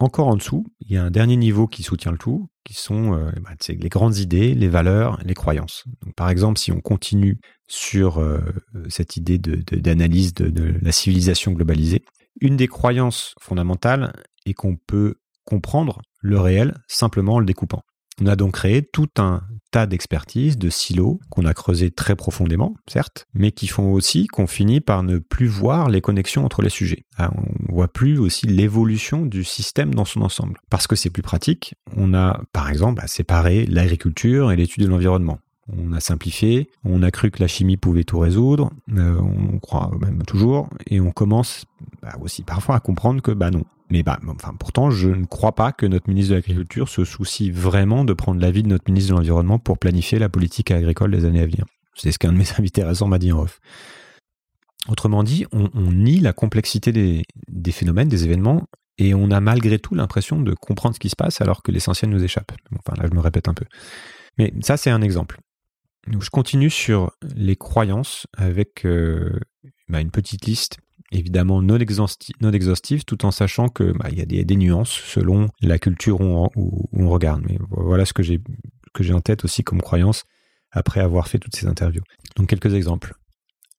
Encore 0.01 0.29
en 0.29 0.37
dessous, 0.37 0.65
il 0.79 0.93
y 0.93 0.97
a 0.97 1.03
un 1.03 1.11
dernier 1.11 1.35
niveau 1.35 1.67
qui 1.67 1.83
soutient 1.83 2.13
le 2.13 2.17
tout, 2.17 2.49
qui 2.63 2.73
sont 2.73 3.13
euh, 3.13 3.31
bah, 3.41 3.51
les 3.67 3.89
grandes 3.89 4.17
idées, 4.17 4.55
les 4.55 4.69
valeurs, 4.69 5.19
les 5.25 5.33
croyances. 5.33 5.83
Par 6.15 6.29
exemple, 6.29 6.57
si 6.57 6.71
on 6.71 6.79
continue 6.79 7.39
sur 7.67 8.19
euh, 8.19 8.39
cette 8.87 9.17
idée 9.17 9.37
d'analyse 9.37 10.33
de, 10.33 10.49
de, 10.49 10.75
la 10.81 10.93
civilisation 10.93 11.51
globalisée, 11.51 12.05
une 12.39 12.55
des 12.55 12.67
croyances 12.67 13.35
fondamentales 13.41 14.13
est 14.45 14.53
qu'on 14.53 14.77
peut 14.77 15.15
comprendre 15.43 16.01
le 16.21 16.39
réel 16.39 16.77
simplement 16.87 17.35
en 17.35 17.39
le 17.39 17.45
découpant. 17.45 17.83
On 18.21 18.27
a 18.27 18.37
donc 18.37 18.53
créé 18.53 18.83
tout 18.83 19.09
un 19.17 19.41
tas 19.71 19.85
d'expertises, 19.85 20.57
de 20.57 20.69
silos 20.69 21.19
qu'on 21.29 21.45
a 21.45 21.53
creusés 21.53 21.91
très 21.91 22.15
profondément, 22.15 22.75
certes, 22.87 23.27
mais 23.33 23.51
qui 23.51 23.67
font 23.67 23.91
aussi 23.91 24.27
qu'on 24.27 24.47
finit 24.47 24.81
par 24.81 25.03
ne 25.03 25.17
plus 25.17 25.47
voir 25.47 25.89
les 25.89 26.01
connexions 26.01 26.45
entre 26.45 26.61
les 26.61 26.69
sujets. 26.69 27.05
Ah, 27.17 27.31
on 27.35 27.73
voit 27.73 27.87
plus 27.87 28.19
aussi 28.19 28.47
l'évolution 28.47 29.25
du 29.25 29.43
système 29.43 29.93
dans 29.93 30.05
son 30.05 30.21
ensemble. 30.21 30.57
Parce 30.69 30.87
que 30.87 30.95
c'est 30.95 31.09
plus 31.09 31.21
pratique, 31.21 31.75
on 31.95 32.13
a 32.13 32.41
par 32.53 32.69
exemple 32.69 33.03
séparé 33.07 33.65
l'agriculture 33.65 34.51
et 34.51 34.55
l'étude 34.55 34.83
de 34.83 34.89
l'environnement. 34.89 35.39
On 35.71 35.93
a 35.93 35.99
simplifié, 35.99 36.69
on 36.83 37.03
a 37.03 37.11
cru 37.11 37.29
que 37.29 37.41
la 37.41 37.47
chimie 37.47 37.77
pouvait 37.77 38.03
tout 38.03 38.17
résoudre, 38.17 38.71
euh, 38.95 39.19
on 39.21 39.59
croit 39.59 39.91
même 40.01 40.23
toujours, 40.23 40.67
et 40.87 40.99
on 40.99 41.11
commence 41.11 41.65
bah, 42.01 42.15
aussi 42.21 42.41
parfois 42.41 42.75
à 42.75 42.79
comprendre 42.79 43.21
que 43.21 43.31
bah 43.31 43.51
non, 43.51 43.63
mais 43.89 44.03
bah, 44.03 44.19
enfin, 44.27 44.53
pourtant, 44.53 44.91
je 44.91 45.09
ne 45.09 45.25
crois 45.25 45.55
pas 45.55 45.71
que 45.71 45.85
notre 45.85 46.09
ministre 46.09 46.31
de 46.31 46.35
l'Agriculture 46.35 46.89
se 46.89 47.05
soucie 47.05 47.49
vraiment 47.49 48.05
de 48.05 48.13
prendre 48.13 48.39
l'avis 48.39 48.61
de 48.61 48.67
notre 48.67 48.85
ministre 48.87 49.11
de 49.11 49.15
l'Environnement 49.15 49.57
pour 49.57 49.79
planifier 49.79 50.19
la 50.19 50.29
politique 50.29 50.71
agricole 50.71 51.11
des 51.11 51.25
années 51.25 51.41
à 51.41 51.45
venir. 51.45 51.65
C'est 51.95 52.11
ce 52.11 52.19
qu'un 52.19 52.31
de 52.31 52.37
mes 52.37 52.51
invités 52.57 52.83
récents 52.83 53.07
m'a 53.07 53.19
dit 53.19 53.31
en 53.31 53.41
off. 53.41 53.59
Autrement 54.87 55.23
dit, 55.23 55.45
on, 55.51 55.69
nie 55.91 56.19
la 56.19 56.33
complexité 56.33 56.91
des, 56.91 57.71
phénomènes, 57.71 58.07
des 58.07 58.25
événements, 58.25 58.65
et 58.97 59.13
on 59.13 59.31
a 59.31 59.39
malgré 59.39 59.79
tout 59.79 59.95
l'impression 59.95 60.41
de 60.41 60.53
comprendre 60.53 60.95
ce 60.95 60.99
qui 60.99 61.09
se 61.09 61.15
passe 61.15 61.41
alors 61.41 61.63
que 61.63 61.71
l'essentiel 61.71 62.09
nous 62.09 62.23
échappe. 62.23 62.51
Enfin, 62.77 62.99
là, 63.01 63.07
je 63.09 63.15
me 63.15 63.21
répète 63.21 63.47
un 63.47 63.53
peu. 63.53 63.65
Mais 64.37 64.53
ça, 64.61 64.77
c'est 64.77 64.89
un 64.89 65.01
exemple. 65.01 65.39
Donc, 66.07 66.23
je 66.23 66.29
continue 66.29 66.69
sur 66.69 67.11
les 67.35 67.55
croyances 67.55 68.25
avec 68.37 68.85
euh, 68.85 69.39
bah, 69.89 69.99
une 69.99 70.11
petite 70.11 70.45
liste 70.45 70.77
évidemment 71.11 71.61
non, 71.61 71.77
exhaustive, 71.77 73.05
tout 73.05 73.25
en 73.25 73.31
sachant 73.31 73.67
que 73.69 73.91
bah, 73.97 74.09
il 74.11 74.17
y 74.17 74.39
a 74.39 74.43
des, 74.43 74.55
nuances 74.55 74.91
selon 74.91 75.49
la 75.61 75.79
culture 75.79 76.21
où 76.21 76.49
on, 76.93 77.09
regarde. 77.09 77.43
Mais 77.47 77.57
voilà 77.69 78.05
ce 78.05 78.13
que 78.13 78.23
j'ai 78.23 78.41
que 78.93 79.03
j'ai 79.03 79.13
en 79.13 79.21
tête 79.21 79.45
aussi 79.45 79.63
comme 79.63 79.81
croyance 79.81 80.23
après 80.71 80.99
avoir 80.99 81.27
fait 81.27 81.39
toutes 81.39 81.55
ces 81.55 81.67
interviews. 81.67 82.03
Donc 82.35 82.49
quelques 82.49 82.73
exemples. 82.73 83.13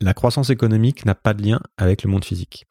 La 0.00 0.14
croissance 0.14 0.50
économique 0.50 1.04
n'a 1.04 1.14
pas 1.14 1.34
de 1.34 1.42
lien 1.42 1.60
avec 1.76 2.04
le 2.04 2.10
monde 2.10 2.24
physique. 2.24 2.64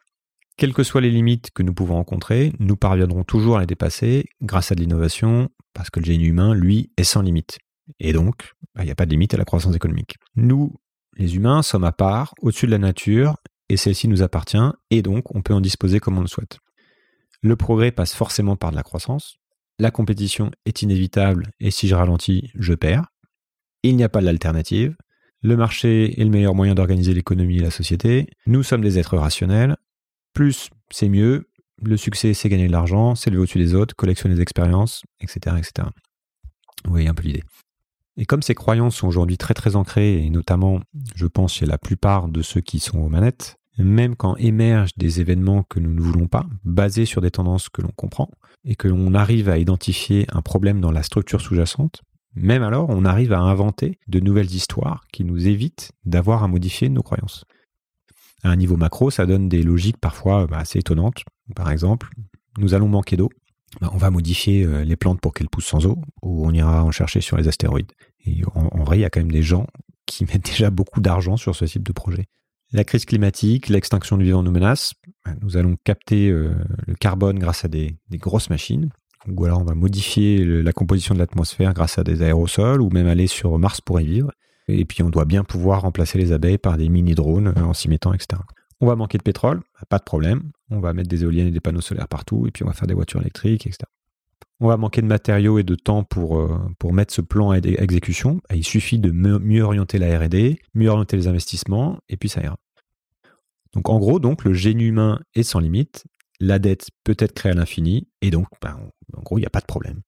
Quelles 0.58 0.74
que 0.74 0.84
soient 0.84 1.02
les 1.02 1.12
limites 1.12 1.52
que 1.52 1.64
nous 1.64 1.74
pouvons 1.74 1.96
rencontrer, 1.96 2.52
nous 2.60 2.76
parviendrons 2.76 3.24
toujours 3.24 3.58
à 3.58 3.62
les 3.62 3.66
dépasser 3.66 4.26
grâce 4.42 4.72
à 4.72 4.76
de 4.76 4.82
l'innovation, 4.82 5.50
parce 5.74 5.90
que 5.90 6.00
le 6.00 6.06
génie 6.06 6.26
humain, 6.26 6.54
lui, 6.54 6.92
est 6.98 7.04
sans 7.06 7.22
limite. 7.22 7.60
Et 8.00 8.12
donc, 8.12 8.54
bah, 8.76 8.84
il 8.84 8.86
n'y 8.86 8.92
a 8.92 8.96
pas 8.96 9.06
de 9.06 9.12
limite 9.12 9.34
à 9.34 9.38
la 9.38 9.46
croissance 9.46 9.76
économique. 9.76 10.18
Nous, 10.36 10.76
les 11.16 11.36
humains, 11.36 11.62
sommes 11.62 11.86
à 11.86 11.92
part, 11.92 12.34
au-dessus 12.42 12.66
de 12.66 12.72
la 12.72 12.78
nature, 12.78 13.38
et 13.70 13.78
celle-ci 13.78 14.08
nous 14.08 14.22
appartient, 14.22 14.58
et 14.90 15.02
donc 15.02 15.34
on 15.36 15.42
peut 15.42 15.54
en 15.54 15.62
disposer 15.62 16.00
comme 16.00 16.18
on 16.18 16.22
le 16.22 16.28
souhaite. 16.28 16.60
Le 17.42 17.56
progrès 17.56 17.92
passe 17.92 18.14
forcément 18.14 18.56
par 18.56 18.72
de 18.72 18.76
la 18.76 18.84
croissance, 18.84 19.38
la 19.80 19.92
compétition 19.92 20.52
est 20.66 20.82
inévitable, 20.82 21.52
et 21.60 21.72
si 21.72 21.88
je 21.88 21.96
ralentis, 21.96 22.52
je 22.56 22.74
perds. 22.74 23.08
Il 23.84 23.96
n'y 23.96 24.04
a 24.04 24.10
pas 24.10 24.22
d'alternative, 24.22 24.96
le 25.42 25.56
marché 25.56 26.20
est 26.20 26.24
le 26.24 26.30
meilleur 26.30 26.54
moyen 26.54 26.76
d'organiser 26.76 27.14
l'économie 27.14 27.58
et 27.58 27.62
la 27.62 27.72
société, 27.72 28.28
nous 28.46 28.64
sommes 28.64 28.82
des 28.82 29.00
êtres 29.00 29.18
rationnels, 29.18 29.78
plus 30.34 30.70
c'est 30.92 31.08
mieux, 31.08 31.50
le 31.82 31.96
succès 31.96 32.34
c'est 32.34 32.50
gagner 32.50 32.68
de 32.68 32.74
l'argent, 32.74 33.16
c'est 33.16 33.30
lever 33.30 33.44
au-dessus 33.44 33.60
des 33.60 33.74
autres, 33.74 33.96
collectionner 33.96 34.36
des 34.36 34.42
expériences, 34.42 35.04
etc. 35.22 35.56
etc. 35.58 35.88
Vous 36.84 36.92
voyez 36.92 37.08
un 37.08 37.14
peu 37.14 37.24
l'idée. 37.24 37.44
Et 38.18 38.26
comme 38.26 38.42
ces 38.42 38.56
croyances 38.56 38.98
sont 38.98 39.08
aujourd'hui 39.08 39.38
très 39.38 39.54
très 39.54 39.78
ancrées, 39.78 40.22
et 40.26 40.30
notamment, 40.30 40.82
je 41.16 41.26
pense, 41.26 41.54
chez 41.54 41.66
la 41.66 41.78
plupart 41.78 42.28
de 42.28 42.42
ceux 42.42 42.60
qui 42.60 42.80
sont 42.80 43.00
aux 43.00 43.08
manettes, 43.08 43.59
même 43.84 44.16
quand 44.16 44.36
émergent 44.38 44.92
des 44.98 45.22
événements 45.22 45.64
que 45.64 45.80
nous 45.80 45.94
ne 45.94 46.02
voulons 46.02 46.28
pas, 46.28 46.46
basés 46.64 47.06
sur 47.06 47.22
des 47.22 47.32
tendances 47.32 47.70
que 47.70 47.82
l'on 47.82 47.92
comprend, 47.96 48.30
et 48.66 48.76
que 48.76 48.88
l'on 48.88 49.14
arrive 49.14 49.50
à 49.50 49.58
identifier 49.58 50.26
un 50.32 50.42
problème 50.42 50.82
dans 50.82 50.92
la 50.92 51.04
structure 51.04 51.42
sous-jacente, 51.42 52.02
même 52.36 52.64
alors, 52.64 52.90
on 52.90 53.06
arrive 53.06 53.34
à 53.34 53.40
inventer 53.40 53.98
de 54.08 54.20
nouvelles 54.20 54.54
histoires 54.54 55.04
qui 55.12 55.24
nous 55.24 55.48
évitent 55.48 55.92
d'avoir 56.06 56.44
à 56.44 56.48
modifier 56.48 56.90
nos 56.90 57.02
croyances. 57.02 57.46
À 58.44 58.50
un 58.50 58.56
niveau 58.56 58.78
macro, 58.78 59.10
ça 59.10 59.26
donne 59.26 59.50
des 59.50 59.64
logiques 59.64 59.98
parfois 59.98 60.48
bah, 60.48 60.60
assez 60.60 60.80
étonnantes. 60.80 61.24
Par 61.56 61.72
exemple, 61.72 62.10
nous 62.58 62.74
allons 62.74 62.88
manquer 62.88 63.18
d'eau. 63.18 63.30
Bah, 63.82 63.90
on 63.94 63.98
va 63.98 64.10
modifier 64.10 64.64
euh, 64.64 64.84
les 64.84 64.96
plantes 64.96 65.20
pour 65.20 65.34
qu'elles 65.34 65.50
poussent 65.50 65.68
sans 65.68 65.86
eau, 65.86 66.00
ou 66.22 66.46
on 66.46 66.52
ira 66.52 66.84
en 66.84 66.92
chercher 66.92 67.22
sur 67.22 67.38
les 67.38 67.48
astéroïdes. 67.48 67.92
Et 68.26 68.42
en 68.54 68.84
vrai, 68.84 69.00
il 69.00 69.02
y 69.02 69.06
a 69.06 69.10
quand 69.10 69.20
même 69.20 69.32
des 69.32 69.44
gens 69.44 69.66
qui 70.06 70.26
mettent 70.26 70.46
déjà 70.46 70.70
beaucoup 70.70 71.02
d'argent 71.02 71.36
sur 71.36 71.56
ce 71.56 71.66
type 71.66 71.84
de 71.84 71.94
projet. 71.94 72.28
La 72.72 72.84
crise 72.84 73.06
climatique, 73.06 73.68
l'extinction 73.68 74.16
du 74.18 74.26
vivant 74.26 74.44
nous 74.44 74.52
menace. 74.52 74.94
Nous 75.42 75.58
allons 75.58 75.76
capter 75.84 76.30
euh, 76.30 76.54
le 76.86 76.94
carbone 76.94 77.40
grâce 77.40 77.66
à 77.66 77.68
des, 77.68 77.98
grosses 78.12 78.52
machines. 78.52 78.92
Ou 79.28 79.46
alors 79.46 79.62
on 79.62 79.66
va 79.66 79.74
modifier 79.74 80.46
la 80.46 80.72
composition 80.72 81.14
de 81.14 81.20
l'atmosphère 81.20 81.74
grâce 81.74 81.98
à 81.98 82.04
des 82.04 82.22
aérosols 82.22 82.82
ou 82.82 82.90
même 82.90 83.08
aller 83.08 83.28
sur 83.28 83.58
Mars 83.58 83.82
pour 83.82 84.00
y 84.00 84.06
vivre. 84.06 84.32
Et 84.68 84.86
puis 84.86 85.02
on 85.02 85.10
doit 85.10 85.26
bien 85.26 85.44
pouvoir 85.44 85.82
remplacer 85.82 86.20
les 86.20 86.32
abeilles 86.32 86.60
par 86.60 86.78
des 86.78 86.90
mini-drones 86.90 87.54
euh, 87.58 87.64
en 87.64 87.74
s'y 87.74 87.90
mettant, 87.90 88.14
etc. 88.14 88.40
On 88.82 88.86
va 88.86 88.96
manquer 88.96 89.18
de 89.18 89.24
pétrole, 89.24 89.62
pas 89.90 89.98
de 89.98 90.04
problème. 90.04 90.52
On 90.70 90.80
va 90.80 90.94
mettre 90.94 91.10
des 91.10 91.24
éoliennes 91.24 91.48
et 91.48 91.52
des 91.52 91.60
panneaux 91.60 91.82
solaires 91.82 92.08
partout 92.08 92.46
et 92.48 92.52
puis 92.52 92.64
on 92.64 92.68
va 92.68 92.74
faire 92.74 92.88
des 92.88 92.94
voitures 92.94 93.20
électriques, 93.20 93.66
etc. 93.66 93.86
On 94.60 94.68
va 94.68 94.78
manquer 94.78 95.02
de 95.02 95.08
matériaux 95.08 95.58
et 95.58 95.64
de 95.64 95.76
temps 95.76 96.04
pour, 96.04 96.40
euh, 96.40 96.60
mettre 96.92 97.14
ce 97.14 97.22
plan 97.22 97.52
à 97.52 97.58
exécution. 97.58 98.42
Il 98.54 98.66
suffit 98.66 99.00
de 99.00 99.12
mieux 99.12 99.64
orienter 99.64 99.98
la 99.98 100.20
R&D, 100.20 100.60
mieux 100.74 100.90
orienter 100.90 101.16
les 101.16 101.28
investissements, 101.28 102.00
et 102.10 102.18
puis 102.18 102.28
ça 102.28 102.42
ira. 102.42 102.58
Donc 103.74 103.90
en 103.90 104.00
gros, 104.00 104.20
donc 104.20 104.44
le 104.44 104.54
génie 104.54 104.86
humain 104.86 105.20
est 105.36 105.44
sans 105.44 105.60
limite, 105.60 106.06
la 106.40 106.60
dette 106.60 106.90
peut 107.04 107.16
être 107.20 107.34
créée 107.34 107.52
à 107.52 107.56
l'infini, 107.56 108.08
et 108.22 108.32
donc 108.32 108.48
ben, 108.62 108.78
en 109.16 109.22
gros, 109.22 109.38
il 109.38 109.42
n'y 109.42 109.48
a 109.48 109.52
pas 109.52 109.62
de 109.62 109.66
problème. 109.66 110.02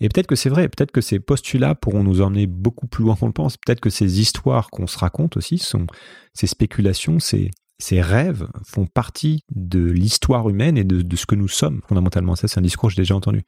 Et 0.00 0.08
peut-être 0.08 0.26
que 0.26 0.36
c'est 0.36 0.48
vrai, 0.48 0.68
peut-être 0.68 0.92
que 0.92 1.02
ces 1.02 1.20
postulats 1.20 1.74
pourront 1.74 2.02
nous 2.02 2.22
emmener 2.22 2.46
beaucoup 2.46 2.86
plus 2.86 3.04
loin 3.04 3.16
qu'on 3.16 3.26
le 3.26 3.32
pense, 3.32 3.56
peut-être 3.56 3.80
que 3.80 3.90
ces 3.90 4.20
histoires 4.20 4.70
qu'on 4.70 4.86
se 4.86 4.98
raconte 4.98 5.36
aussi, 5.36 5.58
sont, 5.58 5.86
ces 6.32 6.46
spéculations, 6.46 7.18
ces, 7.18 7.50
ces 7.80 8.00
rêves 8.00 8.48
font 8.64 8.86
partie 8.86 9.44
de 9.50 9.80
l'histoire 9.80 10.48
humaine 10.48 10.76
et 10.76 10.84
de, 10.84 11.16
ce 11.16 11.26
que 11.26 11.34
nous 11.34 11.48
sommes 11.48 11.80
fondamentalement. 11.86 12.36
Ça, 12.36 12.48
c'est 12.48 12.58
un 12.58 12.62
discours 12.62 12.88
que 12.88 12.94
j'ai 12.94 13.02
déjà 13.02 13.16
entendu. 13.16 13.42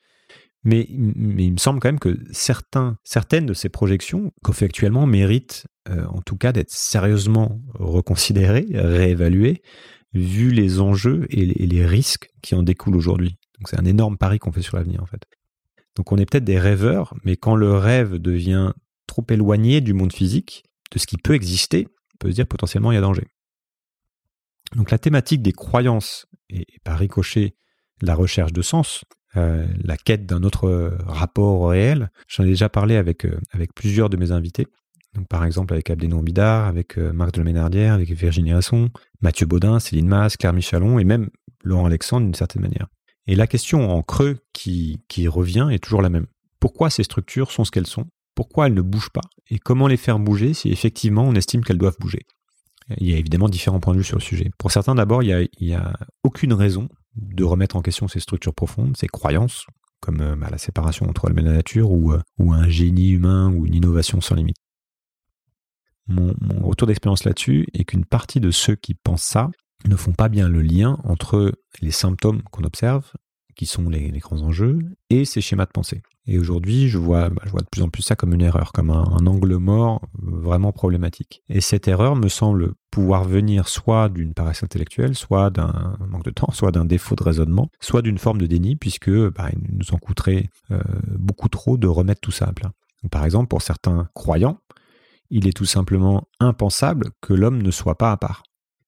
Mais, 0.64 0.86
il 0.88 1.52
me 1.52 1.58
semble 1.58 1.80
quand 1.80 1.88
même 1.88 1.98
que 1.98 2.18
certains, 2.30 2.96
certaines 3.04 3.46
de 3.46 3.54
ces 3.54 3.68
projections 3.68 4.32
qu'on 4.44 4.52
fait 4.52 4.66
actuellement 4.66 5.06
méritent 5.06 5.66
euh, 5.88 6.04
en 6.06 6.22
tout 6.22 6.36
cas 6.36 6.52
d'être 6.52 6.70
sérieusement 6.70 7.60
reconsidérées, 7.74 8.66
réévaluées, 8.72 9.62
vu 10.14 10.50
les 10.50 10.80
enjeux 10.80 11.26
et 11.30 11.44
les, 11.46 11.64
et 11.64 11.66
les 11.66 11.84
risques 11.84 12.28
qui 12.42 12.54
en 12.54 12.62
découlent 12.62 12.96
aujourd'hui. 12.96 13.38
Donc 13.58 13.68
c'est 13.68 13.78
un 13.78 13.84
énorme 13.84 14.16
pari 14.16 14.38
qu'on 14.38 14.52
fait 14.52 14.62
sur 14.62 14.76
l'avenir 14.76 15.02
en 15.02 15.06
fait. 15.06 15.22
Donc 15.96 16.12
on 16.12 16.16
est 16.16 16.30
peut-être 16.30 16.44
des 16.44 16.58
rêveurs, 16.58 17.14
mais 17.24 17.36
quand 17.36 17.56
le 17.56 17.72
rêve 17.74 18.18
devient 18.18 18.72
trop 19.06 19.24
éloigné 19.28 19.80
du 19.80 19.94
monde 19.94 20.12
physique, 20.12 20.64
de 20.92 20.98
ce 20.98 21.06
qui 21.06 21.16
peut 21.16 21.34
exister, 21.34 21.88
on 22.14 22.16
peut 22.18 22.30
se 22.30 22.36
dire 22.36 22.46
potentiellement 22.46 22.92
il 22.92 22.94
y 22.94 22.98
a 22.98 23.02
danger. 23.02 23.26
Donc 24.76 24.90
la 24.90 24.98
thématique 24.98 25.42
des 25.42 25.52
croyances 25.52 26.26
et, 26.48 26.66
par 26.84 26.98
ricochet 26.98 27.54
la 28.00 28.14
recherche 28.14 28.52
de 28.52 28.62
sens, 28.62 29.04
euh, 29.36 29.66
la 29.82 29.96
quête 29.96 30.26
d'un 30.26 30.42
autre 30.42 30.96
rapport 31.06 31.60
au 31.60 31.66
réel, 31.68 32.10
j'en 32.28 32.44
ai 32.44 32.48
déjà 32.48 32.68
parlé 32.68 32.96
avec, 32.96 33.24
euh, 33.24 33.38
plusieurs 33.74 34.10
de 34.10 34.16
mes 34.16 34.32
invités. 34.32 34.66
Par 35.28 35.44
exemple 35.44 35.74
avec 35.74 35.90
Abdenon 35.90 36.22
Bidard, 36.22 36.66
avec 36.66 36.98
euh, 36.98 37.12
Marc 37.12 37.32
de 37.32 37.38
la 37.38 37.44
Ménardière, 37.44 37.94
avec 37.94 38.10
Virginie 38.10 38.54
Rasson, 38.54 38.90
Mathieu 39.20 39.46
Baudin, 39.46 39.78
Céline 39.78 40.08
Maas, 40.08 40.36
Claire 40.38 40.54
Michalon 40.54 40.98
et 40.98 41.04
même 41.04 41.28
Laurent 41.62 41.86
Alexandre 41.86 42.24
d'une 42.24 42.34
certaine 42.34 42.62
manière. 42.62 42.88
Et 43.26 43.36
la 43.36 43.46
question 43.46 43.90
en 43.90 44.02
creux 44.02 44.38
qui, 44.52 45.02
qui 45.08 45.28
revient 45.28 45.68
est 45.70 45.78
toujours 45.78 46.02
la 46.02 46.08
même. 46.08 46.26
Pourquoi 46.60 46.90
ces 46.90 47.02
structures 47.02 47.50
sont 47.50 47.64
ce 47.64 47.70
qu'elles 47.70 47.86
sont? 47.86 48.06
Pourquoi 48.34 48.66
elles 48.66 48.74
ne 48.74 48.82
bougent 48.82 49.10
pas? 49.10 49.28
Et 49.50 49.58
comment 49.58 49.86
les 49.86 49.96
faire 49.96 50.18
bouger 50.18 50.54
si 50.54 50.70
effectivement 50.70 51.24
on 51.24 51.34
estime 51.34 51.62
qu'elles 51.62 51.78
doivent 51.78 51.98
bouger? 52.00 52.26
Il 52.98 53.10
y 53.10 53.14
a 53.14 53.18
évidemment 53.18 53.48
différents 53.48 53.80
points 53.80 53.94
de 53.94 53.98
vue 53.98 54.04
sur 54.04 54.16
le 54.16 54.22
sujet. 54.22 54.50
Pour 54.58 54.70
certains, 54.70 54.94
d'abord, 54.94 55.22
il 55.22 55.48
n'y 55.60 55.74
a, 55.74 55.92
aucune 56.24 56.52
raison 56.52 56.88
de 57.16 57.44
remettre 57.44 57.76
en 57.76 57.82
question 57.82 58.08
ses 58.08 58.20
structures 58.20 58.54
profondes, 58.54 58.96
ses 58.96 59.06
croyances, 59.06 59.66
comme 60.00 60.20
euh, 60.20 60.36
bah, 60.36 60.48
la 60.50 60.58
séparation 60.58 61.08
entre 61.08 61.28
l'homme 61.28 61.38
et 61.40 61.42
la 61.42 61.52
nature, 61.52 61.90
euh, 61.92 62.22
ou 62.38 62.52
un 62.52 62.68
génie 62.68 63.10
humain, 63.10 63.52
ou 63.52 63.66
une 63.66 63.74
innovation 63.74 64.20
sans 64.20 64.34
limite. 64.34 64.56
Mon, 66.08 66.34
retour 66.62 66.88
d'expérience 66.88 67.24
là-dessus 67.24 67.66
est 67.74 67.84
qu'une 67.84 68.04
partie 68.04 68.40
de 68.40 68.50
ceux 68.50 68.74
qui 68.74 68.94
pensent 68.94 69.22
ça 69.22 69.50
ne 69.86 69.96
font 69.96 70.12
pas 70.12 70.28
bien 70.28 70.48
le 70.48 70.62
lien 70.62 70.98
entre 71.04 71.52
les 71.80 71.90
symptômes 71.90 72.42
qu'on 72.50 72.64
observe, 72.64 73.12
qui 73.56 73.66
sont 73.66 73.88
les, 73.88 74.10
grands 74.18 74.40
enjeux, 74.42 74.78
et 75.10 75.24
ces 75.24 75.40
schémas 75.40 75.66
de 75.66 75.70
pensée. 75.70 76.02
Et 76.26 76.38
aujourd'hui, 76.38 76.88
je 76.88 76.98
vois, 76.98 77.30
bah, 77.30 77.42
je 77.44 77.52
de 77.52 77.66
plus 77.70 77.82
en 77.82 77.88
plus 77.88 78.02
ça 78.02 78.14
comme 78.14 78.32
une 78.32 78.42
erreur, 78.42 78.72
comme 78.72 78.90
un, 78.90 79.26
angle 79.26 79.56
mort 79.56 80.00
vraiment 80.14 80.72
problématique. 80.72 81.42
Et 81.48 81.60
cette 81.60 81.88
erreur 81.88 82.14
me 82.14 82.28
semble 82.28 82.74
pouvoir 82.90 83.24
venir 83.24 83.68
soit 83.68 84.08
d'une 84.08 84.34
paresse 84.34 84.62
intellectuelle, 84.62 85.16
soit 85.16 85.50
d'un 85.50 85.96
manque 86.08 86.24
de 86.24 86.30
temps, 86.30 86.50
soit 86.52 86.70
d'un 86.70 86.84
défaut 86.84 87.16
de 87.16 87.22
raisonnement, 87.22 87.68
soit 87.80 88.02
d'une 88.02 88.18
forme 88.18 88.38
de 88.38 88.46
déni, 88.46 88.76
puisque 88.76 89.10
bah, 89.10 89.50
nous 89.68 89.92
en 89.92 89.98
coûterait 89.98 90.48
euh, 90.70 90.80
beaucoup 91.18 91.48
trop 91.48 91.76
de 91.76 91.88
remettre 91.88 92.20
tout 92.20 92.32
ça 92.32 92.46
à 92.46 92.52
plat. 92.52 92.72
par 93.10 93.24
exemple, 93.24 93.48
pour 93.48 93.62
certains 93.62 94.08
croyants, 94.14 94.58
il 95.30 95.48
est 95.48 95.56
tout 95.56 95.64
simplement 95.64 96.28
impensable 96.40 97.10
que 97.20 97.32
l'homme 97.32 97.62
ne 97.62 97.70
soit 97.70 97.96
pas 97.96 98.12
à 98.12 98.16
part. 98.16 98.42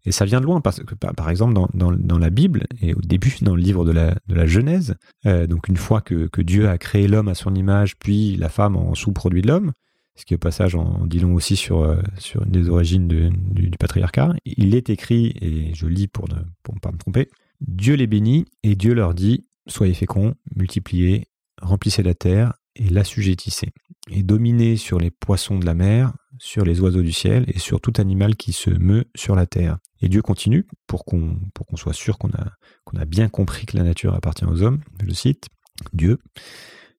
Et 0.07 0.13
ça 0.13 0.25
vient 0.25 0.41
de 0.41 0.45
loin, 0.45 0.61
parce 0.61 0.83
que 0.83 0.95
par 0.95 1.31
exemple 1.31 1.55
dans, 1.55 2.19
la 2.19 2.31
Bible, 2.31 2.65
et 2.81 2.95
au 2.95 3.01
début 3.01 3.35
dans 3.43 3.55
le 3.55 3.63
livre 3.63 3.85
de 3.85 3.93
la, 3.93 4.47
Genèse, 4.47 4.97
euh, 5.27 5.47
donc 5.47 5.69
une 5.69 5.77
fois 5.77 6.01
que, 6.01 6.29
Dieu 6.43 6.69
a 6.69 6.79
créé 6.79 7.09
l'homme 7.09 7.29
à 7.29 7.35
son 7.35 7.55
image, 7.55 7.97
puis 7.97 8.37
la 8.37 8.49
femme 8.49 8.77
en 8.77 8.95
sous-produit 8.95 9.43
de 9.43 9.49
l'homme, 9.49 9.73
ce 10.17 10.25
qui 10.25 10.35
au 10.35 10.39
passage 10.39 10.77
en 10.77 11.07
dit 11.07 11.19
long 11.19 11.35
aussi 11.35 11.57
sur, 11.57 11.83
euh, 11.83 12.01
une 12.45 12.51
des 12.53 12.69
origines 12.69 13.09
du, 13.09 13.71
patriarcat, 13.79 14.35
il 14.45 14.75
est 14.75 14.91
écrit, 14.91 15.35
et 15.41 15.75
je 15.75 15.87
lis 15.87 16.07
pour 16.07 16.29
ne, 16.29 16.37
pour 16.63 16.75
ne 16.75 16.81
pas 16.81 16.93
me 16.93 16.99
tromper, 16.99 17.29
Dieu 17.61 17.95
les 17.95 18.07
bénit, 18.07 18.45
et 18.63 18.77
Dieu 18.77 18.95
leur 18.95 19.15
dit, 19.15 19.49
soyez 19.67 19.95
féconds, 19.95 20.35
multipliez, 20.55 21.25
remplissez 21.61 22.03
la 22.03 22.15
terre, 22.15 22.53
et 22.77 22.89
l'assujettissez, 22.89 23.71
et 24.11 24.23
dominez 24.23 24.77
sur 24.77 24.99
les 24.99 25.11
poissons 25.11 25.59
de 25.59 25.65
la 25.65 25.75
mer, 25.75 26.13
sur 26.39 26.65
les 26.65 26.81
oiseaux 26.81 27.03
du 27.03 27.13
ciel 27.13 27.45
et 27.49 27.59
sur 27.59 27.81
tout 27.81 27.93
animal 27.99 28.37
qui 28.37 28.53
se 28.53 28.71
meut 28.71 29.05
sur 29.15 29.35
la 29.35 29.47
terre. 29.47 29.79
Et 30.05 30.11
Dieu 30.11 30.21
continue, 30.21 30.67
pour 30.87 31.07
qu'on 31.07 31.39
soit 31.77 31.95
sûr 31.95 32.19
qu'on 32.19 32.29
a, 32.29 33.05
bien 33.07 33.31
compris 33.31 33.65
que 33.65 33.79
la 33.79 33.85
nature 33.85 34.15
appartient 34.15 34.45
aux 34.45 34.61
hommes, 34.61 34.83
je 35.03 35.15
cite, 35.15 35.47
Dieu, 35.95 36.19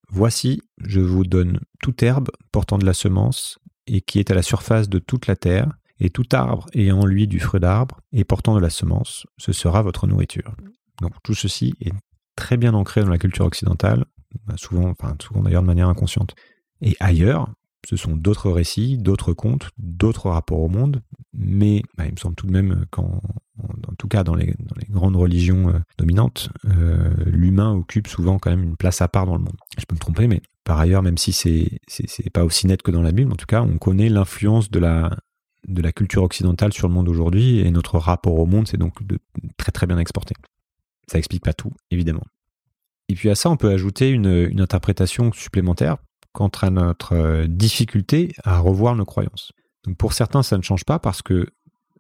Voici, 0.10 0.62
je 0.80 1.01
vous 1.01 1.24
donne 1.24 1.60
toute 1.82 2.01
herbe 2.01 2.30
portant 2.51 2.80
de 2.80 2.86
la 2.86 2.93
semence 2.93 3.60
et 3.86 4.01
qui 4.01 4.18
est 4.18 4.32
à 4.32 4.34
la 4.34 4.41
surface 4.41 4.89
de 4.89 4.97
toute 4.97 5.28
la 5.28 5.36
terre, 5.36 5.72
et 5.99 6.10
tout 6.10 6.26
arbre 6.32 6.66
ayant 6.74 7.01
en 7.01 7.06
lui 7.06 7.28
du 7.28 7.39
fruit 7.39 7.60
d'arbre 7.60 8.01
et 8.12 8.24
portant 8.24 8.56
de 8.56 8.60
la 8.60 8.72
semence, 8.72 9.28
ce 9.38 9.53
sera 9.53 9.84
votre 9.84 10.08
nourriture. 10.08 10.56
Donc 10.99 11.14
tout 11.24 11.36
ceci 11.36 11.76
est 11.82 11.93
très 12.36 12.58
bien 12.58 12.74
ancré 12.74 13.01
dans 13.01 13.10
la 13.10 13.20
culture 13.20 13.45
occidentale, 13.45 14.06
souvent 14.56 14.93
d'ailleurs 15.43 15.62
de 15.62 15.68
manière 15.68 15.89
inconsciente. 15.89 16.34
Et 16.82 16.97
ailleurs, 16.99 17.53
ce 17.88 17.95
sont 17.95 18.15
d'autres 18.15 18.51
récits, 18.51 18.97
d'autres 18.97 19.33
contes, 19.33 19.69
d'autres 19.77 20.29
rapports 20.29 20.59
au 20.59 20.69
monde, 20.69 21.01
mais 21.33 21.83
bah, 21.97 22.05
il 22.05 22.11
me 22.11 22.17
semble 22.17 22.36
tout 22.36 22.47
de 22.47 22.51
même 22.51 22.86
qu'en 22.91 23.21
en 23.88 23.95
tout 23.97 24.07
cas 24.07 24.23
dans 24.23 24.36
les, 24.36 24.53
grandes 24.89 25.15
religions 25.15 25.69
euh, 25.69 25.79
dominantes, 25.97 26.49
euh, 26.65 27.13
l'humain 27.25 27.73
occupe 27.73 28.07
souvent 28.07 28.39
quand 28.39 28.49
même 28.49 28.63
une 28.63 28.77
place 28.77 29.01
à 29.01 29.07
part 29.07 29.25
dans 29.25 29.36
le 29.36 29.41
monde. 29.41 29.55
Je 29.77 29.86
peux 29.86 29.95
me 29.95 29.99
tromper, 29.99 30.27
mais 30.27 30.41
par 30.63 30.79
ailleurs, 30.79 31.01
même 31.01 31.17
si 31.17 31.31
c'est 31.31 31.79
c'est 31.88 32.29
pas 32.31 32.43
aussi 32.43 32.67
net 32.67 32.81
que 32.81 32.91
dans 32.91 33.01
la 33.01 33.11
Bible, 33.11 33.31
en 33.31 33.36
tout 33.36 33.45
cas, 33.45 33.61
on 33.61 33.77
connaît 33.77 34.09
l'influence 34.09 34.69
de 34.69 34.79
la 34.79 35.17
de 35.67 35.81
la 35.81 35.91
culture 35.91 36.23
occidentale 36.23 36.73
sur 36.73 36.88
le 36.88 36.93
monde 36.93 37.09
aujourd'hui 37.09 37.59
et 37.59 37.71
notre 37.71 37.97
rapport 37.97 38.38
au 38.38 38.45
monde, 38.45 38.67
c'est 38.67 38.77
donc 38.77 38.95
très 39.57 39.71
très 39.71 39.88
bien 39.88 39.97
exporté. 39.97 40.36
Ça 41.07 41.17
explique 41.17 41.43
pas 41.43 41.53
tout, 41.53 41.71
évidemment. 41.91 42.23
Et 43.09 43.15
puis 43.15 43.29
à 43.29 43.36
ça, 43.36 43.49
on 43.49 43.57
peut 43.57 43.69
ajouter 43.69 44.09
une, 44.09 44.47
une 44.49 44.61
interprétation 44.61 45.31
supplémentaire 45.31 45.97
quant 46.36 46.51
à 46.61 46.69
notre 46.69 47.13
euh, 47.13 47.47
difficulté 47.47 48.33
à 48.43 48.59
revoir 48.59 48.95
nos 48.95 49.05
croyances. 49.05 49.53
Donc 49.86 49.95
pour 49.95 50.11
certains, 50.13 50.43
ça 50.43 50.57
ne 50.57 50.61
change 50.61 50.83
pas 50.83 50.99
parce 50.99 51.21
que 51.21 51.47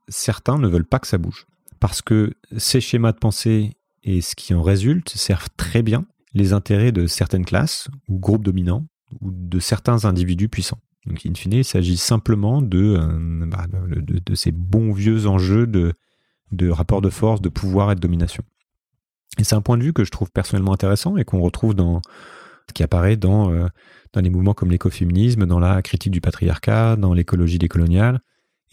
certains 0.09 0.57
ne 0.57 0.67
veulent 0.67 0.85
pas 0.85 0.99
que 0.99 1.07
ça 1.07 1.17
bouge. 1.17 1.47
Parce 1.79 2.01
que 2.01 2.33
ces 2.57 2.81
schémas 2.81 3.13
de 3.13 3.17
pensée 3.17 3.77
et 4.03 4.19
ce 4.21 4.35
qui 4.35 4.53
en 4.53 4.61
résulte 4.61 5.09
servent 5.09 5.47
très 5.55 5.81
bien 5.81 6.05
les 6.33 6.51
intérêts 6.51 6.91
de 6.91 7.07
certaines 7.07 7.45
classes 7.45 7.87
ou 8.09 8.19
groupes 8.19 8.43
dominants 8.43 8.85
ou 9.21 9.31
de 9.31 9.59
certains 9.59 10.03
individus 10.03 10.49
puissants. 10.49 10.79
Donc, 11.05 11.25
in 11.25 11.33
fine, 11.33 11.53
il 11.53 11.63
s'agit 11.63 11.97
simplement 11.97 12.61
de, 12.61 12.97
euh, 12.99 13.45
bah, 13.45 13.67
de, 13.69 14.35
ces 14.35 14.51
bons 14.51 14.91
vieux 14.91 15.27
enjeux 15.27 15.65
de, 15.65 15.93
de 16.51 16.69
rapport 16.69 17.01
de 17.01 17.09
force, 17.09 17.41
de 17.41 17.49
pouvoir 17.49 17.91
et 17.91 17.95
de 17.95 18.01
domination. 18.01 18.43
Et 19.37 19.43
c'est 19.43 19.55
un 19.55 19.61
point 19.61 19.77
de 19.77 19.83
vue 19.83 19.93
que 19.93 20.03
je 20.03 20.11
trouve 20.11 20.31
personnellement 20.31 20.73
intéressant 20.73 21.15
et 21.15 21.23
qu'on 21.23 21.39
retrouve 21.39 21.73
dans, 21.73 22.01
qui 22.73 22.83
apparaît 22.83 23.17
dans, 23.17 23.51
euh, 23.51 23.67
dans 24.15 24.21
les 24.21 24.29
mouvements 24.29 24.53
comme 24.53 24.71
l'écoféminisme, 24.71 25.45
dans 25.45 25.59
la 25.59 25.81
critique 25.81 26.11
du 26.11 26.21
patriarcat, 26.21 26.95
dans 26.95 27.13
l'écologie 27.13 27.59
décoloniale. 27.59 28.21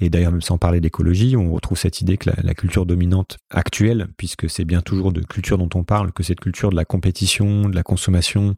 Et 0.00 0.08
d'ailleurs, 0.08 0.32
même 0.32 0.40
sans 0.40 0.56
parler 0.56 0.80
d'écologie, 0.80 1.36
on 1.36 1.52
retrouve 1.52 1.78
cette 1.78 2.00
idée 2.00 2.16
que 2.16 2.30
la, 2.42 2.54
culture 2.54 2.86
dominante 2.86 3.38
actuelle, 3.50 4.08
puisque 4.16 4.48
c'est 4.48 4.64
bien 4.64 4.80
toujours 4.80 5.12
de 5.12 5.20
culture 5.20 5.58
dont 5.58 5.68
on 5.74 5.84
parle, 5.84 6.12
que 6.12 6.22
cette 6.22 6.40
culture 6.40 6.70
de 6.70 6.76
la 6.76 6.84
compétition, 6.84 7.68
de 7.68 7.74
la 7.74 7.82
consommation, 7.82 8.54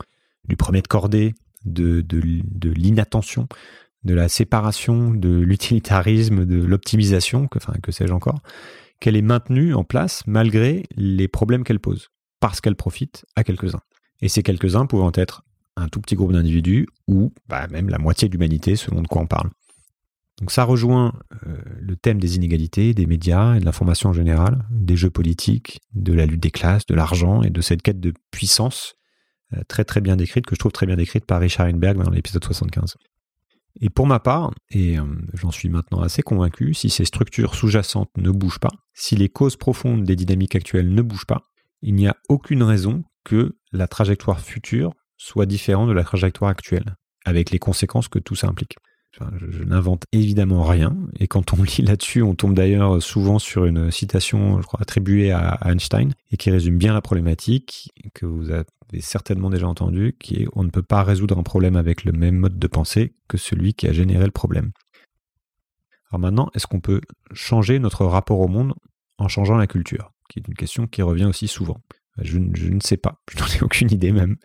du 0.47 0.57
premier 0.57 0.81
de 0.81 0.89
cordée, 0.89 1.35
de, 1.65 2.03
de, 2.03 2.21
de 2.45 2.71
l'inattention, 2.71 3.49
de 4.05 4.15
la 4.15 4.29
séparation, 4.29 5.11
de 5.11 5.41
l'utilitarisme, 5.41 6.45
de 6.45 6.63
l'optimisation, 6.63 7.49
que, 7.49 7.59
enfin, 7.59 7.75
que 7.83 7.93
sais-je 7.93 8.13
encore, 8.13 8.41
qu'elle 9.01 9.17
est 9.17 9.23
maintenue 9.23 9.75
en 9.75 9.85
place 9.85 10.23
malgré 10.27 10.85
les 10.97 11.29
problèmes 11.29 11.65
qu'elle 11.65 11.81
pose, 11.81 12.09
parce 12.41 12.61
qu'elle 12.61 12.77
profite 12.77 13.25
à 13.37 13.45
quelques-uns. 13.45 13.83
Et 14.21 14.29
ces 14.29 14.43
quelques-uns 14.43 14.87
pouvant 14.87 15.13
être 15.15 15.43
un 15.77 15.89
tout 15.89 16.01
petit 16.01 16.15
groupe 16.15 16.33
d'individus 16.33 16.87
ou 17.09 17.33
bah, 17.49 17.67
même 17.69 17.89
la 17.89 17.99
moitié 17.99 18.29
de 18.29 18.33
l'humanité 18.33 18.77
selon 18.77 19.03
de 19.03 19.09
quoi 19.09 19.23
on 19.23 19.27
parle. 19.27 19.51
Donc 20.41 20.51
ça 20.51 20.65
rejoint 20.65 21.13
euh, 21.47 21.57
le 21.81 21.97
thème 21.97 22.19
des 22.19 22.37
inégalités, 22.37 22.93
des 22.93 23.07
médias 23.07 23.55
et 23.55 23.61
de 23.61 23.65
l'information 23.65 24.11
en 24.11 24.13
général, 24.13 24.65
des 24.71 24.97
jeux 24.97 25.11
politiques, 25.11 25.81
de 25.95 26.13
la 26.13 26.27
lutte 26.27 26.43
des 26.43 26.51
classes, 26.51 26.87
de 26.87 26.95
l'argent 26.95 27.43
et 27.43 27.51
de 27.51 27.61
cette 27.61 27.83
quête 27.83 28.01
de 28.01 28.13
puissance 28.31 28.95
euh, 29.55 29.61
très 29.69 29.85
très 29.85 30.01
bien 30.01 30.17
décrite, 30.17 30.47
que 30.47 30.55
je 30.55 30.59
trouve 30.59 30.73
très 30.73 30.87
bien 30.87 30.97
décrite 30.97 31.25
par 31.25 31.41
Richard 31.41 31.67
Heinberg 31.67 32.03
dans 32.03 32.11
l'épisode 32.11 32.45
75. 32.45 32.97
Et 33.81 33.91
pour 33.91 34.07
ma 34.07 34.21
part, 34.21 34.53
et 34.71 34.99
euh, 34.99 35.05
j'en 35.35 35.51
suis 35.51 35.69
maintenant 35.69 36.01
assez 36.01 36.23
convaincu, 36.23 36.75
si 36.75 36.91
ces 36.91 37.05
structures 37.05 37.55
sous-jacentes 37.55 38.11
ne 38.17 38.31
bougent 38.31 38.61
pas, 38.61 38.73
si 38.93 39.17
les 39.17 39.29
causes 39.29 39.57
profondes 39.57 40.05
des 40.05 40.17
dynamiques 40.17 40.57
actuelles 40.57 40.93
ne 40.93 41.03
bougent 41.03 41.27
pas, 41.27 41.43
il 41.83 41.95
n'y 41.95 42.09
a 42.09 42.17
aucune 42.29 42.63
raison 42.63 43.05
que 43.25 43.57
la 43.73 43.89
trajectoire 43.89 44.41
future 44.41 44.95
soit 45.17 45.47
différente 45.47 45.89
de 45.89 45.95
la 45.95 46.05
trajectoire 46.05 46.51
actuelle, 46.51 46.97
avec 47.25 47.51
les 47.51 47.59
conséquences 47.59 48.09
que 48.09 48.19
tout 48.19 48.35
ça 48.35 48.49
implique. 48.49 48.77
je, 49.37 49.63
n'invente 49.63 50.05
évidemment 50.13 50.63
rien, 50.65 50.97
et 51.19 51.29
quand 51.29 51.53
on 51.53 51.63
lit 51.63 51.83
là-dessus, 51.83 52.23
on 52.23 52.35
tombe 52.35 52.55
d'ailleurs 52.55 53.03
souvent 53.03 53.39
sur 53.39 53.65
une 53.65 53.91
citation, 53.91 54.61
je 54.61 54.67
crois, 54.67 54.81
attribuée 54.81 55.33
à 55.33 55.59
Einstein, 55.65 56.13
et 56.31 56.37
qui 56.37 56.51
résume 56.51 56.79
bien 56.79 56.93
la 56.93 57.01
problématique, 57.01 57.93
que 58.15 58.27
vous 58.27 58.51
avez 58.51 58.65
certainement 59.01 59.51
déjà 59.51 59.67
entendu, 59.67 60.17
qui 60.19 60.43
est 60.43 60.49
on 60.55 60.65
ne 60.65 60.71
peut 60.71 60.83
pas 60.83 61.03
résoudre 61.03 61.39
un 61.39 61.43
problème 61.43 61.77
avec 61.77 62.05
le 62.05 62.13
même 62.13 62.37
mode 62.37 62.59
de 62.59 62.67
pensée 62.67 63.15
que 63.29 63.39
celui 63.39 63.75
qui 63.75 63.87
a 63.89 63.93
généré 63.93 64.25
le 64.25 64.31
problème. 64.31 64.73
Alors 66.11 66.21
maintenant, 66.21 66.51
est-ce 66.55 66.67
qu'on 66.67 66.81
peut 66.81 67.01
changer 67.33 67.79
notre 67.79 68.05
rapport 68.05 68.41
au 68.41 68.49
monde 68.49 68.75
en 69.19 69.29
changeant 69.29 69.57
la 69.57 69.67
culture? 69.67 70.13
Qui 70.29 70.39
est 70.39 70.49
une 70.49 70.55
question 70.55 70.87
qui 70.87 71.03
revient 71.03 71.25
aussi 71.25 71.49
souvent. 71.49 71.81
Je, 72.21 72.39
ne 72.39 72.81
sais 72.81 72.97
pas, 72.97 73.21
je 73.33 73.39
n'en 73.39 73.47
ai 73.47 73.63
aucune 73.63 73.91
idée 73.91 74.13
même. 74.13 74.37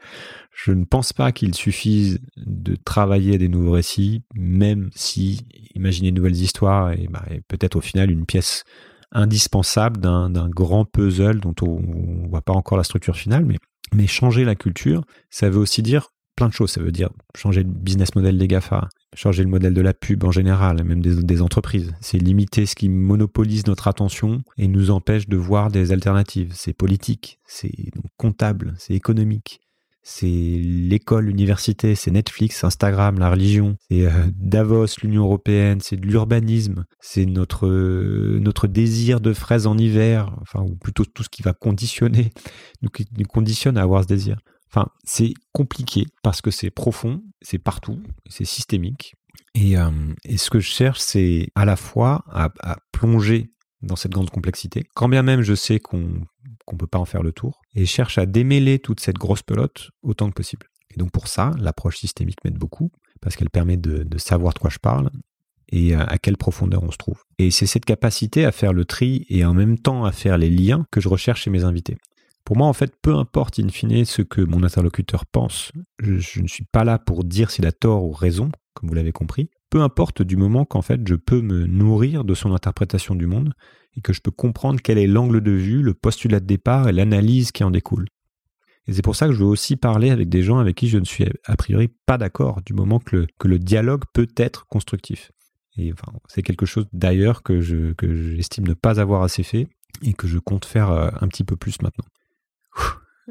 Je 0.51 0.71
ne 0.71 0.85
pense 0.85 1.13
pas 1.13 1.31
qu'il 1.31 1.53
suffise 1.53 2.19
de 2.37 2.75
travailler 2.75 3.37
des 3.37 3.47
nouveaux 3.47 3.71
récits, 3.71 4.23
même 4.33 4.89
si 4.95 5.47
imaginer 5.75 6.11
de 6.11 6.17
nouvelles 6.17 6.35
histoires 6.35 6.91
est, 6.91 7.07
bah, 7.07 7.25
peut-être 7.47 7.75
au 7.75 7.81
final 7.81 8.11
une 8.11 8.25
pièce 8.25 8.63
indispensable 9.11 9.99
d'un 9.99 10.49
grand 10.49 10.85
puzzle 10.85 11.39
dont 11.39 11.55
on 11.61 11.79
ne 11.79 12.27
voit 12.27 12.41
pas 12.41 12.53
encore 12.53 12.77
la 12.77 12.83
structure 12.83 13.15
finale, 13.15 13.45
mais 13.93 14.07
changer 14.07 14.45
la 14.45 14.55
culture, 14.55 15.03
ça 15.29 15.49
veut 15.49 15.59
aussi 15.59 15.81
dire 15.81 16.09
plein 16.39 16.47
de 16.47 16.53
choses. 16.53 16.71
Ça 16.71 16.81
veut 16.81 16.91
dire 16.91 17.09
changer 17.35 17.63
le 17.63 17.69
business 17.69 18.15
model 18.15 18.37
des 18.37 18.47
GAFA, 18.47 18.87
changer 19.13 19.43
le 19.43 19.49
modèle 19.49 19.73
de 19.73 19.81
la 19.81 19.93
pub 19.93 20.23
en 20.23 20.31
général, 20.31 20.83
même 20.85 21.01
des, 21.01 21.41
entreprises. 21.41 21.93
C'est 21.99 22.17
limiter 22.17 22.65
ce 22.65 22.75
qui 22.75 22.87
monopolise 22.87 23.67
notre 23.67 23.89
attention 23.89 24.41
et 24.57 24.67
nous 24.67 24.89
empêche 24.89 25.27
de 25.27 25.35
voir 25.35 25.69
des 25.69 25.91
alternatives. 25.91 26.53
C'est 26.55 26.73
politique, 26.73 27.39
c'est 27.45 27.71
comptable, 28.17 28.73
c'est 28.77 28.93
économique. 28.93 29.59
C'est 30.01 30.27
l'école, 30.27 31.25
l'université, 31.25 31.93
c'est 31.93 32.09
Netflix, 32.09 32.63
Instagram, 32.63 33.19
la 33.19 33.29
religion, 33.29 33.75
c'est 33.91 34.05
euh, 34.05 34.11
Davos, 34.33 34.85
l'Union 35.03 35.23
européenne, 35.23 35.81
c'est 35.81 35.97
de 35.97 36.07
l'urbanisme, 36.07 36.85
c'est 37.01 37.25
notre, 37.25 37.67
notre 37.67 38.67
désir 38.67 39.19
de 39.19 39.33
fraises 39.33 39.67
en 39.67 39.77
hiver, 39.77 40.33
enfin, 40.41 40.61
ou 40.61 40.75
plutôt 40.75 41.03
tout 41.03 41.23
ce 41.23 41.29
qui 41.29 41.43
va 41.43 41.53
conditionner, 41.53 42.31
nous, 42.81 42.89
nous 43.17 43.25
conditionne 43.25 43.77
à 43.77 43.83
avoir 43.83 44.03
ce 44.03 44.07
désir. 44.07 44.37
Enfin, 44.71 44.87
c'est 45.03 45.33
compliqué 45.51 46.05
parce 46.23 46.41
que 46.41 46.51
c'est 46.51 46.69
profond, 46.69 47.23
c'est 47.41 47.57
partout, 47.57 48.01
c'est 48.29 48.45
systémique. 48.45 49.15
Et, 49.55 49.77
euh, 49.77 49.89
ce 50.37 50.49
que 50.49 50.59
je 50.59 50.69
cherche, 50.69 50.99
c'est 50.99 51.49
à 51.55 51.65
la 51.65 51.75
fois 51.75 52.23
à, 52.27 52.49
plonger 52.91 53.51
dans 53.81 53.95
cette 53.95 54.11
grande 54.11 54.29
complexité. 54.29 54.83
Quand 54.93 55.09
bien 55.09 55.23
même 55.23 55.41
je 55.41 55.55
sais 55.55 55.79
qu'on 55.79 55.97
ne 56.71 56.77
peut 56.77 56.87
pas 56.87 56.99
en 56.99 57.05
faire 57.05 57.23
le 57.23 57.31
tour, 57.31 57.61
et 57.75 57.85
cherche 57.85 58.17
à 58.17 58.25
démêler 58.25 58.79
toute 58.79 58.99
cette 58.99 59.17
grosse 59.17 59.41
pelote 59.41 59.89
autant 60.03 60.29
que 60.29 60.33
possible. 60.33 60.67
Et 60.93 60.97
donc 60.97 61.11
pour 61.11 61.27
ça, 61.27 61.51
l'approche 61.59 61.97
systémique 61.97 62.43
m'aide 62.43 62.57
beaucoup, 62.57 62.91
parce 63.21 63.35
qu'elle 63.35 63.49
permet 63.49 63.77
de, 63.77 64.05
savoir 64.17 64.53
de 64.53 64.59
quoi 64.59 64.69
je 64.69 64.79
parle 64.79 65.09
et 65.71 65.93
à, 65.93 66.17
quelle 66.17 66.37
profondeur 66.37 66.83
on 66.83 66.91
se 66.91 66.97
trouve. 66.97 67.23
Et 67.37 67.51
c'est 67.51 67.67
cette 67.67 67.85
capacité 67.85 68.43
à 68.43 68.51
faire 68.51 68.73
le 68.73 68.85
tri 68.85 69.25
et 69.29 69.45
en 69.45 69.53
même 69.53 69.77
temps 69.77 70.03
à 70.03 70.11
faire 70.11 70.37
les 70.37 70.49
liens 70.49 70.85
que 70.91 70.99
je 70.99 71.07
recherche 71.07 71.43
chez 71.43 71.51
mes 71.51 71.63
invités. 71.63 71.97
Pour 72.49 72.57
moi, 72.57 72.65
en 72.65 72.73
fait, 72.73 72.95
peu 72.99 73.13
importe 73.13 73.59
in 73.59 73.69
fine 73.69 74.05
ce 74.05 74.23
que 74.23 74.41
mon 74.41 74.63
interlocuteur 74.63 75.27
pense, 75.27 75.71
je, 75.99 76.41
ne 76.41 76.47
suis 76.47 76.63
pas 76.63 76.83
là 76.83 76.97
pour 76.97 77.23
dire 77.23 77.51
s'il 77.51 77.67
a 77.67 77.71
tort 77.71 78.03
ou 78.03 78.11
raison, 78.11 78.49
comme 78.73 78.89
vous 78.89 78.95
l'avez 78.95 79.11
compris. 79.11 79.51
Peu 79.69 79.81
importe 79.83 80.23
du 80.23 80.35
moment 80.35 80.65
qu'en 80.65 80.81
fait 80.81 81.07
je 81.07 81.13
peux 81.13 81.41
me 81.41 81.67
nourrir 81.67 82.23
de 82.23 82.33
son 82.33 82.51
interprétation 82.51 83.13
du 83.13 83.27
monde 83.27 83.53
et 83.95 84.01
que 84.01 84.13
je 84.13 84.21
peux 84.21 84.31
comprendre 84.31 84.79
quel 84.83 84.97
est 84.97 85.05
l'angle 85.05 85.41
de 85.41 85.51
vue, 85.51 85.83
le 85.83 85.93
postulat 85.93 86.39
de 86.39 86.47
départ 86.47 86.89
et 86.89 86.91
l'analyse 86.91 87.51
qui 87.51 87.63
en 87.63 87.69
découle. 87.69 88.07
Et 88.87 88.93
c'est 88.93 89.03
pour 89.03 89.15
ça 89.15 89.27
que 89.27 89.33
je 89.33 89.43
veux 89.43 89.45
aussi 89.45 89.75
parler 89.75 90.09
avec 90.09 90.27
des 90.27 90.41
gens 90.41 90.57
avec 90.57 90.75
qui 90.75 90.89
je 90.89 90.97
ne 90.97 91.05
suis 91.05 91.25
a 91.45 91.55
priori 91.55 91.89
pas 92.07 92.17
d'accord, 92.17 92.63
du 92.65 92.73
moment 92.73 92.97
que 92.97 93.15
le, 93.15 93.27
que 93.37 93.47
le 93.47 93.59
dialogue 93.59 94.05
peut 94.11 94.29
être 94.37 94.65
constructif. 94.65 95.31
Et 95.77 95.93
enfin, 95.93 96.17
c'est 96.27 96.41
quelque 96.41 96.65
chose 96.65 96.87
d'ailleurs 96.93 97.43
que 97.43 97.61
je 97.61 97.93
que 97.93 98.11
j'estime 98.11 98.67
ne 98.67 98.73
pas 98.73 98.99
avoir 98.99 99.21
assez 99.21 99.43
fait 99.43 99.67
et 100.01 100.13
que 100.13 100.27
je 100.27 100.39
compte 100.39 100.65
faire 100.65 100.89
euh, 100.89 101.11
un 101.21 101.27
petit 101.27 101.43
peu 101.43 101.55
plus 101.55 101.79
maintenant. 101.83 102.05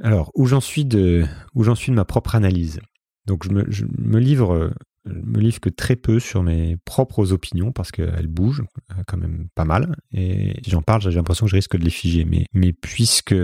Alors, 0.02 0.30
où 0.34 0.46
j'en 0.46 0.60
suis 0.60 0.84
de 0.84 1.24
où 1.54 1.64
j'en 1.64 1.74
suis 1.74 1.90
de 1.90 1.96
ma 1.96 2.04
propre 2.04 2.34
analyse. 2.34 2.80
Donc 3.26 3.44
je 3.44 3.50
me, 3.50 3.64
je 3.68 3.84
me 3.98 4.18
livre 4.18 4.72
me 5.08 5.40
livre 5.40 5.60
que 5.60 5.68
très 5.68 5.96
peu 5.96 6.20
sur 6.20 6.42
mes 6.42 6.76
propres 6.84 7.32
opinions 7.32 7.72
parce 7.72 7.90
qu'elles 7.90 8.26
bougent 8.26 8.64
euh, 8.92 9.02
quand 9.06 9.16
même 9.16 9.48
pas 9.54 9.64
mal. 9.64 9.96
Et 10.12 10.54
si 10.62 10.70
j'en 10.70 10.82
parle, 10.82 11.02
j'ai 11.02 11.10
l'impression 11.10 11.46
que 11.46 11.50
je 11.50 11.56
risque 11.56 11.76
de 11.76 11.84
les 11.84 11.90
figer. 11.90 12.26
Mais, 12.52 12.72
puisque, 12.72 13.34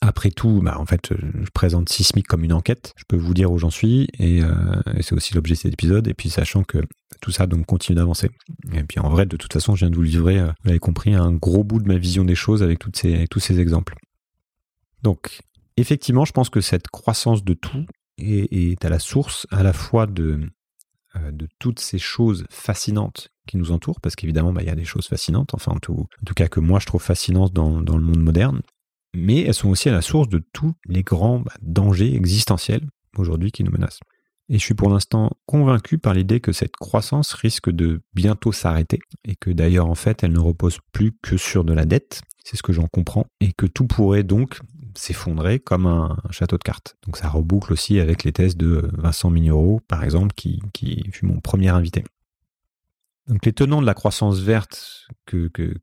après 0.00 0.30
tout, 0.30 0.60
bah, 0.62 0.76
en 0.78 0.86
fait, 0.86 1.12
je 1.12 1.50
présente 1.52 1.88
Sismic 1.88 2.26
comme 2.26 2.44
une 2.44 2.52
enquête, 2.52 2.92
je 2.96 3.04
peux 3.08 3.16
vous 3.16 3.34
dire 3.34 3.52
où 3.52 3.58
j'en 3.58 3.70
suis. 3.70 4.08
Et, 4.18 4.42
euh, 4.42 4.48
c'est 5.00 5.14
aussi 5.14 5.34
l'objet 5.34 5.54
de 5.54 5.58
cet 5.58 5.72
épisode. 5.72 6.08
Et 6.08 6.14
puis, 6.14 6.30
sachant 6.30 6.62
que 6.62 6.78
tout 7.20 7.30
ça 7.30 7.46
donc 7.46 7.66
continue 7.66 7.96
d'avancer. 7.96 8.30
Et 8.72 8.82
puis, 8.82 9.00
en 9.00 9.08
vrai, 9.08 9.26
de 9.26 9.36
toute 9.36 9.52
façon, 9.52 9.74
je 9.74 9.84
viens 9.84 9.90
de 9.90 9.96
vous 9.96 10.02
livrer, 10.02 10.38
euh, 10.38 10.46
vous 10.46 10.68
l'avez 10.68 10.78
compris, 10.78 11.14
un 11.14 11.32
gros 11.32 11.64
bout 11.64 11.80
de 11.80 11.88
ma 11.88 11.98
vision 11.98 12.24
des 12.24 12.34
choses 12.34 12.62
avec 12.62 12.78
toutes 12.78 12.96
ces, 12.96 13.26
tous 13.28 13.40
ces 13.40 13.60
exemples. 13.60 13.94
Donc, 15.04 15.42
effectivement, 15.76 16.24
je 16.24 16.32
pense 16.32 16.50
que 16.50 16.60
cette 16.60 16.88
croissance 16.88 17.44
de 17.44 17.54
tout 17.54 17.86
est 18.18 18.84
à 18.84 18.88
la 18.88 18.98
source 18.98 19.46
à 19.50 19.62
la 19.62 19.72
fois 19.72 20.06
de 20.06 20.48
euh, 21.16 21.30
de 21.30 21.46
toutes 21.60 21.78
ces 21.78 21.98
choses 21.98 22.44
fascinantes 22.50 23.28
qui 23.46 23.56
nous 23.56 23.70
entourent, 23.70 24.00
parce 24.00 24.16
qu'évidemment, 24.16 24.52
bah, 24.52 24.62
il 24.62 24.66
y 24.66 24.70
a 24.70 24.74
des 24.74 24.84
choses 24.84 25.06
fascinantes, 25.06 25.54
enfin 25.54 25.72
en 25.72 25.78
tout, 25.78 26.06
cas 26.34 26.48
que 26.48 26.58
moi 26.58 26.80
je 26.80 26.86
trouve 26.86 27.02
fascinantes 27.02 27.52
dans, 27.52 27.78
le 27.78 28.00
monde 28.00 28.20
moderne, 28.20 28.62
mais 29.14 29.42
elles 29.42 29.54
sont 29.54 29.68
aussi 29.68 29.88
à 29.88 29.92
la 29.92 30.02
source 30.02 30.28
de 30.28 30.42
tous 30.52 30.72
les 30.86 31.02
grands 31.02 31.38
bah, 31.38 31.52
dangers 31.60 32.14
existentiels 32.14 32.88
aujourd'hui 33.16 33.52
qui 33.52 33.62
nous 33.62 33.70
menacent. 33.70 34.00
Et 34.48 34.58
je 34.58 34.64
suis 34.64 34.74
pour 34.74 34.90
l'instant 34.90 35.30
convaincu 35.46 35.98
par 35.98 36.14
l'idée 36.14 36.40
que 36.40 36.52
cette 36.52 36.74
croissance 36.76 37.32
risque 37.32 37.70
de 37.70 38.02
bientôt 38.14 38.50
s'arrêter, 38.50 38.98
et 39.24 39.36
que 39.36 39.50
d'ailleurs 39.50 39.86
en 39.86 39.94
fait 39.94 40.24
elle 40.24 40.32
ne 40.32 40.40
repose 40.40 40.78
plus 40.90 41.12
que 41.22 41.36
sur 41.36 41.62
de 41.62 41.72
la 41.72 41.84
dette, 41.84 42.22
c'est 42.44 42.56
ce 42.56 42.62
que 42.62 42.72
j'en 42.72 42.88
comprends, 42.88 43.26
et 43.40 43.52
que 43.52 43.66
tout 43.66 43.86
pourrait 43.86 44.24
donc 44.24 44.58
s'effondrer 44.96 45.58
comme 45.58 45.86
un, 45.86 46.16
château 46.30 46.58
de 46.58 46.62
cartes. 46.62 46.96
Donc 47.04 47.16
ça 47.16 47.28
reboucle 47.28 47.72
aussi 47.72 48.00
avec 48.00 48.24
les 48.24 48.32
thèses 48.32 48.56
de 48.56 48.90
Vincent 48.92 49.30
Mignereau, 49.30 49.80
par 49.88 50.04
exemple, 50.04 50.34
qui, 50.34 50.60
fut 51.12 51.26
mon 51.26 51.40
premier 51.40 51.68
invité. 51.68 52.04
Donc 53.28 53.44
les 53.46 53.52
tenants 53.52 53.80
de 53.80 53.86
la 53.86 53.94
croissance 53.94 54.40
verte 54.40 55.08
que, 55.24 55.48
que, 55.48 55.74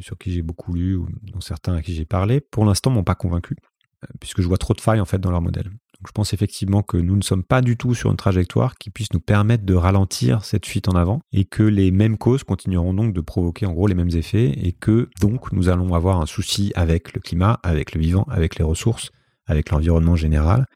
sur 0.00 0.16
qui 0.18 0.32
j'ai 0.32 0.42
beaucoup 0.42 0.72
lu, 0.72 0.96
ou 0.96 1.08
dont 1.22 1.40
certains 1.40 1.74
à 1.74 1.82
qui 1.82 1.94
j'ai 1.94 2.06
parlé, 2.06 2.40
pour 2.40 2.64
l'instant 2.64 2.90
m'ont 2.90 3.04
pas 3.04 3.14
convaincu, 3.14 3.56
euh, 4.04 4.08
puisque 4.20 4.40
je 4.40 4.48
vois 4.48 4.58
trop 4.58 4.74
de 4.74 4.80
failles 4.80 5.00
en 5.00 5.04
fait 5.04 5.18
dans 5.18 5.30
leur 5.30 5.42
modèle 5.42 5.70
je 6.04 6.12
pense 6.12 6.32
effectivement 6.32 6.82
que 6.82 6.96
nous 6.96 7.16
ne 7.16 7.22
sommes 7.22 7.42
pas 7.42 7.62
du 7.62 7.76
tout 7.76 7.94
sur 7.94 8.10
une 8.10 8.16
trajectoire 8.16 8.76
qui 8.76 8.90
puisse 8.90 9.12
nous 9.12 9.20
permettre 9.20 9.64
de 9.64 9.74
ralentir 9.74 10.44
cette 10.44 10.66
fuite 10.66 10.88
en 10.88 10.92
avant 10.92 11.20
et 11.32 11.44
que 11.44 11.62
les 11.62 11.90
mêmes 11.90 12.18
causes 12.18 12.44
continueront 12.44 12.94
donc 12.94 13.14
de 13.14 13.20
provoquer 13.20 13.66
en 13.66 13.72
gros 13.72 13.86
les 13.86 13.94
mêmes 13.94 14.14
effets 14.14 14.50
et 14.50 14.72
que 14.72 15.08
donc 15.20 15.52
nous 15.52 15.68
allons 15.68 15.94
avoir 15.94 16.20
un 16.20 16.26
souci 16.26 16.72
avec 16.74 17.14
le 17.14 17.20
climat, 17.20 17.60
avec 17.62 17.94
le 17.94 18.00
vivant, 18.00 18.24
avec 18.30 18.58
les 18.58 18.64
ressources, 18.64 19.10
avec 19.46 19.70
l'environnement 19.70 20.16
général 20.16 20.66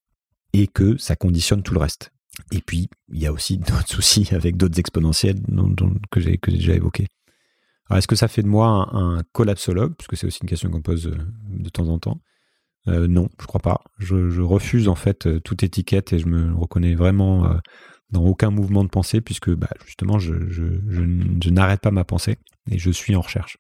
et 0.53 0.67
que 0.67 0.97
ça 0.97 1.17
conditionne 1.17 1.63
tout 1.63 1.75
le 1.75 1.81
reste. 1.81 2.13
Et 2.53 2.61
puis, 2.61 2.89
il 3.13 3.21
y 3.21 3.27
a 3.27 3.33
aussi 3.33 3.59
d'autres 3.59 3.89
soucis 3.89 4.29
avec 4.33 4.57
d'autres 4.57 4.79
exponentiels 4.79 5.41
que 6.11 6.21
j'ai 6.21 6.39
déjà 6.47 6.75
évoqués. 6.75 7.07
Alors, 7.89 7.99
est-ce 7.99 8.09
que 8.09 8.17
ça 8.17 8.29
fait 8.29 8.43
de 8.43 8.49
moi 8.49 8.69
un, 8.93 9.19
un 9.19 9.23
collapsologue, 9.33 9.95
puisque 9.97 10.17
c'est 10.17 10.27
aussi 10.27 10.39
une 10.43 10.49
question 10.49 10.71
qu'on 10.71 10.81
pose 10.81 11.09
euh, 11.09 11.19
de 11.49 11.69
temps 11.69 11.89
en 11.89 11.99
temps? 11.99 12.21
Euh, 12.89 13.07
non, 13.09 13.29
je 13.41 13.47
crois 13.47 13.61
pas. 13.61 13.83
Je, 13.99 14.41
refuse 14.41 14.89
en 14.89 14.95
fait 14.95 15.27
euh, 15.27 15.41
toute 15.41 15.63
étiquette 15.63 16.13
et 16.13 16.19
je 16.19 16.27
me 16.27 16.55
reconnais 16.55 16.95
vraiment 16.95 17.47
euh, 17.47 17.59
dans 18.11 18.25
aucun 18.25 18.51
mouvement 18.51 18.85
de 18.85 18.89
pensée 18.89 19.21
puisque 19.21 19.51
bah, 19.51 19.71
justement 19.85 20.19
je, 20.19 20.33
n'arrête 21.51 21.81
pas 21.81 21.91
ma 21.91 22.05
pensée 22.05 22.39
et 22.71 22.79
je 22.79 22.91
suis 22.91 23.15
en 23.15 23.21
recherche. 23.21 23.59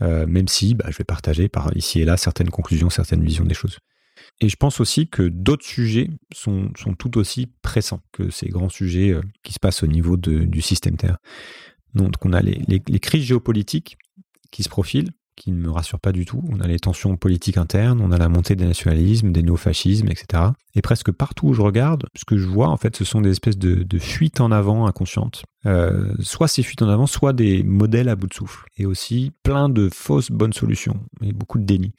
même 0.00 0.48
si 0.48 0.74
bah, 0.74 0.86
je 0.90 0.96
vais 0.96 1.04
partager 1.04 1.48
par 1.48 1.76
ici 1.76 2.00
et 2.00 2.04
là 2.04 2.16
certaines 2.16 2.50
conclusions, 2.50 2.90
certaines 2.90 3.22
visions 3.22 3.44
des 3.44 3.54
choses. 3.54 3.78
Et 4.40 4.48
je 4.48 4.56
pense 4.56 4.80
aussi 4.80 5.08
que 5.08 5.22
d'autres 5.22 5.64
sujets 5.64 6.10
sont, 6.32 6.72
tout 6.98 7.18
aussi 7.18 7.52
pressants 7.62 8.00
que 8.12 8.30
ces 8.30 8.48
grands 8.48 8.68
sujets 8.68 9.14
qui 9.42 9.52
se 9.52 9.60
passent 9.60 9.82
au 9.82 9.86
niveau 9.86 10.16
du 10.16 10.60
système 10.60 10.96
Terre. 10.96 11.18
Donc 11.94 12.24
on 12.24 12.32
a 12.32 12.40
les 12.40 13.00
crises 13.00 13.24
géopolitiques 13.24 13.96
qui 14.50 14.62
se 14.62 14.68
profilent, 14.68 15.12
qui 15.38 15.52
ne 15.52 15.56
me 15.56 15.70
rassure 15.70 16.00
pas 16.00 16.12
du 16.12 16.24
tout. 16.24 16.42
On 16.50 16.60
a 16.60 16.66
les 16.66 16.78
tensions 16.78 17.16
politiques 17.16 17.56
internes, 17.56 18.00
on 18.00 18.10
a 18.10 18.18
la 18.18 18.28
montée 18.28 18.56
des 18.56 18.66
nationalismes, 18.66 19.32
des 19.32 19.42
néofascismes, 19.42 20.08
etc. 20.08 20.42
Et 20.74 20.82
presque 20.82 21.12
partout 21.12 21.48
où 21.48 21.54
je 21.54 21.62
regarde, 21.62 22.06
ce 22.14 22.24
que 22.24 22.36
je 22.36 22.46
vois, 22.46 22.68
en 22.68 22.76
fait, 22.76 22.96
ce 22.96 23.04
sont 23.04 23.20
des 23.20 23.30
espèces 23.30 23.56
de, 23.56 23.98
fuites 23.98 24.40
en 24.40 24.50
avant 24.50 24.86
inconscientes. 24.86 25.44
Euh, 25.66 26.12
soit 26.20 26.48
ces 26.48 26.62
fuites 26.62 26.82
en 26.82 26.88
avant, 26.88 27.06
soit 27.06 27.32
des 27.32 27.62
modèles 27.62 28.08
à 28.08 28.16
bout 28.16 28.26
de 28.26 28.34
souffle. 28.34 28.66
Et 28.76 28.86
aussi 28.86 29.32
plein 29.42 29.68
de 29.68 29.88
fausses 29.92 30.30
bonnes 30.30 30.52
solutions 30.52 31.00
et 31.22 31.32
beaucoup 31.32 31.58
de 31.58 31.64
déni. 31.64 31.92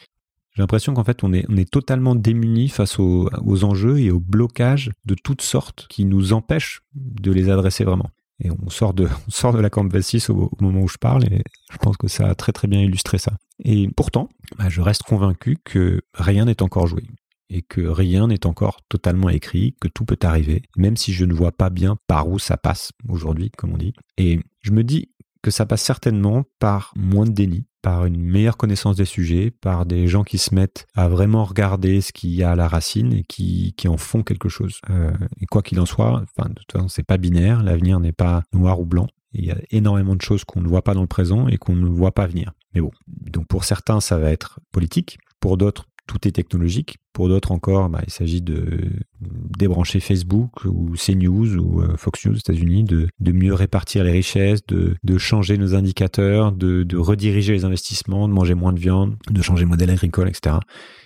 J'ai 0.51 0.61
l'impression 0.61 0.93
qu'en 0.93 1.03
fait, 1.03 1.23
on 1.23 1.31
est, 1.31 1.71
totalement 1.71 2.15
démuni 2.15 2.67
face 2.67 2.99
aux 2.99 3.63
enjeux 3.63 3.99
et 3.99 4.11
aux 4.11 4.19
blocages 4.19 4.91
de 5.05 5.15
toutes 5.15 5.41
sortes 5.41 5.87
qui 5.89 6.03
nous 6.03 6.33
empêchent 6.33 6.81
de 6.95 7.31
les 7.31 7.49
adresser 7.49 7.85
vraiment. 7.85 8.09
Et 8.41 8.49
on 8.51 8.69
sort 8.69 8.93
de, 8.93 9.07
on 9.27 9.31
sort 9.31 9.53
de 9.53 9.59
la 9.59 9.69
Canvas 9.69 10.01
6 10.01 10.29
au, 10.29 10.51
moment 10.59 10.81
où 10.81 10.87
je 10.87 10.97
parle 10.97 11.25
et 11.25 11.43
je 11.71 11.77
pense 11.77 11.97
que 11.97 12.07
ça 12.07 12.27
a 12.27 12.35
très 12.35 12.51
très 12.51 12.67
bien 12.67 12.81
illustré 12.81 13.17
ça. 13.17 13.33
Et 13.63 13.89
pourtant, 13.95 14.29
bah, 14.57 14.69
je 14.69 14.81
reste 14.81 15.03
convaincu 15.03 15.57
que 15.63 16.01
rien 16.13 16.45
n'est 16.45 16.61
encore 16.61 16.87
joué 16.87 17.03
et 17.49 17.61
que 17.61 17.81
rien 17.81 18.27
n'est 18.27 18.45
encore 18.45 18.79
totalement 18.89 19.29
écrit, 19.29 19.75
que 19.81 19.87
tout 19.87 20.05
peut 20.05 20.19
arriver, 20.21 20.61
même 20.77 20.95
si 20.95 21.13
je 21.13 21.25
ne 21.25 21.33
vois 21.33 21.51
pas 21.51 21.69
bien 21.69 21.97
par 22.07 22.29
où 22.29 22.37
ça 22.37 22.57
passe 22.57 22.91
aujourd'hui, 23.07 23.49
comme 23.57 23.73
on 23.73 23.77
dit. 23.77 23.93
Et 24.17 24.39
je 24.61 24.71
me 24.71 24.83
dis 24.83 25.09
que 25.41 25.51
ça 25.51 25.65
passe 25.65 25.81
certainement 25.81 26.43
par 26.59 26.93
moins 26.95 27.25
de 27.25 27.31
déni, 27.31 27.65
par 27.81 28.05
une 28.05 28.21
meilleure 28.21 28.57
connaissance 28.57 28.95
des 28.95 29.05
sujets, 29.05 29.51
par 29.51 29.85
des 29.85 30.07
gens 30.07 30.23
qui 30.23 30.37
se 30.37 30.53
mettent 30.53 30.85
à 30.95 31.07
vraiment 31.07 31.45
regarder 31.45 32.01
ce 32.01 32.11
qu'il 32.11 32.31
y 32.31 32.43
a 32.43 32.51
à 32.51 32.55
la 32.55 32.67
racine 32.67 33.13
et 33.13 33.23
qui, 33.23 33.73
qui 33.77 33.87
en 33.87 33.97
font 33.97 34.23
quelque 34.23 34.49
chose. 34.49 34.79
Euh, 34.89 35.11
et 35.39 35.45
quoi 35.45 35.61
qu'il 35.61 35.79
en 35.79 35.85
soit, 35.85 36.23
enfin, 36.37 36.49
de 36.49 36.55
toute 36.55 36.71
façon, 36.71 36.87
c'est 36.87 37.03
pas 37.03 37.17
binaire, 37.17 37.63
l'avenir 37.63 37.99
n'est 37.99 38.11
pas 38.11 38.43
noir 38.53 38.79
ou 38.79 38.85
blanc. 38.85 39.07
Il 39.33 39.45
y 39.45 39.51
a 39.51 39.57
énormément 39.71 40.15
de 40.15 40.21
choses 40.21 40.43
qu'on 40.43 40.61
ne 40.61 40.67
voit 40.67 40.81
pas 40.81 40.93
dans 40.93 41.01
le 41.01 41.07
présent 41.07 41.47
et 41.47 41.57
qu'on 41.57 41.75
ne 41.75 41.87
voit 41.87 42.13
pas 42.13 42.25
venir. 42.25 42.51
Mais 42.73 42.81
bon, 42.81 42.91
donc 43.07 43.47
pour 43.47 43.63
certains, 43.63 43.99
ça 44.01 44.17
va 44.17 44.31
être 44.31 44.59
politique. 44.71 45.19
Pour 45.39 45.57
d'autres, 45.57 45.85
tout 46.09 46.27
est 46.27 46.31
technologique. 46.31 46.97
Pour 47.13 47.29
d'autres 47.29 47.51
encore, 47.51 47.87
bah, 47.87 48.01
il 48.07 48.11
s'agit 48.11 48.41
de 48.41 48.89
débrancher 49.21 49.99
Facebook 49.99 50.65
ou 50.65 50.95
CNews 50.95 51.55
ou 51.55 51.81
euh, 51.81 51.95
Fox 51.97 52.25
News 52.25 52.33
aux 52.33 52.37
États-Unis, 52.37 52.83
de, 52.83 53.31
mieux 53.31 53.53
répartir 53.53 54.03
les 54.03 54.11
richesses, 54.11 54.65
de, 54.65 55.17
changer 55.17 55.59
nos 55.59 55.75
indicateurs, 55.75 56.51
de, 56.51 56.97
rediriger 56.97 57.53
les 57.53 57.63
investissements, 57.63 58.27
de 58.27 58.33
manger 58.33 58.55
moins 58.55 58.73
de 58.73 58.79
viande, 58.79 59.17
de 59.29 59.41
changer 59.43 59.65
le 59.65 59.69
modèle 59.69 59.91
agricole, 59.91 60.29
etc. 60.29 60.55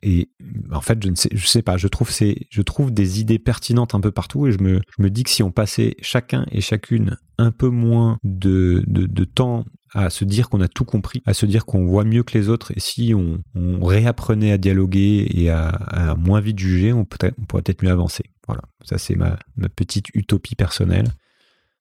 Et 0.03 0.29
en 0.71 0.81
fait, 0.81 1.03
je 1.03 1.09
ne 1.09 1.15
sais, 1.15 1.29
je 1.33 1.47
sais 1.47 1.63
pas, 1.63 1.75
je 1.75 1.89
trouve, 1.89 2.09
je 2.09 2.61
trouve 2.61 2.93
des 2.93 3.19
idées 3.19 3.39
pertinentes 3.39 3.93
un 3.93 3.99
peu 3.99 4.11
partout 4.11 4.47
et 4.47 4.53
je 4.53 4.59
me, 4.59 4.79
je 4.97 5.03
me 5.03 5.09
dis 5.09 5.23
que 5.23 5.29
si 5.29 5.43
on 5.43 5.51
passait 5.51 5.97
chacun 6.01 6.45
et 6.49 6.61
chacune 6.61 7.17
un 7.37 7.51
peu 7.51 7.67
moins 7.67 8.19
de, 8.23 8.83
de 8.87 9.25
temps 9.25 9.65
à 9.93 10.09
se 10.09 10.25
dire 10.25 10.49
qu'on 10.49 10.61
a 10.61 10.67
tout 10.67 10.85
compris, 10.85 11.21
à 11.25 11.33
se 11.33 11.45
dire 11.45 11.65
qu'on 11.65 11.85
voit 11.85 12.03
mieux 12.03 12.23
que 12.23 12.37
les 12.37 12.49
autres. 12.49 12.71
Et 12.75 12.79
si 12.79 13.13
on, 13.13 13.41
réapprenait 13.85 14.51
à 14.51 14.57
dialoguer 14.57 15.27
et 15.29 15.49
à, 15.49 16.15
moins 16.17 16.39
vite 16.39 16.59
juger, 16.59 16.93
on, 16.93 17.05
pourrait 17.05 17.33
peut-être 17.47 17.83
mieux 17.83 17.91
avancer. 17.91 18.23
Voilà, 18.47 18.63
ça 18.83 18.97
c'est 18.97 19.15
ma, 19.15 19.37
petite 19.75 20.09
utopie 20.13 20.55
personnelle. 20.55 21.07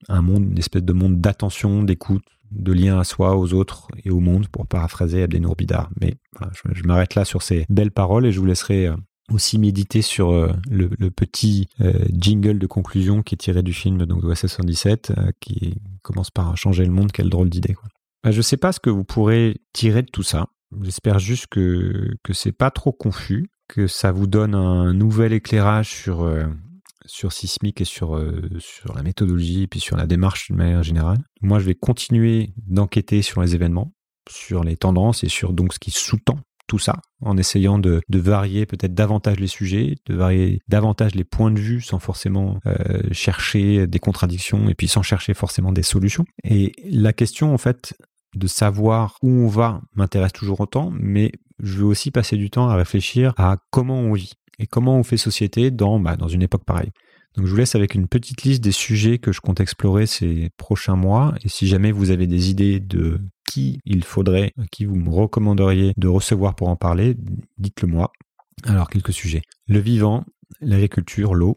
Un 0.08 0.22
monde, 0.22 0.44
une 0.50 0.58
espèce 0.58 0.82
de 0.82 0.92
monde 0.92 1.20
d'attention, 1.20 1.82
d'écoute, 1.82 2.24
de 2.50 2.72
lien 2.72 2.98
à 2.98 3.04
soi, 3.04 3.36
aux 3.36 3.54
autres 3.54 3.88
et 4.04 4.10
au 4.10 4.20
monde, 4.20 4.48
pour 4.48 4.66
paraphraser 4.66 5.22
Abdenour 5.22 5.56
Bidar. 5.56 5.90
Mais 6.00 6.14
voilà, 6.36 6.52
je, 6.74 6.82
m'arrête 6.82 7.14
là 7.14 7.24
sur 7.24 7.42
ces 7.42 7.64
belles 7.68 7.92
paroles 7.92 8.26
et 8.26 8.32
je 8.32 8.40
vous 8.40 8.46
laisserai 8.46 8.88
euh, 8.88 8.96
aussi 9.30 9.58
méditer 9.58 10.02
sur 10.02 10.30
euh, 10.30 10.52
le, 10.68 10.88
petit 11.10 11.68
euh, 11.80 11.92
jingle 12.10 12.58
de 12.58 12.66
conclusion 12.66 13.22
qui 13.22 13.36
est 13.36 13.38
tiré 13.38 13.62
du 13.62 13.72
film 13.72 14.04
donc 14.04 14.22
de 14.22 14.34
77 14.34 15.12
qui 15.40 15.76
commence 16.02 16.30
par 16.30 16.56
changer 16.56 16.84
le 16.84 16.90
monde. 16.90 17.12
Quelle 17.12 17.30
drôle 17.30 17.48
d'idée. 17.48 17.74
Quoi. 17.74 17.88
Bah, 18.24 18.30
je 18.30 18.36
ne 18.36 18.42
sais 18.42 18.56
pas 18.56 18.72
ce 18.72 18.80
que 18.80 18.90
vous 18.90 19.04
pourrez 19.04 19.60
tirer 19.72 20.02
de 20.02 20.10
tout 20.10 20.22
ça. 20.22 20.46
J'espère 20.80 21.18
juste 21.18 21.48
que, 21.48 22.14
que 22.22 22.32
c'est 22.32 22.52
pas 22.52 22.70
trop 22.70 22.92
confus, 22.92 23.50
que 23.68 23.86
ça 23.86 24.12
vous 24.12 24.26
donne 24.26 24.54
un 24.54 24.94
nouvel 24.94 25.32
éclairage 25.32 25.90
sur, 25.90 26.22
euh, 26.22 26.46
sur 27.04 27.32
Sismic 27.32 27.80
et 27.80 27.84
sur, 27.84 28.16
euh, 28.16 28.48
sur 28.58 28.94
la 28.94 29.02
méthodologie 29.02 29.62
et 29.62 29.66
puis 29.66 29.80
sur 29.80 29.96
la 29.96 30.06
démarche 30.06 30.50
de 30.50 30.56
manière 30.56 30.82
générale. 30.82 31.18
Moi, 31.40 31.58
je 31.58 31.66
vais 31.66 31.74
continuer 31.74 32.52
d'enquêter 32.56 33.22
sur 33.22 33.42
les 33.42 33.54
événements, 33.54 33.92
sur 34.30 34.62
les 34.62 34.76
tendances 34.76 35.24
et 35.24 35.28
sur 35.28 35.52
donc 35.52 35.74
ce 35.74 35.78
qui 35.78 35.90
sous-tend 35.90 36.38
tout 36.68 36.78
ça, 36.78 37.02
en 37.20 37.36
essayant 37.36 37.78
de, 37.78 38.00
de 38.08 38.18
varier 38.18 38.64
peut-être 38.64 38.94
davantage 38.94 39.40
les 39.40 39.46
sujets, 39.48 39.96
de 40.06 40.14
varier 40.14 40.60
davantage 40.68 41.14
les 41.14 41.24
points 41.24 41.50
de 41.50 41.58
vue 41.58 41.82
sans 41.82 41.98
forcément 41.98 42.60
euh, 42.66 43.02
chercher 43.10 43.86
des 43.86 43.98
contradictions 43.98 44.70
et 44.70 44.74
puis 44.74 44.88
sans 44.88 45.02
chercher 45.02 45.34
forcément 45.34 45.72
des 45.72 45.82
solutions. 45.82 46.24
Et 46.44 46.72
la 46.84 47.12
question 47.12 47.52
en 47.52 47.58
fait 47.58 47.94
de 48.34 48.46
savoir 48.46 49.18
où 49.22 49.28
on 49.28 49.48
va 49.48 49.80
m'intéresse 49.94 50.32
toujours 50.32 50.60
autant, 50.60 50.90
mais 50.92 51.32
je 51.58 51.78
veux 51.78 51.84
aussi 51.84 52.10
passer 52.10 52.36
du 52.36 52.50
temps 52.50 52.68
à 52.68 52.76
réfléchir 52.76 53.34
à 53.36 53.56
comment 53.70 54.00
on 54.00 54.12
vit 54.14 54.32
et 54.58 54.66
comment 54.66 54.96
on 54.96 55.02
fait 55.02 55.16
société 55.16 55.70
dans, 55.70 56.00
bah, 56.00 56.16
dans 56.16 56.28
une 56.28 56.42
époque 56.42 56.64
pareille. 56.64 56.92
Donc 57.34 57.46
je 57.46 57.50
vous 57.50 57.56
laisse 57.56 57.74
avec 57.74 57.94
une 57.94 58.08
petite 58.08 58.42
liste 58.42 58.62
des 58.62 58.72
sujets 58.72 59.18
que 59.18 59.32
je 59.32 59.40
compte 59.40 59.60
explorer 59.60 60.06
ces 60.06 60.50
prochains 60.56 60.96
mois. 60.96 61.34
Et 61.44 61.48
si 61.48 61.66
jamais 61.66 61.90
vous 61.90 62.10
avez 62.10 62.26
des 62.26 62.50
idées 62.50 62.78
de 62.78 63.20
qui 63.48 63.80
il 63.84 64.04
faudrait, 64.04 64.52
qui 64.70 64.84
vous 64.84 64.96
me 64.96 65.10
recommanderiez 65.10 65.94
de 65.96 66.08
recevoir 66.08 66.54
pour 66.54 66.68
en 66.68 66.76
parler, 66.76 67.16
dites-le 67.58 67.88
moi. 67.88 68.12
Alors 68.64 68.90
quelques 68.90 69.12
sujets. 69.12 69.42
Le 69.66 69.78
vivant, 69.78 70.24
l'agriculture, 70.60 71.34
l'eau. 71.34 71.56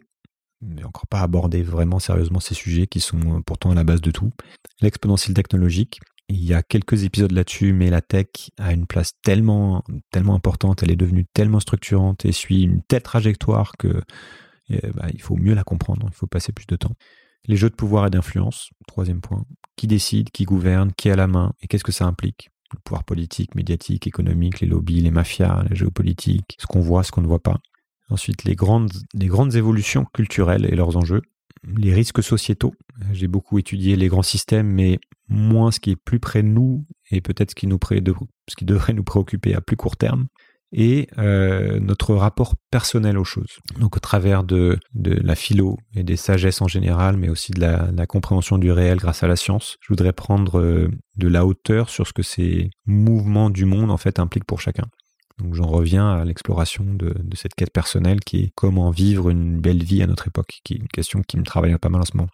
Mais 0.62 0.84
encore 0.84 1.06
pas 1.06 1.20
abordé 1.20 1.62
vraiment 1.62 1.98
sérieusement 1.98 2.40
ces 2.40 2.54
sujets 2.54 2.86
qui 2.86 3.00
sont 3.00 3.42
pourtant 3.42 3.70
à 3.70 3.74
la 3.74 3.84
base 3.84 4.00
de 4.00 4.10
tout. 4.10 4.32
L'exponentiel 4.80 5.34
technologique, 5.34 6.00
il 6.28 6.44
y 6.44 6.54
a 6.54 6.62
quelques 6.62 7.04
épisodes 7.04 7.32
là-dessus, 7.32 7.72
mais 7.72 7.90
la 7.90 8.00
tech 8.00 8.50
a 8.58 8.72
une 8.72 8.86
place 8.86 9.12
tellement, 9.22 9.84
importante, 10.14 10.82
elle 10.82 10.90
est 10.90 10.96
devenue 10.96 11.26
tellement 11.32 11.60
structurante 11.60 12.24
et 12.24 12.32
suit 12.32 12.62
une 12.62 12.82
telle 12.82 13.02
trajectoire 13.02 13.72
que 13.78 14.02
bah, 14.68 15.06
il 15.12 15.22
faut 15.22 15.36
mieux 15.36 15.54
la 15.54 15.62
comprendre, 15.62 16.06
il 16.08 16.14
faut 16.14 16.26
passer 16.26 16.52
plus 16.52 16.66
de 16.66 16.76
temps. 16.76 16.94
Les 17.44 17.56
jeux 17.56 17.70
de 17.70 17.76
pouvoir 17.76 18.06
et 18.06 18.10
d'influence, 18.10 18.70
troisième 18.88 19.20
point. 19.20 19.44
Qui 19.76 19.86
décide, 19.86 20.30
qui 20.30 20.44
gouverne, 20.44 20.92
qui 20.92 21.10
a 21.10 21.16
la 21.16 21.28
main 21.28 21.52
et 21.60 21.68
qu'est-ce 21.68 21.84
que 21.84 21.92
ça 21.92 22.06
implique? 22.06 22.50
Le 22.72 22.80
pouvoir 22.80 23.04
politique, 23.04 23.54
médiatique, 23.54 24.08
économique, 24.08 24.58
les 24.60 24.66
lobbies, 24.66 25.00
les 25.00 25.12
mafias, 25.12 25.62
la 25.68 25.74
géopolitique, 25.76 26.56
ce 26.58 26.66
qu'on 26.66 26.80
voit, 26.80 27.04
ce 27.04 27.12
qu'on 27.12 27.20
ne 27.20 27.28
voit 27.28 27.42
pas. 27.42 27.60
Ensuite, 28.08 28.42
les 28.42 28.56
grandes, 28.56 28.92
les 29.14 29.26
grandes 29.26 29.54
évolutions 29.54 30.04
culturelles 30.12 30.66
et 30.66 30.74
leurs 30.74 30.96
enjeux 30.96 31.22
les 31.76 31.94
risques 31.94 32.22
sociétaux. 32.22 32.74
J'ai 33.12 33.28
beaucoup 33.28 33.58
étudié 33.58 33.96
les 33.96 34.08
grands 34.08 34.22
systèmes, 34.22 34.68
mais 34.68 34.98
moins 35.28 35.70
ce 35.70 35.80
qui 35.80 35.90
est 35.90 35.96
plus 35.96 36.20
près 36.20 36.42
de 36.42 36.48
nous 36.48 36.86
et 37.10 37.20
peut-être 37.20 37.50
ce 37.50 37.54
qui, 37.54 37.66
nous 37.66 37.78
ce 38.48 38.56
qui 38.56 38.64
devrait 38.64 38.92
nous 38.92 39.04
préoccuper 39.04 39.54
à 39.54 39.60
plus 39.60 39.76
court 39.76 39.96
terme 39.96 40.26
et 40.72 41.08
euh, 41.18 41.78
notre 41.80 42.14
rapport 42.14 42.54
personnel 42.70 43.18
aux 43.18 43.24
choses. 43.24 43.58
Donc 43.78 43.96
au 43.96 44.00
travers 44.00 44.42
de, 44.44 44.78
de, 44.94 45.12
la 45.12 45.34
philo 45.34 45.78
et 45.94 46.02
des 46.02 46.16
sagesses 46.16 46.60
en 46.60 46.68
général, 46.68 47.16
mais 47.16 47.28
aussi 47.28 47.52
de 47.52 47.60
la, 47.60 47.90
la 47.92 48.06
compréhension 48.06 48.58
du 48.58 48.70
réel 48.72 48.98
grâce 48.98 49.22
à 49.22 49.28
la 49.28 49.36
science, 49.36 49.76
je 49.80 49.88
voudrais 49.88 50.12
prendre 50.12 50.60
euh, 50.60 50.90
de 51.16 51.28
la 51.28 51.46
hauteur 51.46 51.88
sur 51.88 52.06
ce 52.06 52.12
que 52.12 52.22
ces 52.22 52.70
mouvements 52.84 53.50
du 53.50 53.64
monde 53.64 53.90
en 53.90 53.96
fait 53.96 54.18
impliquent 54.18 54.44
pour 54.44 54.60
chacun. 54.60 54.84
Donc 55.38 55.54
j'en 55.54 55.66
reviens 55.66 56.08
à 56.10 56.24
l'exploration 56.24 56.84
de, 56.84 57.14
cette 57.34 57.54
quête 57.54 57.72
personnelle 57.72 58.20
qui 58.20 58.38
est 58.38 58.52
comment 58.54 58.90
vivre 58.90 59.28
une 59.28 59.60
belle 59.60 59.82
vie 59.82 60.02
à 60.02 60.06
notre 60.06 60.28
époque, 60.28 60.60
qui 60.64 60.74
est 60.74 60.78
une 60.78 60.88
question 60.88 61.22
qui 61.22 61.36
me 61.36 61.44
travaille 61.44 61.76
pas 61.78 61.88
mal 61.88 62.00
en 62.00 62.04
ce 62.04 62.16
moment. 62.16 62.30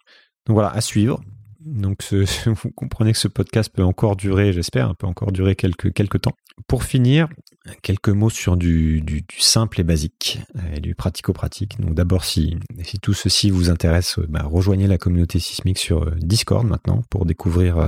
Donc 0.47 0.55
voilà, 0.55 0.69
à 0.69 0.81
suivre. 0.81 1.21
Donc 1.59 2.03
vous 2.45 2.71
comprenez 2.71 3.11
que 3.11 3.17
ce 3.17 3.27
podcast 3.27 3.71
peut 3.73 3.83
encore 3.83 4.15
durer, 4.15 4.53
j'espère, 4.53 4.95
peut 4.95 5.07
encore 5.07 5.31
durer 5.31 5.55
quelques, 5.55 5.93
quelques 5.93 6.21
temps. 6.21 6.33
Pour 6.67 6.83
finir, 6.83 7.27
quelques 7.81 8.09
mots 8.09 8.29
sur 8.29 8.57
du, 8.57 9.01
du, 9.01 9.25
simple 9.39 9.81
et 9.81 9.83
basique 9.83 10.39
et 10.73 10.79
du 10.79 10.93
pratico-pratique. 10.93 11.79
Donc 11.81 11.95
d'abord, 11.95 12.25
si, 12.25 12.57
si 12.83 12.99
tout 12.99 13.13
ceci 13.13 13.49
vous 13.49 13.69
intéresse, 13.69 14.19
bah, 14.29 14.43
rejoignez 14.43 14.87
la 14.87 14.97
communauté 14.97 15.39
sismique 15.39 15.79
sur 15.79 16.03
euh, 16.03 16.15
Discord 16.17 16.67
maintenant 16.67 17.01
pour 17.09 17.25
découvrir 17.25 17.77
euh, 17.77 17.87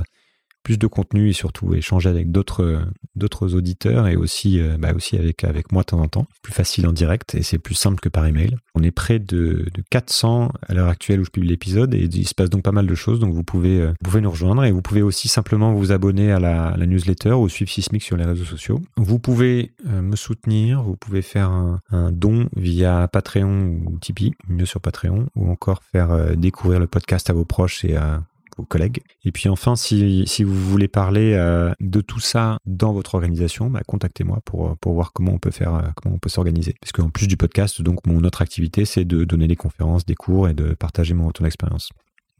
plus 0.66 0.78
de 0.78 0.88
contenu 0.88 1.28
et 1.28 1.32
surtout 1.32 1.74
échanger 1.74 2.08
avec 2.08 2.32
d'autres 2.32 2.82
d'autres 3.14 3.54
auditeurs 3.54 4.08
et 4.08 4.16
aussi 4.16 4.60
euh, 4.60 4.76
bah 4.76 4.92
aussi 4.96 5.16
avec 5.16 5.70
moi 5.70 5.82
de 5.82 5.86
temps 5.86 6.00
en 6.00 6.08
temps. 6.08 6.26
Plus 6.42 6.52
facile 6.52 6.88
en 6.88 6.92
direct 6.92 7.36
et 7.36 7.44
c'est 7.44 7.58
plus 7.58 7.76
simple 7.76 8.00
que 8.00 8.08
par 8.08 8.26
email. 8.26 8.56
On 8.74 8.82
est 8.82 8.90
près 8.90 9.20
de, 9.20 9.68
de 9.72 9.84
400 9.90 10.50
à 10.66 10.74
l'heure 10.74 10.88
actuelle 10.88 11.20
où 11.20 11.24
je 11.24 11.30
publie 11.30 11.50
l'épisode 11.50 11.94
et 11.94 12.08
il 12.12 12.26
se 12.26 12.34
passe 12.34 12.50
donc 12.50 12.64
pas 12.64 12.72
mal 12.72 12.88
de 12.88 12.94
choses. 12.96 13.20
Donc 13.20 13.32
vous 13.32 13.44
pouvez 13.44 13.80
euh, 13.80 13.90
vous 13.90 14.10
pouvez 14.10 14.20
nous 14.20 14.30
rejoindre 14.30 14.64
et 14.64 14.72
vous 14.72 14.82
pouvez 14.82 15.02
aussi 15.02 15.28
simplement 15.28 15.72
vous 15.72 15.92
abonner 15.92 16.32
à 16.32 16.40
la, 16.40 16.76
newsletter 16.84 17.34
ou 17.34 17.48
suivre 17.48 17.70
Sismic 17.70 18.02
sur 18.02 18.16
les 18.16 18.24
réseaux 18.24 18.44
sociaux. 18.44 18.80
Vous 18.96 19.20
pouvez 19.20 19.70
euh, 19.86 20.02
me 20.02 20.16
soutenir, 20.16 20.82
vous 20.82 20.96
pouvez 20.96 21.22
faire 21.22 21.50
un, 21.50 21.80
don 22.10 22.48
via 22.56 23.06
Patreon 23.06 23.82
ou 23.86 23.98
Tipeee, 24.00 24.32
mieux 24.48 24.66
sur 24.66 24.80
Patreon, 24.80 25.28
ou 25.36 25.48
encore 25.48 25.82
faire 25.92 26.36
découvrir 26.36 26.80
le 26.80 26.88
podcast 26.88 27.30
à 27.30 27.34
vos 27.34 27.44
proches 27.44 27.84
et 27.84 27.94
à 27.94 28.22
vos 28.56 28.64
collègues. 28.64 29.00
Et 29.24 29.32
puis 29.32 29.48
enfin, 29.48 29.76
si, 29.76 30.24
si 30.26 30.44
vous 30.44 30.54
voulez 30.54 30.88
parler 30.88 31.34
euh, 31.34 31.72
de 31.80 32.00
tout 32.00 32.20
ça 32.20 32.58
dans 32.64 32.92
votre 32.92 33.14
organisation, 33.14 33.70
bah, 33.70 33.82
contactez-moi 33.86 34.40
pour, 34.44 34.76
pour 34.78 34.94
voir 34.94 35.12
comment 35.12 35.32
on 35.32 35.38
peut 35.38 35.50
faire, 35.50 35.74
euh, 35.74 35.82
comment 35.96 36.16
on 36.16 36.18
peut 36.18 36.28
s'organiser. 36.28 36.74
Parce 36.80 36.92
qu'en 36.92 37.10
plus 37.10 37.28
du 37.28 37.36
podcast, 37.36 37.82
donc 37.82 38.06
mon 38.06 38.22
autre 38.24 38.42
activité, 38.42 38.84
c'est 38.84 39.04
de 39.04 39.24
donner 39.24 39.48
des 39.48 39.56
conférences, 39.56 40.04
des 40.06 40.14
cours 40.14 40.48
et 40.48 40.54
de 40.54 40.74
partager 40.74 41.14
mon 41.14 41.26
retour 41.26 41.44
d'expérience. 41.44 41.90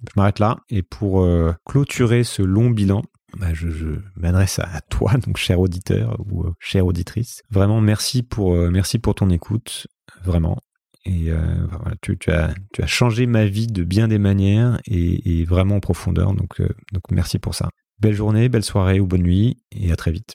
Je 0.02 0.12
m'arrête 0.16 0.38
là 0.38 0.58
et 0.68 0.82
pour 0.82 1.22
euh, 1.22 1.52
clôturer 1.64 2.24
ce 2.24 2.42
long 2.42 2.70
bilan, 2.70 3.02
bah, 3.38 3.52
je, 3.52 3.68
je 3.68 3.88
m'adresse 4.16 4.58
à 4.58 4.80
toi, 4.88 5.12
donc 5.26 5.36
cher 5.36 5.60
auditeur 5.60 6.18
ou 6.30 6.46
chère 6.58 6.86
auditrice. 6.86 7.42
Vraiment, 7.50 7.80
merci 7.80 8.22
pour, 8.22 8.54
merci 8.70 8.98
pour 8.98 9.14
ton 9.14 9.30
écoute. 9.30 9.86
Vraiment, 10.24 10.58
et 11.06 11.30
euh, 11.30 11.66
tu, 12.02 12.16
as, 12.30 12.50
tu 12.72 12.82
as 12.82 12.86
changé 12.86 13.26
ma 13.26 13.44
vie 13.44 13.68
de 13.68 13.84
bien 13.84 14.08
des 14.08 14.18
manières 14.18 14.80
et, 14.86 15.44
vraiment 15.44 15.76
en 15.76 15.80
profondeur. 15.80 16.34
Donc, 16.34 16.60
euh, 16.60 16.68
donc 16.92 17.04
merci 17.10 17.38
pour 17.38 17.54
ça. 17.54 17.68
Belle 18.00 18.14
journée, 18.14 18.48
belle 18.48 18.64
soirée 18.64 18.98
ou 18.98 19.06
bonne 19.06 19.22
nuit 19.22 19.56
et 19.72 19.92
à 19.92 19.96
très 19.96 20.10
vite. 20.10 20.34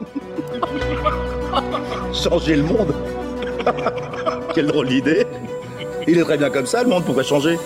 changer 2.12 2.56
le 2.56 2.64
monde 2.64 2.94
Quelle 4.54 4.66
drôle 4.66 4.88
d'idée 4.88 5.24
Il 6.08 6.18
est 6.18 6.22
très 6.22 6.36
bien 6.38 6.50
comme 6.50 6.66
ça, 6.66 6.82
le 6.82 6.88
monde, 6.88 7.04
pourrait 7.04 7.24
changer? 7.24 7.56